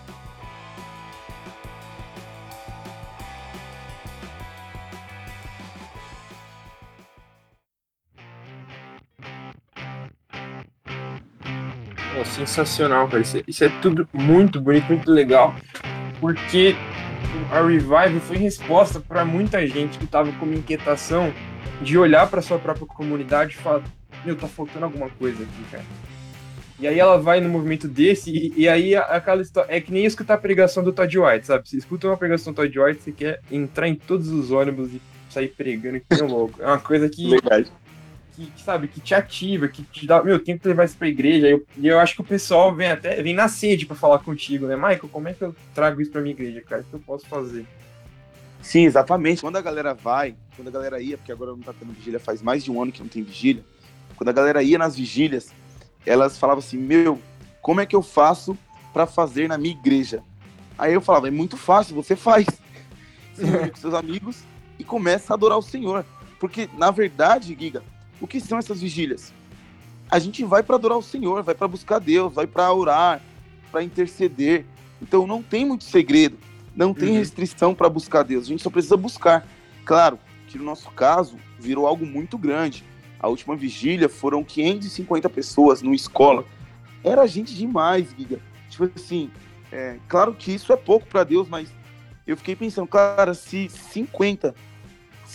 Sensacional, 12.48 13.08
cara. 13.08 13.22
Isso 13.22 13.38
é, 13.38 13.44
isso 13.48 13.64
é, 13.64 13.70
tudo 13.82 14.08
muito 14.14 14.60
bonito, 14.60 14.88
muito 14.88 15.12
legal. 15.12 15.56
Porque 16.20 16.76
a 17.52 17.62
Revive 17.62 18.20
foi 18.20 18.38
resposta 18.38 19.00
para 19.00 19.24
muita 19.26 19.66
gente 19.68 19.98
que 19.98 20.06
estava 20.06 20.32
com 20.34 20.46
uma 20.46 20.56
inquietação 20.56 21.34
de 21.82 21.98
olhar 21.98 22.28
para 22.30 22.42
sua 22.42 22.60
própria 22.60 22.86
comunidade 22.88 23.54
e 23.54 23.58
falar: 23.58 23.84
meu, 24.26 24.36
tá 24.36 24.48
faltando 24.48 24.86
alguma 24.86 25.10
coisa 25.10 25.44
aqui, 25.44 25.64
cara. 25.72 25.84
E 26.80 26.88
aí 26.88 26.98
ela 26.98 27.18
vai 27.18 27.42
no 27.42 27.50
movimento 27.50 27.90
desse, 27.90 28.32
e, 28.32 28.54
e 28.56 28.70
aí 28.70 28.96
aquela 28.96 29.42
história. 29.42 29.76
É 29.76 29.82
que 29.82 29.92
nem 29.92 30.06
escutar 30.06 30.36
a 30.36 30.38
pregação 30.38 30.84
do 30.84 30.94
Todd 30.94 31.20
White, 31.20 31.48
sabe? 31.48 31.68
Você 31.68 31.78
escuta 31.78 32.08
uma 32.08 32.16
pregação 32.18 32.54
do 32.54 32.56
Todd 32.56 32.80
White, 32.80 33.02
você 33.02 33.12
quer 33.12 33.42
entrar 33.52 33.88
em 33.88 33.96
todos 33.96 34.30
os 34.30 34.50
ônibus 34.50 34.94
e 34.94 35.02
sair 35.30 35.50
pregando 35.50 36.00
que 36.00 36.06
nem 36.12 36.30
louco. 36.30 36.62
É 36.62 36.66
uma 36.66 36.80
coisa 36.80 37.10
que. 37.10 37.30
Verdade. 37.30 37.70
Que, 38.48 38.62
sabe, 38.62 38.88
que 38.88 39.02
te 39.02 39.14
ativa, 39.14 39.68
que 39.68 39.84
te 39.84 40.08
dá. 40.08 40.24
Meu, 40.24 40.40
tem 40.40 40.58
que 40.58 40.68
levar 40.68 40.86
isso 40.86 40.98
pra 40.98 41.08
igreja. 41.08 41.48
E 41.48 41.52
eu, 41.52 41.66
eu 41.78 42.00
acho 42.00 42.16
que 42.16 42.22
o 42.22 42.26
pessoal 42.26 42.74
vem 42.74 42.92
até. 42.92 43.22
vem 43.22 43.34
na 43.34 43.48
sede 43.48 43.86
pra 43.86 43.96
falar 43.96 44.20
contigo, 44.20 44.66
né? 44.66 44.76
Michael, 44.76 45.10
como 45.12 45.28
é 45.28 45.34
que 45.34 45.42
eu 45.42 45.56
trago 45.74 46.02
isso 46.02 46.12
pra 46.12 46.22
minha 46.22 46.34
igreja, 46.34 46.62
cara? 46.62 46.82
O 46.82 46.86
que 46.86 46.94
eu 46.94 47.00
posso 47.00 47.26
fazer? 47.28 47.66
Sim, 48.62 48.86
exatamente. 48.86 49.42
Quando 49.42 49.58
a 49.58 49.62
galera 49.62 49.94
vai, 49.94 50.36
quando 50.56 50.68
a 50.68 50.72
galera 50.72 51.02
ia, 51.02 51.18
porque 51.18 51.32
agora 51.32 51.52
não 51.52 51.60
tá 51.60 51.74
tendo 51.78 51.94
vigília 51.94 52.20
faz 52.20 52.42
mais 52.42 52.64
de 52.64 52.72
um 52.72 52.82
ano 52.82 52.92
que 52.92 53.02
não 53.02 53.08
tem 53.08 53.24
vigília 53.24 53.64
quando 54.20 54.30
a 54.30 54.34
galera 54.34 54.62
ia 54.62 54.78
nas 54.78 54.98
vigílias, 54.98 55.54
elas 56.06 56.38
falavam 56.38 56.60
assim: 56.60 56.78
Meu, 56.78 57.22
como 57.62 57.80
é 57.80 57.86
que 57.86 57.96
eu 57.96 58.02
faço 58.02 58.58
para 58.92 59.08
fazer 59.08 59.48
na 59.48 59.58
minha 59.58 59.74
igreja? 59.74 60.22
Aí 60.78 60.94
eu 60.94 61.00
falava: 61.00 61.30
É 61.30 61.32
muito 61.32 61.56
fácil, 61.56 61.96
você 61.96 62.18
faz. 62.18 62.46
Você 63.34 63.46
reúne 63.46 63.72
com 63.72 63.78
seus 63.78 63.94
amigos 63.94 64.44
e 64.78 64.84
começa 64.84 65.32
a 65.32 65.36
adorar 65.36 65.58
o 65.58 65.62
Senhor. 65.62 66.06
Porque, 66.38 66.70
na 66.78 66.92
verdade, 66.92 67.56
Giga, 67.58 67.82
o 68.22 68.28
que 68.28 68.40
são 68.40 68.58
essas 68.58 68.82
vigílias? 68.82 69.34
A 70.10 70.20
gente 70.20 70.44
vai 70.44 70.64
para 70.64 70.76
adorar 70.76 70.98
o 70.98 71.04
Senhor, 71.04 71.44
vai 71.44 71.56
para 71.56 71.68
buscar 71.68 72.00
Deus, 72.00 72.34
vai 72.34 72.48
para 72.48 72.72
orar, 72.74 73.22
para 73.72 73.84
interceder. 73.84 74.66
Então 75.02 75.28
não 75.28 75.42
tem 75.42 75.66
muito 75.66 75.84
segredo, 75.84 76.38
não 76.76 76.94
tem 76.94 77.10
uhum. 77.10 77.18
restrição 77.18 77.76
para 77.76 77.88
buscar 77.90 78.24
Deus. 78.24 78.46
A 78.46 78.48
gente 78.48 78.64
só 78.64 78.70
precisa 78.70 78.98
buscar. 78.98 79.48
Claro 79.86 80.20
que 80.48 80.58
no 80.58 80.64
nosso 80.64 80.90
caso 80.92 81.38
virou 81.60 81.86
algo 81.86 82.06
muito 82.06 82.38
grande 82.38 82.84
a 83.20 83.28
última 83.28 83.56
vigília 83.56 84.08
foram 84.08 84.44
550 84.44 85.30
pessoas 85.30 85.82
numa 85.82 85.96
escola. 85.96 86.46
Era 87.04 87.28
gente 87.28 87.54
demais, 87.54 88.16
Giga. 88.18 88.40
Tipo 88.70 88.90
assim, 88.96 89.30
é, 89.72 89.98
claro 90.08 90.34
que 90.34 90.54
isso 90.54 90.72
é 90.72 90.78
pouco 90.78 91.06
para 91.06 91.26
Deus, 91.26 91.50
mas 91.50 91.70
eu 92.26 92.38
fiquei 92.38 92.56
pensando, 92.56 92.88
cara, 92.88 93.34
se 93.34 93.68
50, 93.68 94.56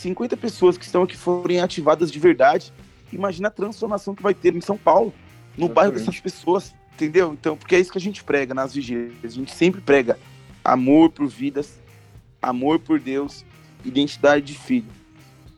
50 0.04 0.36
pessoas 0.36 0.76
que 0.76 0.84
estão 0.84 1.02
aqui 1.02 1.16
forem 1.16 1.60
ativadas 1.60 2.10
de 2.10 2.18
verdade, 2.18 2.72
imagina 3.12 3.48
a 3.48 3.50
transformação 3.50 4.14
que 4.14 4.22
vai 4.22 4.34
ter 4.34 4.54
em 4.54 4.60
São 4.60 4.76
Paulo, 4.76 5.14
no 5.56 5.68
bairro 5.68 5.92
dessas 5.92 6.20
pessoas. 6.20 6.74
Entendeu? 6.92 7.32
Então, 7.32 7.56
porque 7.56 7.74
é 7.74 7.80
isso 7.80 7.90
que 7.90 7.98
a 7.98 8.00
gente 8.00 8.22
prega 8.22 8.54
nas 8.54 8.74
vigílias. 8.74 9.16
A 9.24 9.28
gente 9.28 9.52
sempre 9.52 9.80
prega 9.80 10.18
amor 10.64 11.10
por 11.10 11.26
vidas, 11.26 11.80
amor 12.40 12.78
por 12.78 13.00
Deus, 13.00 13.44
identidade 13.84 14.44
de 14.44 14.54
filho. 14.54 14.86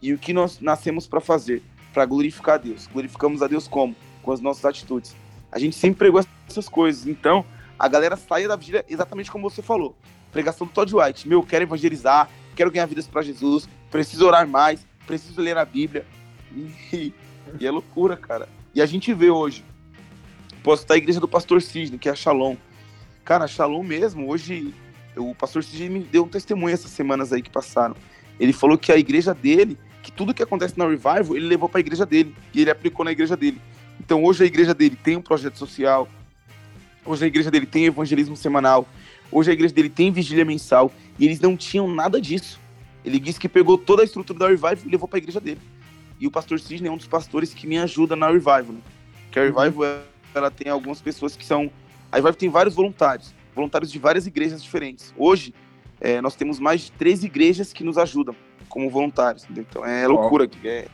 E 0.01 0.13
o 0.13 0.19
que 0.19 0.33
nós 0.33 0.61
nascemos 0.61 1.07
para 1.07 1.21
fazer? 1.21 1.63
Para 1.93 2.07
glorificar 2.07 2.55
a 2.55 2.59
Deus. 2.59 2.87
Glorificamos 2.87 3.43
a 3.43 3.49
Deus 3.49 3.69
como? 3.69 3.95
Com 4.23 4.33
as 4.33 4.41
nossas 4.41 4.65
atitudes. 4.65 5.15
A 5.51 5.59
gente 5.59 5.77
sempre 5.77 5.99
pregou 5.99 6.25
essas 6.49 6.69
coisas. 6.69 7.07
Então, 7.07 7.45
a 7.79 7.89
galera 7.89 8.17
saia 8.17 8.49
da 8.49 8.57
vigília 8.57 8.85
exatamente 8.89 9.31
como 9.31 9.51
você 9.51 9.61
falou. 9.61 9.97
Pregação 10.33 10.67
do 10.67 10.73
Todd 10.73 10.95
White. 10.95 11.29
Meu, 11.29 11.43
quero 11.43 11.65
evangelizar, 11.65 12.31
quero 12.55 12.71
ganhar 12.71 12.87
vidas 12.87 13.07
para 13.07 13.23
Jesus, 13.23 13.69
preciso 13.91 14.27
orar 14.27 14.47
mais, 14.47 14.87
preciso 15.07 15.41
ler 15.41 15.57
a 15.57 15.65
Bíblia. 15.65 16.07
E, 16.93 17.13
e 17.61 17.67
é 17.67 17.71
loucura, 17.71 18.17
cara. 18.17 18.49
E 18.75 18.83
a 18.83 18.87
gente 18.87 19.13
vê 19.13 19.31
hoje 19.31 19.65
Posso 20.67 20.83
estar 20.83 20.95
a 20.95 20.97
igreja 20.97 21.21
do 21.21 21.29
pastor 21.29 21.63
Cisne, 21.63 21.97
que 21.97 22.09
é 22.09 22.13
a 22.13 22.15
Shalom. 22.17 22.57
Cara, 23.25 23.45
a 23.45 23.47
Shalom 23.47 23.85
mesmo, 23.85 24.29
hoje, 24.29 24.75
o 25.17 25.33
pastor 25.33 25.63
Cisne 25.63 25.89
me 25.89 26.01
deu 26.01 26.25
um 26.25 26.29
testemunho 26.29 26.75
essas 26.75 26.91
semanas 26.91 27.33
aí 27.33 27.41
que 27.41 27.49
passaram. 27.49 27.95
Ele 28.41 28.53
falou 28.53 28.77
que 28.77 28.91
a 28.91 28.99
igreja 28.99 29.33
dele, 29.33 29.79
que 30.03 30.11
tudo 30.11 30.35
que 30.35 30.43
acontece 30.43 30.77
na 30.77 30.85
Revival, 30.85 31.37
ele 31.37 31.47
levou 31.47 31.69
para 31.69 31.79
a 31.79 31.83
igreja 31.83 32.05
dele. 32.05 32.35
E 32.53 32.63
ele 32.63 32.71
aplicou 32.73 33.05
na 33.05 33.13
igreja 33.13 33.37
dele. 33.37 33.63
Então 34.01 34.25
hoje 34.25 34.43
a 34.43 34.47
igreja 34.49 34.75
dele 34.75 34.99
tem 35.01 35.17
um 35.17 35.23
projeto 35.23 35.57
social. 35.57 36.09
Hoje 37.05 37.23
a 37.23 37.29
igreja 37.29 37.49
dele 37.49 37.67
tem 37.67 37.85
evangelismo 37.85 38.37
semanal. 38.37 38.89
Hoje 39.31 39.53
a 39.53 39.55
igreja 39.55 39.73
dele 39.73 39.89
tem 39.89 40.11
vigília 40.11 40.45
mensal. 40.45 40.91
E 41.17 41.27
eles 41.27 41.39
não 41.39 41.57
tinham 41.57 41.87
nada 41.87 42.21
disso. 42.21 42.59
Ele 43.07 43.21
disse 43.21 43.39
que 43.39 43.49
pegou 43.49 43.79
toda 43.79 44.03
a 44.03 44.05
estrutura 44.05 44.41
da 44.41 44.49
Revival 44.49 44.77
e 44.85 44.89
levou 44.89 45.07
para 45.09 45.19
a 45.19 45.23
igreja 45.23 45.41
dele. 45.41 45.61
E 46.19 46.27
o 46.27 46.31
pastor 46.31 46.59
Cisne 46.59 46.89
é 46.89 46.91
um 46.91 46.97
dos 46.97 47.07
pastores 47.07 47.55
que 47.55 47.67
me 47.67 47.79
ajuda 47.79 48.17
na 48.17 48.27
Revival. 48.27 48.65
Né? 48.65 48.81
Que 49.31 49.39
a 49.39 49.45
Revival 49.45 49.85
é 49.85 50.01
ela 50.39 50.51
tem 50.51 50.71
algumas 50.71 51.01
pessoas 51.01 51.37
que 51.37 51.45
são. 51.45 51.71
A 52.11 52.17
Revive 52.17 52.37
tem 52.37 52.49
vários 52.49 52.75
voluntários, 52.75 53.35
voluntários 53.55 53.91
de 53.91 53.99
várias 53.99 54.27
igrejas 54.27 54.63
diferentes. 54.63 55.15
Hoje, 55.17 55.55
é, 56.01 56.21
nós 56.21 56.37
temos 56.37 56.59
mais 56.59 56.83
de 56.83 56.93
três 56.93 57.25
igrejas 57.25 57.73
que 57.73 57.83
nos 57.83 57.97
ajudam 57.97 58.35
como 58.69 58.91
voluntários. 58.91 59.45
Entendeu? 59.45 59.65
Então 59.69 59.85
é 59.85 60.07
loucura. 60.07 60.49
É, 60.65 60.89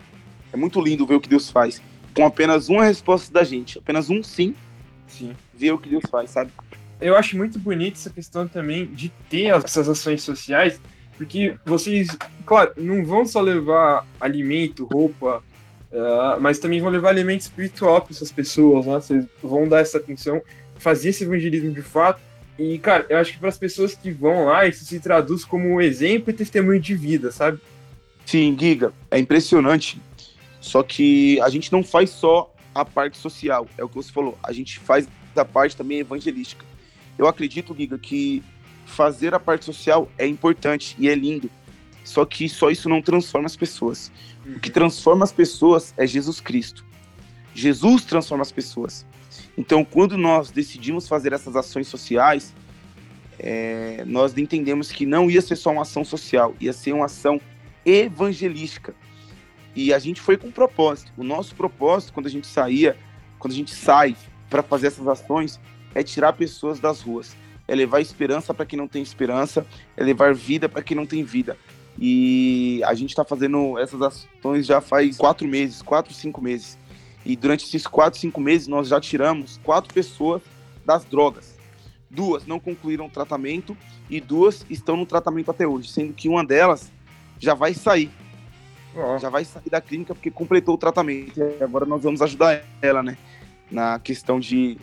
é 0.53 0.57
muito 0.57 0.81
lindo 0.81 1.07
ver 1.07 1.17
o 1.17 1.21
que 1.21 1.29
Deus 1.29 1.51
faz. 1.51 1.83
Com 2.15 2.27
apenas 2.27 2.69
uma 2.69 2.85
resposta 2.85 3.33
da 3.33 3.43
gente, 3.43 3.79
apenas 3.79 4.11
um 4.11 4.23
sim, 4.23 4.55
sim. 5.09 5.35
ver 5.55 5.73
o 5.73 5.79
que 5.79 5.89
Deus 5.89 6.05
faz, 6.11 6.31
sabe? 6.31 6.53
Eu 7.01 7.17
acho 7.17 7.37
muito 7.37 7.59
bonito 7.59 7.95
essa 7.95 8.11
questão 8.11 8.47
também 8.47 8.87
de 8.87 9.09
ter 9.31 9.47
essas 9.47 9.89
ações 9.89 10.23
sociais, 10.23 10.79
porque 11.17 11.57
vocês, 11.65 12.09
claro, 12.45 12.73
não 12.77 13.05
vão 13.05 13.25
só 13.25 13.41
levar 13.41 14.07
alimento, 14.21 14.87
roupa, 14.87 15.43
Uh, 15.93 16.41
mas 16.41 16.59
também 16.59 16.81
vão 16.81 16.89
levar 16.89 17.11
elemento 17.11 17.43
espiritual 17.43 18.01
para 18.01 18.13
essas 18.15 18.33
pessoas, 18.33 18.87
né? 18.87 18.95
Vocês 18.95 19.27
vão 19.43 19.69
dar 19.69 19.81
essa 19.81 19.99
atenção, 19.99 20.41
fazer 20.77 21.11
esse 21.11 21.23
evangelismo 21.23 21.71
de 21.71 21.83
fato. 21.83 22.19
E, 22.59 22.79
cara, 22.79 23.05
eu 23.11 23.19
acho 23.19 23.35
que 23.35 23.39
para 23.39 23.51
as 23.51 23.59
pessoas 23.59 23.95
que 23.95 24.11
vão 24.11 24.47
lá, 24.47 24.67
isso 24.67 24.87
se 24.87 24.99
traduz 24.99 25.45
como 25.45 25.83
exemplo 25.83 26.31
e 26.31 26.33
testemunho 26.33 26.81
de 26.81 26.95
vida, 26.95 27.31
sabe? 27.31 27.61
Sim, 28.25 28.57
Giga, 28.59 28.91
é 29.11 29.19
impressionante. 29.19 30.01
Só 30.63 30.83
que 30.83 31.39
a 31.43 31.51
gente 31.51 31.71
não 31.71 31.85
faz 31.85 32.09
só 32.09 32.55
a 32.75 32.87
parte 32.87 33.19
social, 33.19 33.69
é 33.77 33.85
o 33.85 33.89
que 33.89 33.97
você 33.97 34.11
falou. 34.11 34.39
A 34.43 34.53
gente 34.53 34.79
faz 34.79 35.07
a 35.37 35.45
parte 35.45 35.77
também 35.77 35.99
evangelística. 35.99 36.65
Eu 37.19 37.27
acredito, 37.27 37.77
Giga, 37.77 37.99
que 37.99 38.43
fazer 38.85 39.35
a 39.35 39.41
parte 39.41 39.65
social 39.65 40.11
é 40.19 40.27
importante 40.27 40.95
e 40.99 41.09
é 41.09 41.15
lindo. 41.15 41.51
Só 42.05 42.25
que 42.25 42.49
só 42.49 42.71
isso 42.71 42.89
não 42.89 43.01
transforma 43.01 43.47
as 43.47 43.57
pessoas. 43.57 44.11
O 44.45 44.59
que 44.59 44.71
transforma 44.71 45.25
as 45.25 45.33
pessoas 45.33 45.95
é 45.97 46.07
Jesus 46.07 46.41
Cristo. 46.41 46.85
Jesus 47.55 48.05
transforma 48.05 48.43
as 48.43 48.51
pessoas. 48.51 49.07
Então, 49.57 49.85
quando 49.85 50.17
nós 50.17 50.51
decidimos 50.51 51.07
fazer 51.07 51.33
essas 51.33 51.55
ações 51.55 51.87
sociais, 51.87 52.53
é, 53.39 54.05
nós 54.07 54.37
entendemos 54.37 54.91
que 54.91 55.07
não 55.07 55.31
ia 55.31 55.41
ser 55.41 55.57
só 55.57 55.71
uma 55.71 55.83
ação 55.83 56.05
social, 56.05 56.55
ia 56.61 56.73
ser 56.73 56.93
uma 56.93 57.07
ação 57.07 57.41
evangelística. 57.85 58.95
E 59.75 59.93
a 59.93 59.99
gente 59.99 60.21
foi 60.21 60.37
com 60.37 60.49
um 60.49 60.53
propósito. 60.53 61.13
O 61.17 61.25
nosso 61.25 61.55
propósito, 61.55 62.13
quando 62.13 62.27
a 62.27 62.31
gente 62.31 62.47
saía, 62.47 62.97
quando 63.39 63.53
a 63.53 63.57
gente 63.57 63.75
sai 63.75 64.17
para 64.51 64.63
fazer 64.63 64.89
essas 64.89 65.07
ações, 65.07 65.59
é 65.95 66.03
tirar 66.03 66.33
pessoas 66.35 66.81
das 66.81 67.01
ruas, 67.01 67.37
é 67.73 67.77
levar 67.77 68.01
esperança 68.01 68.53
para 68.53 68.67
quem 68.67 68.77
não 68.77 68.87
tem 68.87 69.03
esperança, 69.03 69.67
é 69.97 70.05
levar 70.05 70.35
vida 70.35 70.69
para 70.69 70.83
quem 70.83 70.97
não 70.97 71.07
tem 71.07 71.25
vida, 71.25 71.57
e 71.99 72.83
a 72.85 72.95
gente 72.95 73.11
está 73.11 73.25
fazendo 73.25 73.79
essas 73.79 74.01
ações 74.03 74.67
já 74.67 74.81
faz 74.81 75.17
quatro 75.17 75.47
meses, 75.47 75.83
quatro, 75.83 76.13
cinco 76.13 76.41
meses. 76.41 76.79
E 77.25 77.37
durante 77.37 77.65
esses 77.65 77.87
quatro, 77.87 78.19
cinco 78.19 78.41
meses, 78.41 78.67
nós 78.67 78.89
já 78.89 79.01
tiramos 79.01 79.61
quatro 79.63 79.93
pessoas 79.93 80.43
das 80.85 81.05
drogas. 81.05 81.57
Duas 82.11 82.47
não 82.47 82.59
concluíram 82.59 83.07
o 83.07 83.11
tratamento 83.11 83.77
e 84.11 84.21
duas 84.21 84.67
estão 84.69 84.97
no 84.97 85.07
tratamento 85.07 85.51
até 85.51 85.67
hoje, 85.67 85.89
sendo 85.89 86.13
que 86.13 86.29
uma 86.29 86.45
delas 86.45 86.91
já 87.39 87.55
vai 87.55 87.75
sair. 87.75 88.11
Oh. 88.95 89.19
Já 89.19 89.31
vai 89.31 89.45
sair 89.45 89.71
da 89.71 89.81
clínica 89.81 90.15
porque 90.15 90.31
completou 90.31 90.75
o 90.75 90.79
tratamento. 90.79 91.41
E 91.41 91.63
agora 91.63 91.87
nós 91.87 92.03
vamos 92.03 92.21
ajudar 92.21 92.63
ela, 92.83 93.03
né? 93.03 93.17
Na 93.71 93.99
questão 93.99 94.39
de, 94.39 94.77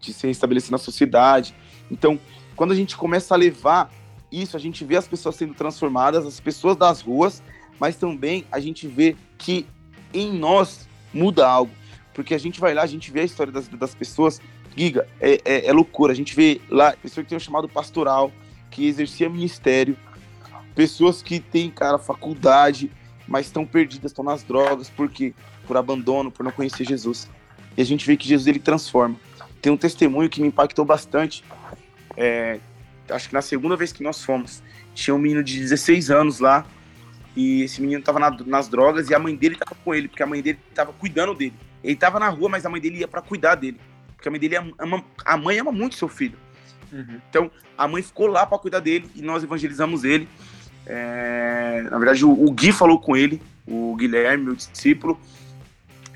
de 0.00 0.12
se 0.12 0.26
restabelecer 0.26 0.72
na 0.72 0.78
sociedade. 0.78 1.54
Então, 1.92 2.18
quando 2.56 2.72
a 2.72 2.74
gente 2.74 2.96
começa 2.96 3.34
a 3.34 3.36
levar 3.36 3.92
isso, 4.32 4.56
a 4.56 4.60
gente 4.60 4.82
vê 4.82 4.96
as 4.96 5.06
pessoas 5.06 5.36
sendo 5.36 5.52
transformadas, 5.52 6.26
as 6.26 6.40
pessoas 6.40 6.74
das 6.74 7.02
ruas, 7.02 7.42
mas 7.78 7.96
também 7.96 8.46
a 8.50 8.58
gente 8.58 8.88
vê 8.88 9.14
que 9.36 9.66
em 10.12 10.32
nós 10.32 10.88
muda 11.12 11.46
algo. 11.46 11.72
Porque 12.14 12.34
a 12.34 12.38
gente 12.38 12.58
vai 12.58 12.72
lá, 12.74 12.82
a 12.82 12.86
gente 12.86 13.10
vê 13.10 13.20
a 13.20 13.24
história 13.24 13.52
das, 13.52 13.68
das 13.68 13.94
pessoas, 13.94 14.40
Giga, 14.74 15.06
é, 15.20 15.40
é, 15.44 15.66
é 15.66 15.72
loucura. 15.72 16.12
A 16.12 16.16
gente 16.16 16.34
vê 16.34 16.60
lá 16.70 16.92
pessoas 16.92 17.24
que 17.24 17.28
têm 17.30 17.36
um 17.36 17.40
chamado 17.40 17.68
pastoral, 17.68 18.32
que 18.70 18.86
exercia 18.86 19.28
ministério, 19.28 19.96
pessoas 20.74 21.22
que 21.22 21.40
têm, 21.40 21.70
cara, 21.70 21.98
faculdade, 21.98 22.90
mas 23.28 23.46
estão 23.46 23.66
perdidas, 23.66 24.10
estão 24.10 24.24
nas 24.24 24.42
drogas, 24.42 24.88
por 24.88 25.10
quê? 25.10 25.34
Por 25.66 25.76
abandono, 25.76 26.30
por 26.30 26.42
não 26.42 26.52
conhecer 26.52 26.86
Jesus. 26.86 27.28
E 27.76 27.82
a 27.82 27.84
gente 27.84 28.06
vê 28.06 28.16
que 28.16 28.26
Jesus 28.26 28.46
ele 28.46 28.58
transforma. 28.58 29.16
Tem 29.60 29.72
um 29.72 29.76
testemunho 29.76 30.28
que 30.28 30.40
me 30.40 30.48
impactou 30.48 30.84
bastante. 30.84 31.44
É, 32.16 32.58
acho 33.10 33.28
que 33.28 33.34
na 33.34 33.42
segunda 33.42 33.76
vez 33.76 33.92
que 33.92 34.02
nós 34.02 34.24
fomos, 34.24 34.62
tinha 34.94 35.14
um 35.14 35.18
menino 35.18 35.42
de 35.42 35.58
16 35.58 36.10
anos 36.10 36.38
lá, 36.38 36.66
e 37.34 37.62
esse 37.62 37.80
menino 37.80 38.02
tava 38.02 38.18
na, 38.18 38.30
nas 38.46 38.68
drogas 38.68 39.08
e 39.08 39.14
a 39.14 39.18
mãe 39.18 39.34
dele 39.34 39.56
tava 39.56 39.74
com 39.82 39.94
ele, 39.94 40.08
porque 40.08 40.22
a 40.22 40.26
mãe 40.26 40.42
dele 40.42 40.58
tava 40.74 40.92
cuidando 40.92 41.34
dele. 41.34 41.54
Ele 41.82 41.96
tava 41.96 42.20
na 42.20 42.28
rua, 42.28 42.48
mas 42.48 42.64
a 42.66 42.68
mãe 42.68 42.80
dele 42.80 42.98
ia 42.98 43.08
para 43.08 43.22
cuidar 43.22 43.54
dele. 43.54 43.80
Porque 44.14 44.28
a 44.28 44.30
mãe 44.30 44.38
dele 44.38 44.56
ama, 44.78 45.04
a 45.24 45.36
mãe 45.36 45.58
ama 45.58 45.72
muito 45.72 45.96
seu 45.96 46.08
filho. 46.08 46.38
Uhum. 46.92 47.20
Então, 47.28 47.50
a 47.76 47.88
mãe 47.88 48.02
ficou 48.02 48.26
lá 48.26 48.46
para 48.46 48.58
cuidar 48.58 48.80
dele 48.80 49.10
e 49.14 49.22
nós 49.22 49.42
evangelizamos 49.42 50.04
ele. 50.04 50.28
É, 50.86 51.82
na 51.90 51.98
verdade, 51.98 52.24
o, 52.24 52.30
o 52.30 52.50
Gui 52.52 52.70
falou 52.70 53.00
com 53.00 53.16
ele, 53.16 53.40
o 53.66 53.96
Guilherme, 53.96 54.44
meu 54.44 54.54
discípulo, 54.54 55.18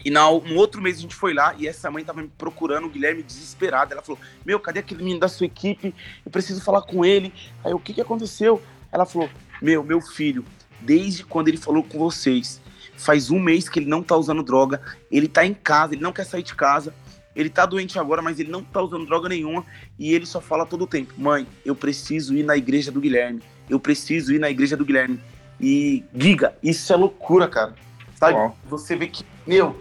e 0.07 0.11
no, 0.11 0.39
no 0.39 0.55
outro 0.55 0.81
mês 0.81 0.99
a 0.99 1.01
gente 1.01 1.17
foi 1.17 1.35
lá 1.35 1.53
e 1.59 1.67
essa 1.67 1.91
mãe 1.91 2.05
tava 2.05 2.23
me 2.23 2.29
procurando, 2.39 2.87
o 2.87 2.89
Guilherme 2.89 3.25
desesperado. 3.25 3.93
Ela 3.93 4.03
falou: 4.03 4.21
Meu, 4.45 4.61
cadê 4.61 4.79
aquele 4.79 5.03
menino 5.03 5.19
da 5.19 5.27
sua 5.27 5.47
equipe? 5.47 5.93
Eu 6.25 6.31
preciso 6.31 6.63
falar 6.63 6.83
com 6.83 7.05
ele. 7.05 7.35
Aí 7.65 7.75
o 7.75 7.79
que, 7.81 7.93
que 7.93 8.01
aconteceu? 8.01 8.63
Ela 8.93 9.05
falou: 9.05 9.29
Meu, 9.61 9.83
meu 9.83 10.01
filho, 10.01 10.45
desde 10.81 11.25
quando 11.25 11.49
ele 11.49 11.57
falou 11.57 11.83
com 11.83 11.99
vocês, 11.99 12.61
faz 12.97 13.33
um 13.33 13.41
mês 13.41 13.69
que 13.69 13.81
ele 13.81 13.89
não 13.91 14.01
tá 14.01 14.17
usando 14.17 14.45
droga, 14.45 14.81
ele 15.11 15.27
tá 15.27 15.45
em 15.45 15.53
casa, 15.53 15.95
ele 15.95 16.03
não 16.03 16.13
quer 16.13 16.25
sair 16.25 16.45
de 16.45 16.55
casa. 16.55 16.95
Ele 17.35 17.51
tá 17.51 17.67
doente 17.67 17.99
agora, 17.99 18.23
mas 18.23 18.39
ele 18.39 18.51
não 18.51 18.63
tá 18.63 18.81
usando 18.81 19.07
droga 19.07 19.29
nenhuma 19.29 19.67
e 19.99 20.15
ele 20.15 20.25
só 20.25 20.41
fala 20.41 20.65
todo 20.65 20.83
o 20.83 20.87
tempo: 20.87 21.15
Mãe, 21.19 21.49
eu 21.65 21.75
preciso 21.75 22.33
ir 22.37 22.45
na 22.45 22.57
igreja 22.57 22.93
do 22.93 23.01
Guilherme. 23.01 23.43
Eu 23.69 23.81
preciso 23.81 24.33
ir 24.33 24.39
na 24.39 24.49
igreja 24.49 24.77
do 24.77 24.85
Guilherme. 24.85 25.19
E, 25.61 26.05
Giga, 26.15 26.57
isso 26.63 26.93
é 26.93 26.97
loucura, 26.97 27.49
cara. 27.49 27.75
Sabe? 28.15 28.55
Você 28.67 28.95
vê 28.95 29.09
que, 29.09 29.25
meu, 29.45 29.77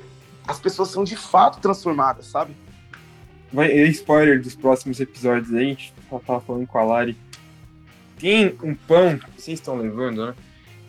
as 0.48 0.60
pessoas 0.60 0.90
são 0.90 1.04
de 1.04 1.16
fato 1.16 1.60
transformadas, 1.60 2.28
sabe? 2.28 2.56
Vai, 3.52 3.72
é 3.72 3.84
spoiler 3.88 4.42
dos 4.42 4.56
próximos 4.56 5.00
episódios 5.00 5.54
aí, 5.54 5.66
a 5.66 5.68
gente 5.70 5.94
tava 6.26 6.42
falando 6.42 6.68
com 6.68 6.78
a 6.78 6.84
Lari. 6.84 7.18
Tem 8.20 8.58
um 8.64 8.76
pão 8.76 9.18
que 9.18 9.42
vocês 9.42 9.60
estão 9.60 9.78
levando, 9.78 10.28
né? 10.28 10.36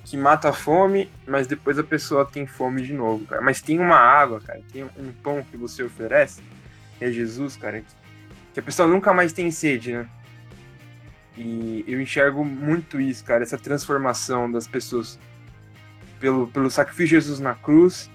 Que 0.05 0.16
mata 0.16 0.51
a 0.51 0.53
fome, 0.53 1.11
mas 1.26 1.47
depois 1.47 1.78
a 1.78 1.83
pessoa 1.83 2.24
tem 2.24 2.47
fome 2.47 2.83
de 2.83 2.93
novo, 2.93 3.24
cara. 3.26 3.43
Mas 3.43 3.61
tem 3.61 3.78
uma 3.78 3.97
água, 3.97 4.41
cara. 4.41 4.61
Tem 4.72 4.85
um 4.85 5.12
pão 5.22 5.45
que 5.51 5.57
você 5.57 5.83
oferece, 5.83 6.43
que 6.99 7.05
é 7.05 7.11
Jesus, 7.11 7.57
cara. 7.57 7.83
Que 8.55 8.61
a 8.61 8.62
pessoa 8.62 8.87
nunca 8.89 9.12
mais 9.12 9.33
tem 9.33 9.51
sede, 9.51 9.93
né? 9.93 10.09
E 11.37 11.85
eu 11.87 12.01
enxergo 12.01 12.45
muito 12.45 13.01
isso, 13.01 13.24
cara. 13.24 13.43
Essa 13.43 13.59
transformação 13.59 14.51
das 14.51 14.66
pessoas 14.66 15.18
pelo, 16.20 16.47
pelo 16.49 16.70
sacrifício 16.70 17.07
de 17.07 17.11
Jesus 17.11 17.41
na 17.41 17.55
cruz 17.55 18.09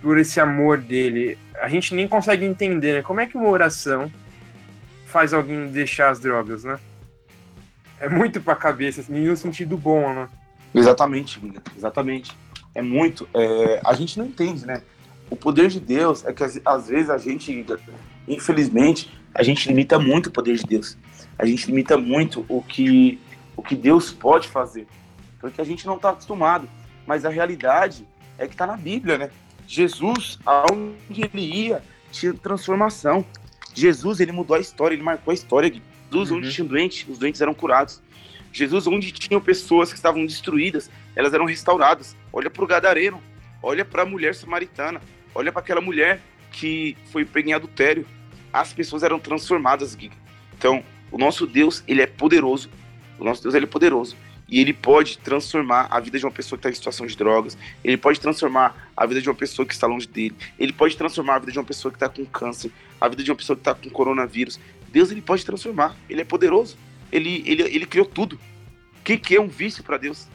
por 0.00 0.18
esse 0.18 0.40
amor 0.40 0.78
dele. 0.78 1.38
A 1.60 1.68
gente 1.68 1.94
nem 1.94 2.06
consegue 2.06 2.44
entender, 2.44 2.94
né? 2.94 3.02
Como 3.02 3.20
é 3.20 3.26
que 3.26 3.36
uma 3.36 3.48
oração 3.48 4.10
faz 5.06 5.32
alguém 5.32 5.68
deixar 5.68 6.10
as 6.10 6.20
drogas, 6.20 6.64
né? 6.64 6.78
É 8.00 8.08
muito 8.08 8.40
pra 8.40 8.56
cabeça, 8.56 9.00
assim, 9.00 9.12
no 9.12 9.36
sentido 9.36 9.76
bom, 9.76 10.12
né? 10.12 10.28
Exatamente, 10.74 11.40
exatamente. 11.76 12.32
É 12.74 12.82
muito. 12.82 13.28
É, 13.34 13.80
a 13.84 13.94
gente 13.94 14.18
não 14.18 14.26
entende, 14.26 14.66
né? 14.66 14.82
O 15.30 15.36
poder 15.36 15.68
de 15.68 15.80
Deus 15.80 16.24
é 16.24 16.32
que 16.32 16.42
às, 16.42 16.88
vezes 16.88 17.10
a 17.10 17.18
gente 17.18 17.64
infelizmente, 18.26 19.10
a 19.34 19.42
gente 19.42 19.68
limita 19.68 19.98
muito 19.98 20.26
o 20.26 20.30
poder 20.30 20.56
de 20.56 20.64
Deus. 20.64 20.96
A 21.38 21.46
gente 21.46 21.66
limita 21.66 21.96
muito 21.96 22.44
o 22.48 22.62
que, 22.62 23.20
o 23.56 23.62
que 23.62 23.74
Deus 23.74 24.12
pode 24.12 24.48
fazer. 24.48 24.86
Porque 25.40 25.60
a 25.60 25.64
gente 25.64 25.86
não 25.86 25.96
está 25.96 26.10
acostumado. 26.10 26.68
Mas 27.06 27.24
a 27.24 27.28
realidade 27.28 28.06
é 28.38 28.46
que 28.46 28.54
está 28.54 28.66
na 28.66 28.76
Bíblia, 28.76 29.18
né? 29.18 29.30
Jesus, 29.72 30.38
aonde 30.44 31.22
ele 31.22 31.40
ia, 31.40 31.82
tinha 32.10 32.34
transformação. 32.34 33.24
Jesus, 33.74 34.20
ele 34.20 34.30
mudou 34.30 34.54
a 34.54 34.60
história, 34.60 34.94
ele 34.94 35.02
marcou 35.02 35.30
a 35.30 35.34
história. 35.34 35.72
Jesus, 36.10 36.30
uhum. 36.30 36.36
onde 36.36 36.52
tinha 36.52 36.68
doente, 36.68 37.10
os 37.10 37.16
doentes 37.16 37.40
eram 37.40 37.54
curados. 37.54 38.02
Jesus, 38.52 38.86
onde 38.86 39.10
tinham 39.12 39.40
pessoas 39.40 39.88
que 39.88 39.96
estavam 39.96 40.26
destruídas, 40.26 40.90
elas 41.16 41.32
eram 41.32 41.46
restauradas. 41.46 42.14
Olha 42.30 42.50
para 42.50 42.62
o 42.62 42.66
gadareno, 42.66 43.18
olha 43.62 43.82
para 43.82 44.02
a 44.02 44.04
mulher 44.04 44.34
samaritana, 44.34 45.00
olha 45.34 45.50
para 45.50 45.62
aquela 45.62 45.80
mulher 45.80 46.20
que 46.50 46.94
foi 47.10 47.24
pega 47.24 47.48
em 47.48 47.54
adultério. 47.54 48.06
As 48.52 48.74
pessoas 48.74 49.02
eram 49.02 49.18
transformadas, 49.18 49.94
Gui. 49.94 50.12
Então, 50.52 50.84
o 51.10 51.16
nosso 51.16 51.46
Deus, 51.46 51.82
ele 51.88 52.02
é 52.02 52.06
poderoso. 52.06 52.68
O 53.18 53.24
nosso 53.24 53.42
Deus, 53.42 53.54
ele 53.54 53.64
é 53.64 53.68
poderoso. 53.68 54.18
E 54.52 54.60
ele 54.60 54.74
pode 54.74 55.16
transformar 55.16 55.88
a 55.90 55.98
vida 55.98 56.18
de 56.18 56.26
uma 56.26 56.30
pessoa 56.30 56.58
que 56.58 56.60
está 56.60 56.68
em 56.68 56.74
situação 56.74 57.06
de 57.06 57.16
drogas. 57.16 57.56
Ele 57.82 57.96
pode 57.96 58.20
transformar 58.20 58.92
a 58.94 59.06
vida 59.06 59.22
de 59.22 59.26
uma 59.30 59.34
pessoa 59.34 59.64
que 59.64 59.72
está 59.72 59.86
longe 59.86 60.06
dele. 60.06 60.36
Ele 60.58 60.74
pode 60.74 60.94
transformar 60.94 61.36
a 61.36 61.38
vida 61.38 61.52
de 61.52 61.58
uma 61.58 61.64
pessoa 61.64 61.90
que 61.90 61.96
está 61.96 62.06
com 62.06 62.22
câncer. 62.26 62.70
A 63.00 63.08
vida 63.08 63.24
de 63.24 63.30
uma 63.30 63.36
pessoa 63.36 63.56
que 63.56 63.62
está 63.62 63.74
com 63.74 63.88
coronavírus. 63.88 64.60
Deus, 64.90 65.10
ele 65.10 65.22
pode 65.22 65.42
transformar. 65.42 65.96
Ele 66.06 66.20
é 66.20 66.24
poderoso. 66.24 66.76
Ele, 67.10 67.42
ele, 67.46 67.62
ele 67.62 67.86
criou 67.86 68.04
tudo. 68.04 68.38
O 69.00 69.02
que, 69.02 69.16
que 69.16 69.34
é 69.34 69.40
um 69.40 69.48
vício 69.48 69.82
para 69.82 69.96
Deus? 69.96 70.28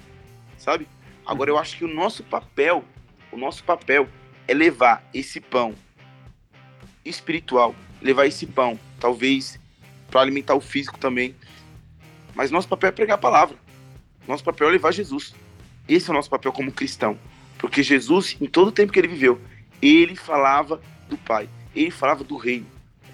Sabe? 0.58 0.88
Agora, 1.24 1.52
eu 1.52 1.58
acho 1.60 1.78
que 1.78 1.86
o 1.86 1.88
nosso 1.88 2.24
papel, 2.24 2.84
o 3.32 3.38
nosso 3.38 3.64
papel 3.64 4.10
é 4.48 4.54
levar 4.56 5.08
esse 5.14 5.40
pão 5.40 5.76
espiritual, 7.06 7.76
levar 8.02 8.26
esse 8.26 8.48
pão, 8.48 8.80
talvez 9.00 9.60
para 10.10 10.22
alimentar 10.22 10.56
o 10.56 10.60
físico 10.60 10.98
também. 10.98 11.36
Mas 12.34 12.50
nosso 12.50 12.68
papel 12.68 12.90
é 12.90 12.92
pregar 12.92 13.16
a 13.16 13.22
palavra. 13.22 13.67
Nosso 14.28 14.44
papel 14.44 14.68
é 14.68 14.72
levar 14.72 14.92
Jesus. 14.92 15.34
Esse 15.88 16.10
é 16.10 16.12
o 16.12 16.16
nosso 16.16 16.30
papel 16.30 16.52
como 16.52 16.72
cristão. 16.72 17.18
Porque 17.58 17.82
Jesus, 17.82 18.38
em 18.40 18.46
todo 18.46 18.68
o 18.68 18.72
tempo 18.72 18.92
que 18.92 19.00
ele 19.00 19.08
viveu, 19.08 19.42
ele 19.82 20.16
falava 20.16 20.82
do 21.10 21.18
Pai, 21.18 21.50
ele 21.76 21.92
falava 21.92 22.24
do 22.24 22.36
reino, 22.38 22.68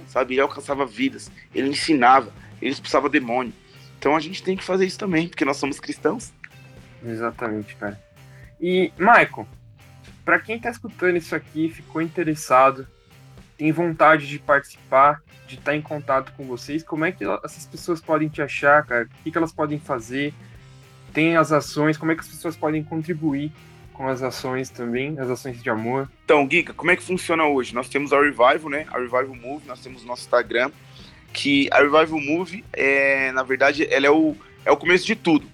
sabe? 0.07 0.33
Ele 0.33 0.41
alcançava 0.41 0.85
vidas, 0.85 1.31
ele 1.53 1.69
ensinava, 1.69 2.33
ele 2.61 2.71
expulsava 2.71 3.09
demônio. 3.09 3.53
Então 3.97 4.15
a 4.15 4.19
gente 4.19 4.43
tem 4.43 4.57
que 4.57 4.63
fazer 4.63 4.85
isso 4.85 4.99
também, 4.99 5.27
porque 5.27 5.45
nós 5.45 5.57
somos 5.57 5.79
cristãos. 5.79 6.33
Exatamente, 7.05 7.75
cara. 7.75 8.01
E, 8.59 8.91
Michael, 8.97 9.47
para 10.25 10.39
quem 10.39 10.59
tá 10.59 10.69
escutando 10.69 11.17
isso 11.17 11.35
aqui, 11.35 11.69
ficou 11.69 12.01
interessado, 12.01 12.87
tem 13.57 13.71
vontade 13.71 14.27
de 14.27 14.39
participar, 14.39 15.21
de 15.47 15.55
estar 15.55 15.71
tá 15.71 15.77
em 15.77 15.81
contato 15.81 16.33
com 16.33 16.45
vocês, 16.45 16.83
como 16.83 17.05
é 17.05 17.11
que 17.11 17.23
essas 17.43 17.65
pessoas 17.65 18.01
podem 18.01 18.29
te 18.29 18.41
achar, 18.41 18.85
cara? 18.85 19.05
O 19.05 19.23
que, 19.23 19.31
que 19.31 19.37
elas 19.37 19.51
podem 19.51 19.79
fazer? 19.79 20.33
Tem 21.13 21.37
as 21.37 21.51
ações, 21.51 21.97
como 21.97 22.11
é 22.11 22.15
que 22.15 22.21
as 22.21 22.27
pessoas 22.27 22.55
podem 22.55 22.83
contribuir 22.83 23.51
com 23.93 24.07
as 24.07 24.23
ações 24.23 24.69
também, 24.69 25.17
as 25.19 25.29
ações 25.29 25.61
de 25.61 25.69
amor. 25.69 26.09
Então, 26.25 26.47
Giga, 26.49 26.73
como 26.73 26.91
é 26.91 26.95
que 26.95 27.03
funciona 27.03 27.45
hoje? 27.45 27.75
Nós 27.75 27.87
temos 27.87 28.11
a 28.11 28.19
Revival, 28.19 28.69
né? 28.69 28.85
A 28.89 28.97
Revival 28.97 29.35
Move, 29.35 29.67
nós 29.67 29.79
temos 29.79 30.03
o 30.03 30.07
nosso 30.07 30.23
Instagram, 30.23 30.71
que 31.31 31.69
a 31.71 31.77
Revival 31.77 32.19
Move, 32.19 32.65
é, 32.73 33.31
na 33.31 33.43
verdade, 33.43 33.87
ela 33.89 34.07
é 34.07 34.11
o, 34.11 34.35
é 34.65 34.71
o 34.71 34.77
começo 34.77 35.05
de 35.05 35.15
tudo. 35.15 35.47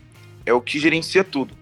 É 0.45 0.53
o 0.53 0.62
que 0.62 0.80
gerencia 0.80 1.24
tudo. 1.24 1.53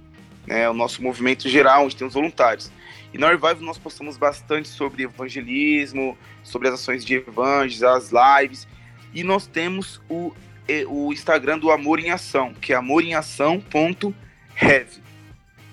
Né? 0.46 0.70
O 0.70 0.74
nosso 0.74 1.02
movimento 1.02 1.50
geral, 1.50 1.86
onde 1.86 1.96
tem 1.96 2.08
os 2.08 2.14
voluntários. 2.14 2.72
E 3.14 3.18
na 3.18 3.30
Revival 3.30 3.56
nós 3.62 3.78
postamos 3.78 4.18
bastante 4.18 4.68
sobre 4.68 5.04
evangelismo, 5.04 6.18
sobre 6.44 6.68
as 6.68 6.76
ações 6.76 7.04
de 7.04 7.16
evangelhos, 7.16 7.84
as 7.84 8.12
lives. 8.12 8.68
E 9.14 9.24
nós 9.24 9.48
temos 9.48 10.00
o 10.08 10.32
o 10.88 11.14
Instagram 11.14 11.60
do 11.60 11.72
Amor 11.72 12.00
em 12.00 12.10
Ação, 12.10 12.54
que 12.54 12.74
é 12.74 12.76
amoremeação.rev, 12.76 14.14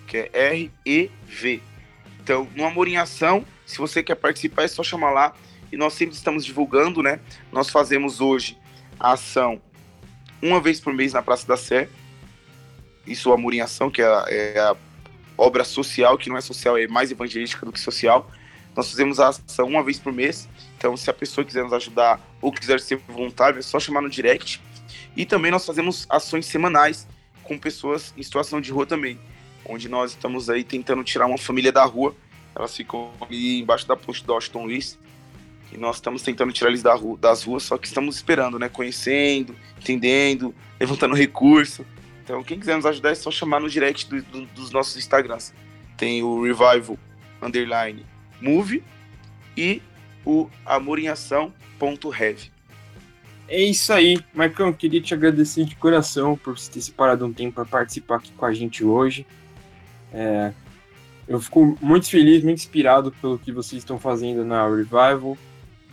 que 0.07 0.17
é 0.17 0.31
R-E-V. 0.33 1.63
Então, 2.23 2.49
no 2.55 2.65
Amor 2.65 2.89
em 2.89 2.97
Ação, 2.97 3.45
se 3.67 3.79
você 3.79 4.03
quer 4.03 4.15
participar, 4.15 4.63
é 4.65 4.69
só 4.69 4.83
chamar 4.83 5.11
lá. 5.11 5.35
E 5.73 5.77
nós 5.77 5.95
sempre 5.95 6.15
estamos 6.15 6.45
divulgando, 6.45 7.03
né? 7.03 7.19
Nós 7.51 7.69
fazemos 7.69 8.21
hoje 8.21 8.57
a 8.99 9.13
ação 9.13 9.61
uma 10.41 10.61
vez 10.61 10.79
por 10.79 10.93
mês 10.93 11.13
na 11.13 11.23
Praça 11.23 11.47
da 11.47 11.57
Sé. 11.57 11.89
Isso, 13.07 13.31
o 13.31 13.33
Amor 13.33 13.53
em 13.55 13.61
Ação, 13.61 13.91
que 13.91 14.01
é 14.01 14.07
a, 14.07 14.25
é 14.29 14.61
a 14.61 14.77
obra 15.37 15.65
social, 15.65 16.17
que 16.17 16.29
não 16.29 16.37
é 16.37 16.41
social, 16.41 16.79
é 16.79 16.87
mais 16.87 17.11
evangelística 17.11 17.67
do 17.67 17.73
que 17.73 17.81
social. 17.81 18.31
Nós 18.77 18.91
fazemos 18.91 19.21
a 19.21 19.29
ação 19.29 19.67
uma 19.67 19.83
vez 19.83 19.99
por 19.99 20.13
mês. 20.13 20.49
Então, 20.77 20.97
se 20.97 21.11
a 21.11 21.13
pessoa 21.13 21.45
quiser 21.45 21.65
nos 21.65 21.73
ajudar 21.73 22.21
ou 22.41 22.53
quiser 22.53 22.81
ser 22.81 22.97
voluntário, 23.09 23.59
é 23.59 23.63
só 23.63 23.81
chamar 23.81 24.01
no 24.01 24.09
direct 24.09 24.61
e 25.17 25.25
também 25.25 25.51
nós 25.51 25.65
fazemos 25.65 26.07
ações 26.09 26.47
semanais 26.47 27.07
com 27.43 27.59
pessoas 27.59 28.13
em 28.17 28.23
situação 28.23 28.61
de 28.61 28.73
rua 28.73 28.87
também, 28.87 29.19
onde 29.65 29.89
nós 29.89 30.13
estamos 30.13 30.51
aí 30.51 30.65
tentando 30.65 31.05
tirar 31.05 31.27
uma 31.27 31.39
família 31.39 31.71
da 31.71 31.85
rua. 31.85 32.15
Elas 32.55 32.77
ficam 32.77 33.13
ali 33.21 33.61
embaixo 33.61 33.87
da 33.87 33.97
ponte 33.97 34.25
do 34.25 34.33
Washington 34.33 34.65
Luiz. 34.65 34.99
E 35.73 35.79
nós 35.79 35.97
estamos 35.97 36.23
tentando 36.23 36.53
tirar 36.53 36.71
eles 36.71 36.83
da 36.83 36.95
rua, 36.95 37.17
das 37.17 37.43
ruas, 37.43 37.65
só 37.65 37.77
que 37.77 37.87
estamos 37.87 38.17
esperando, 38.17 38.59
né? 38.59 38.69
Conhecendo, 38.69 39.57
entendendo, 39.79 40.55
levantando 40.79 41.15
recurso. 41.15 41.85
Então, 42.23 42.43
quem 42.45 42.59
quiser 42.59 42.77
nos 42.77 42.87
ajudar 42.87 43.11
é 43.11 43.15
só 43.15 43.31
chamar 43.31 43.61
no 43.61 43.69
direct 43.69 44.09
do, 44.09 44.23
do, 44.23 44.47
dos 44.47 44.71
nossos 44.71 44.97
Instagrams. 44.97 45.53
Tem 45.97 46.23
o 46.23 46.43
Revival 46.43 46.97
Underline 47.43 48.07
Move 48.41 48.83
e 49.57 49.83
o 50.25 50.49
Amor 50.65 50.99
em 50.99 51.09
Ação.rev. 51.09 52.54
É 53.49 53.61
isso 53.63 53.93
aí, 53.93 54.19
Marcão. 54.33 54.73
Queria 54.73 55.01
te 55.01 55.13
agradecer 55.13 55.65
de 55.65 55.77
coração 55.77 56.37
por 56.37 56.59
você 56.59 56.71
ter 56.71 56.81
separado 56.81 57.27
um 57.27 57.33
tempo 57.33 57.55
para 57.55 57.65
participar 57.65 58.17
aqui 58.17 58.33
com 58.33 58.47
a 58.47 58.53
gente 58.53 58.85
hoje. 58.85 59.27
É, 60.13 60.53
eu 61.29 61.41
fico 61.41 61.77
muito 61.81 62.09
feliz, 62.09 62.43
muito 62.43 62.59
inspirado 62.59 63.13
pelo 63.13 63.39
que 63.39 63.53
vocês 63.53 63.83
estão 63.83 63.99
fazendo 63.99 64.45
na 64.45 64.67
Revival. 64.67 65.37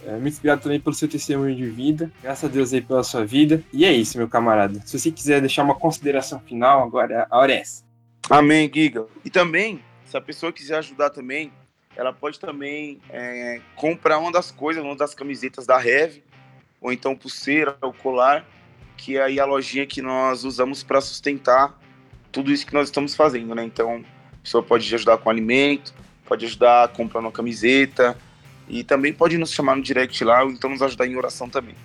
É, 0.05 0.13
muito 0.13 0.29
inspirado 0.29 0.61
também 0.61 0.79
pelo 0.79 0.95
seu 0.95 1.07
testemunho 1.07 1.55
de 1.55 1.69
vida. 1.69 2.11
Graças 2.23 2.49
a 2.49 2.53
Deus 2.53 2.73
aí 2.73 2.81
pela 2.81 3.03
sua 3.03 3.25
vida. 3.25 3.63
E 3.71 3.85
é 3.85 3.91
isso, 3.91 4.17
meu 4.17 4.27
camarada. 4.27 4.81
Se 4.85 4.97
você 4.97 5.11
quiser 5.11 5.41
deixar 5.41 5.63
uma 5.63 5.75
consideração 5.75 6.39
final, 6.39 6.83
agora 6.83 7.27
a 7.29 7.37
hora 7.37 7.53
é 7.53 7.59
essa. 7.59 7.83
Amém, 8.29 8.71
Giga. 8.73 9.05
E 9.25 9.29
também, 9.29 9.83
se 10.05 10.15
a 10.15 10.21
pessoa 10.21 10.53
quiser 10.53 10.77
ajudar 10.77 11.09
também, 11.09 11.51
ela 11.95 12.13
pode 12.13 12.39
também 12.39 12.99
é, 13.09 13.59
comprar 13.75 14.17
uma 14.17 14.31
das 14.31 14.49
coisas, 14.49 14.83
uma 14.83 14.95
das 14.95 15.13
camisetas 15.13 15.65
da 15.65 15.77
Rev 15.77 16.19
ou 16.81 16.91
então 16.91 17.15
pulseira 17.15 17.77
ou 17.79 17.93
colar, 17.93 18.45
que 18.97 19.15
é 19.15 19.21
aí 19.21 19.39
a 19.39 19.45
lojinha 19.45 19.85
que 19.85 20.01
nós 20.01 20.43
usamos 20.43 20.83
para 20.83 20.99
sustentar 20.99 21.79
tudo 22.31 22.51
isso 22.51 22.65
que 22.65 22.73
nós 22.73 22.87
estamos 22.87 23.13
fazendo, 23.13 23.53
né? 23.53 23.63
Então, 23.63 24.03
a 24.33 24.37
pessoa 24.43 24.63
pode 24.63 24.93
ajudar 24.93 25.17
com 25.17 25.29
alimento, 25.29 25.93
pode 26.25 26.45
ajudar 26.45 26.87
comprando 26.89 27.25
uma 27.25 27.31
camiseta 27.31 28.17
e 28.67 28.83
também 28.83 29.13
pode 29.13 29.37
nos 29.37 29.51
chamar 29.51 29.75
no 29.75 29.83
direct 29.83 30.23
lá 30.23 30.43
ou 30.43 30.49
então 30.49 30.69
nos 30.69 30.81
ajudar 30.81 31.05
em 31.05 31.15
oração 31.15 31.49
também. 31.49 31.75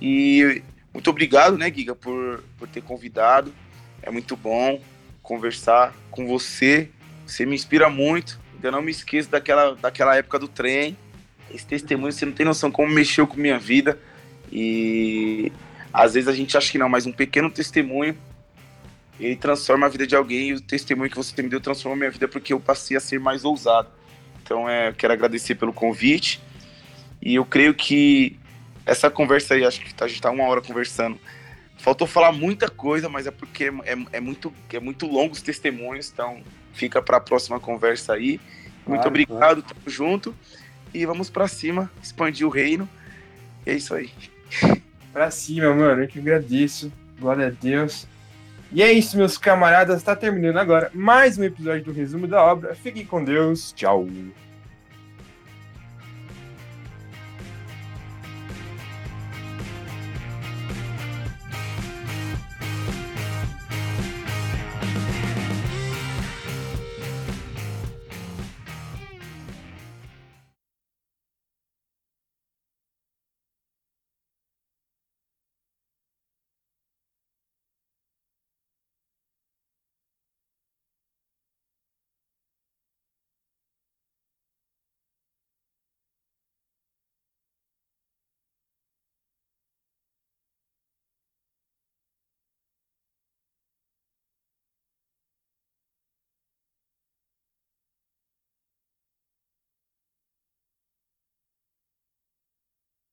E 0.00 0.62
muito 0.92 1.10
obrigado, 1.10 1.56
né, 1.56 1.72
Giga, 1.72 1.94
por, 1.94 2.44
por 2.58 2.68
ter 2.68 2.82
convidado. 2.82 3.52
É 4.02 4.10
muito 4.10 4.36
bom 4.36 4.80
conversar 5.22 5.94
com 6.10 6.26
você. 6.26 6.90
Você 7.26 7.44
me 7.44 7.54
inspira 7.54 7.88
muito. 7.88 8.38
Ainda 8.54 8.70
não 8.70 8.82
me 8.82 8.90
esqueço 8.90 9.28
daquela, 9.30 9.74
daquela 9.74 10.16
época 10.16 10.38
do 10.38 10.48
trem. 10.48 10.96
Esse 11.50 11.66
testemunho, 11.66 12.12
você 12.12 12.26
não 12.26 12.32
tem 12.32 12.44
noção 12.44 12.70
como 12.70 12.92
mexeu 12.92 13.26
com 13.26 13.36
minha 13.36 13.58
vida. 13.58 13.98
E 14.52 15.52
às 15.92 16.14
vezes 16.14 16.28
a 16.28 16.32
gente 16.32 16.56
acha 16.56 16.70
que 16.70 16.78
não, 16.78 16.88
mas 16.88 17.06
um 17.06 17.12
pequeno 17.12 17.50
testemunho 17.50 18.16
ele 19.18 19.36
transforma 19.36 19.86
a 19.86 19.88
vida 19.88 20.06
de 20.06 20.14
alguém 20.14 20.50
e 20.50 20.52
o 20.54 20.60
testemunho 20.60 21.10
que 21.10 21.16
você 21.16 21.42
me 21.42 21.48
deu 21.48 21.60
transforma 21.60 21.96
a 21.96 21.98
minha 21.98 22.10
vida 22.10 22.28
porque 22.28 22.52
eu 22.52 22.60
passei 22.60 22.96
a 22.96 23.00
ser 23.00 23.18
mais 23.18 23.44
ousado. 23.44 23.88
Então, 24.42 24.68
é, 24.68 24.88
eu 24.88 24.94
quero 24.94 25.12
agradecer 25.12 25.56
pelo 25.56 25.72
convite 25.72 26.40
e 27.20 27.34
eu 27.34 27.44
creio 27.44 27.74
que 27.74 28.38
essa 28.86 29.10
conversa 29.10 29.54
aí, 29.54 29.64
acho 29.64 29.80
que 29.80 29.92
a 30.02 30.06
gente 30.06 30.16
está 30.16 30.30
uma 30.30 30.44
hora 30.44 30.62
conversando. 30.62 31.18
Faltou 31.76 32.06
falar 32.06 32.32
muita 32.32 32.68
coisa, 32.70 33.08
mas 33.08 33.26
é 33.26 33.30
porque 33.30 33.64
é, 33.64 33.92
é, 33.92 33.98
é 34.12 34.20
muito, 34.20 34.52
é 34.72 34.80
muito 34.80 35.06
longo 35.06 35.32
os 35.32 35.42
testemunhos, 35.42 36.10
então 36.12 36.42
fica 36.72 37.02
para 37.02 37.18
a 37.18 37.20
próxima 37.20 37.60
conversa 37.60 38.14
aí. 38.14 38.40
Muito 38.86 39.02
claro, 39.02 39.08
obrigado, 39.08 39.38
claro. 39.38 39.62
tamo 39.62 39.80
junto 39.86 40.34
e 40.94 41.04
vamos 41.04 41.28
para 41.28 41.46
cima, 41.46 41.90
expandir 42.02 42.46
o 42.46 42.50
reino. 42.50 42.88
é 43.66 43.74
isso 43.74 43.94
aí. 43.94 44.10
Pra 45.12 45.30
cima, 45.30 45.74
mano. 45.74 46.02
Eu 46.02 46.08
que 46.08 46.18
agradeço. 46.18 46.92
Glória 47.18 47.48
a 47.48 47.50
Deus. 47.50 48.06
E 48.70 48.82
é 48.82 48.92
isso, 48.92 49.16
meus 49.16 49.38
camaradas. 49.38 50.02
Tá 50.02 50.14
terminando 50.14 50.58
agora 50.58 50.90
mais 50.94 51.38
um 51.38 51.44
episódio 51.44 51.84
do 51.84 51.92
resumo 51.92 52.26
da 52.26 52.42
obra. 52.44 52.74
Fiquem 52.74 53.04
com 53.04 53.24
Deus. 53.24 53.72
Tchau. 53.72 54.06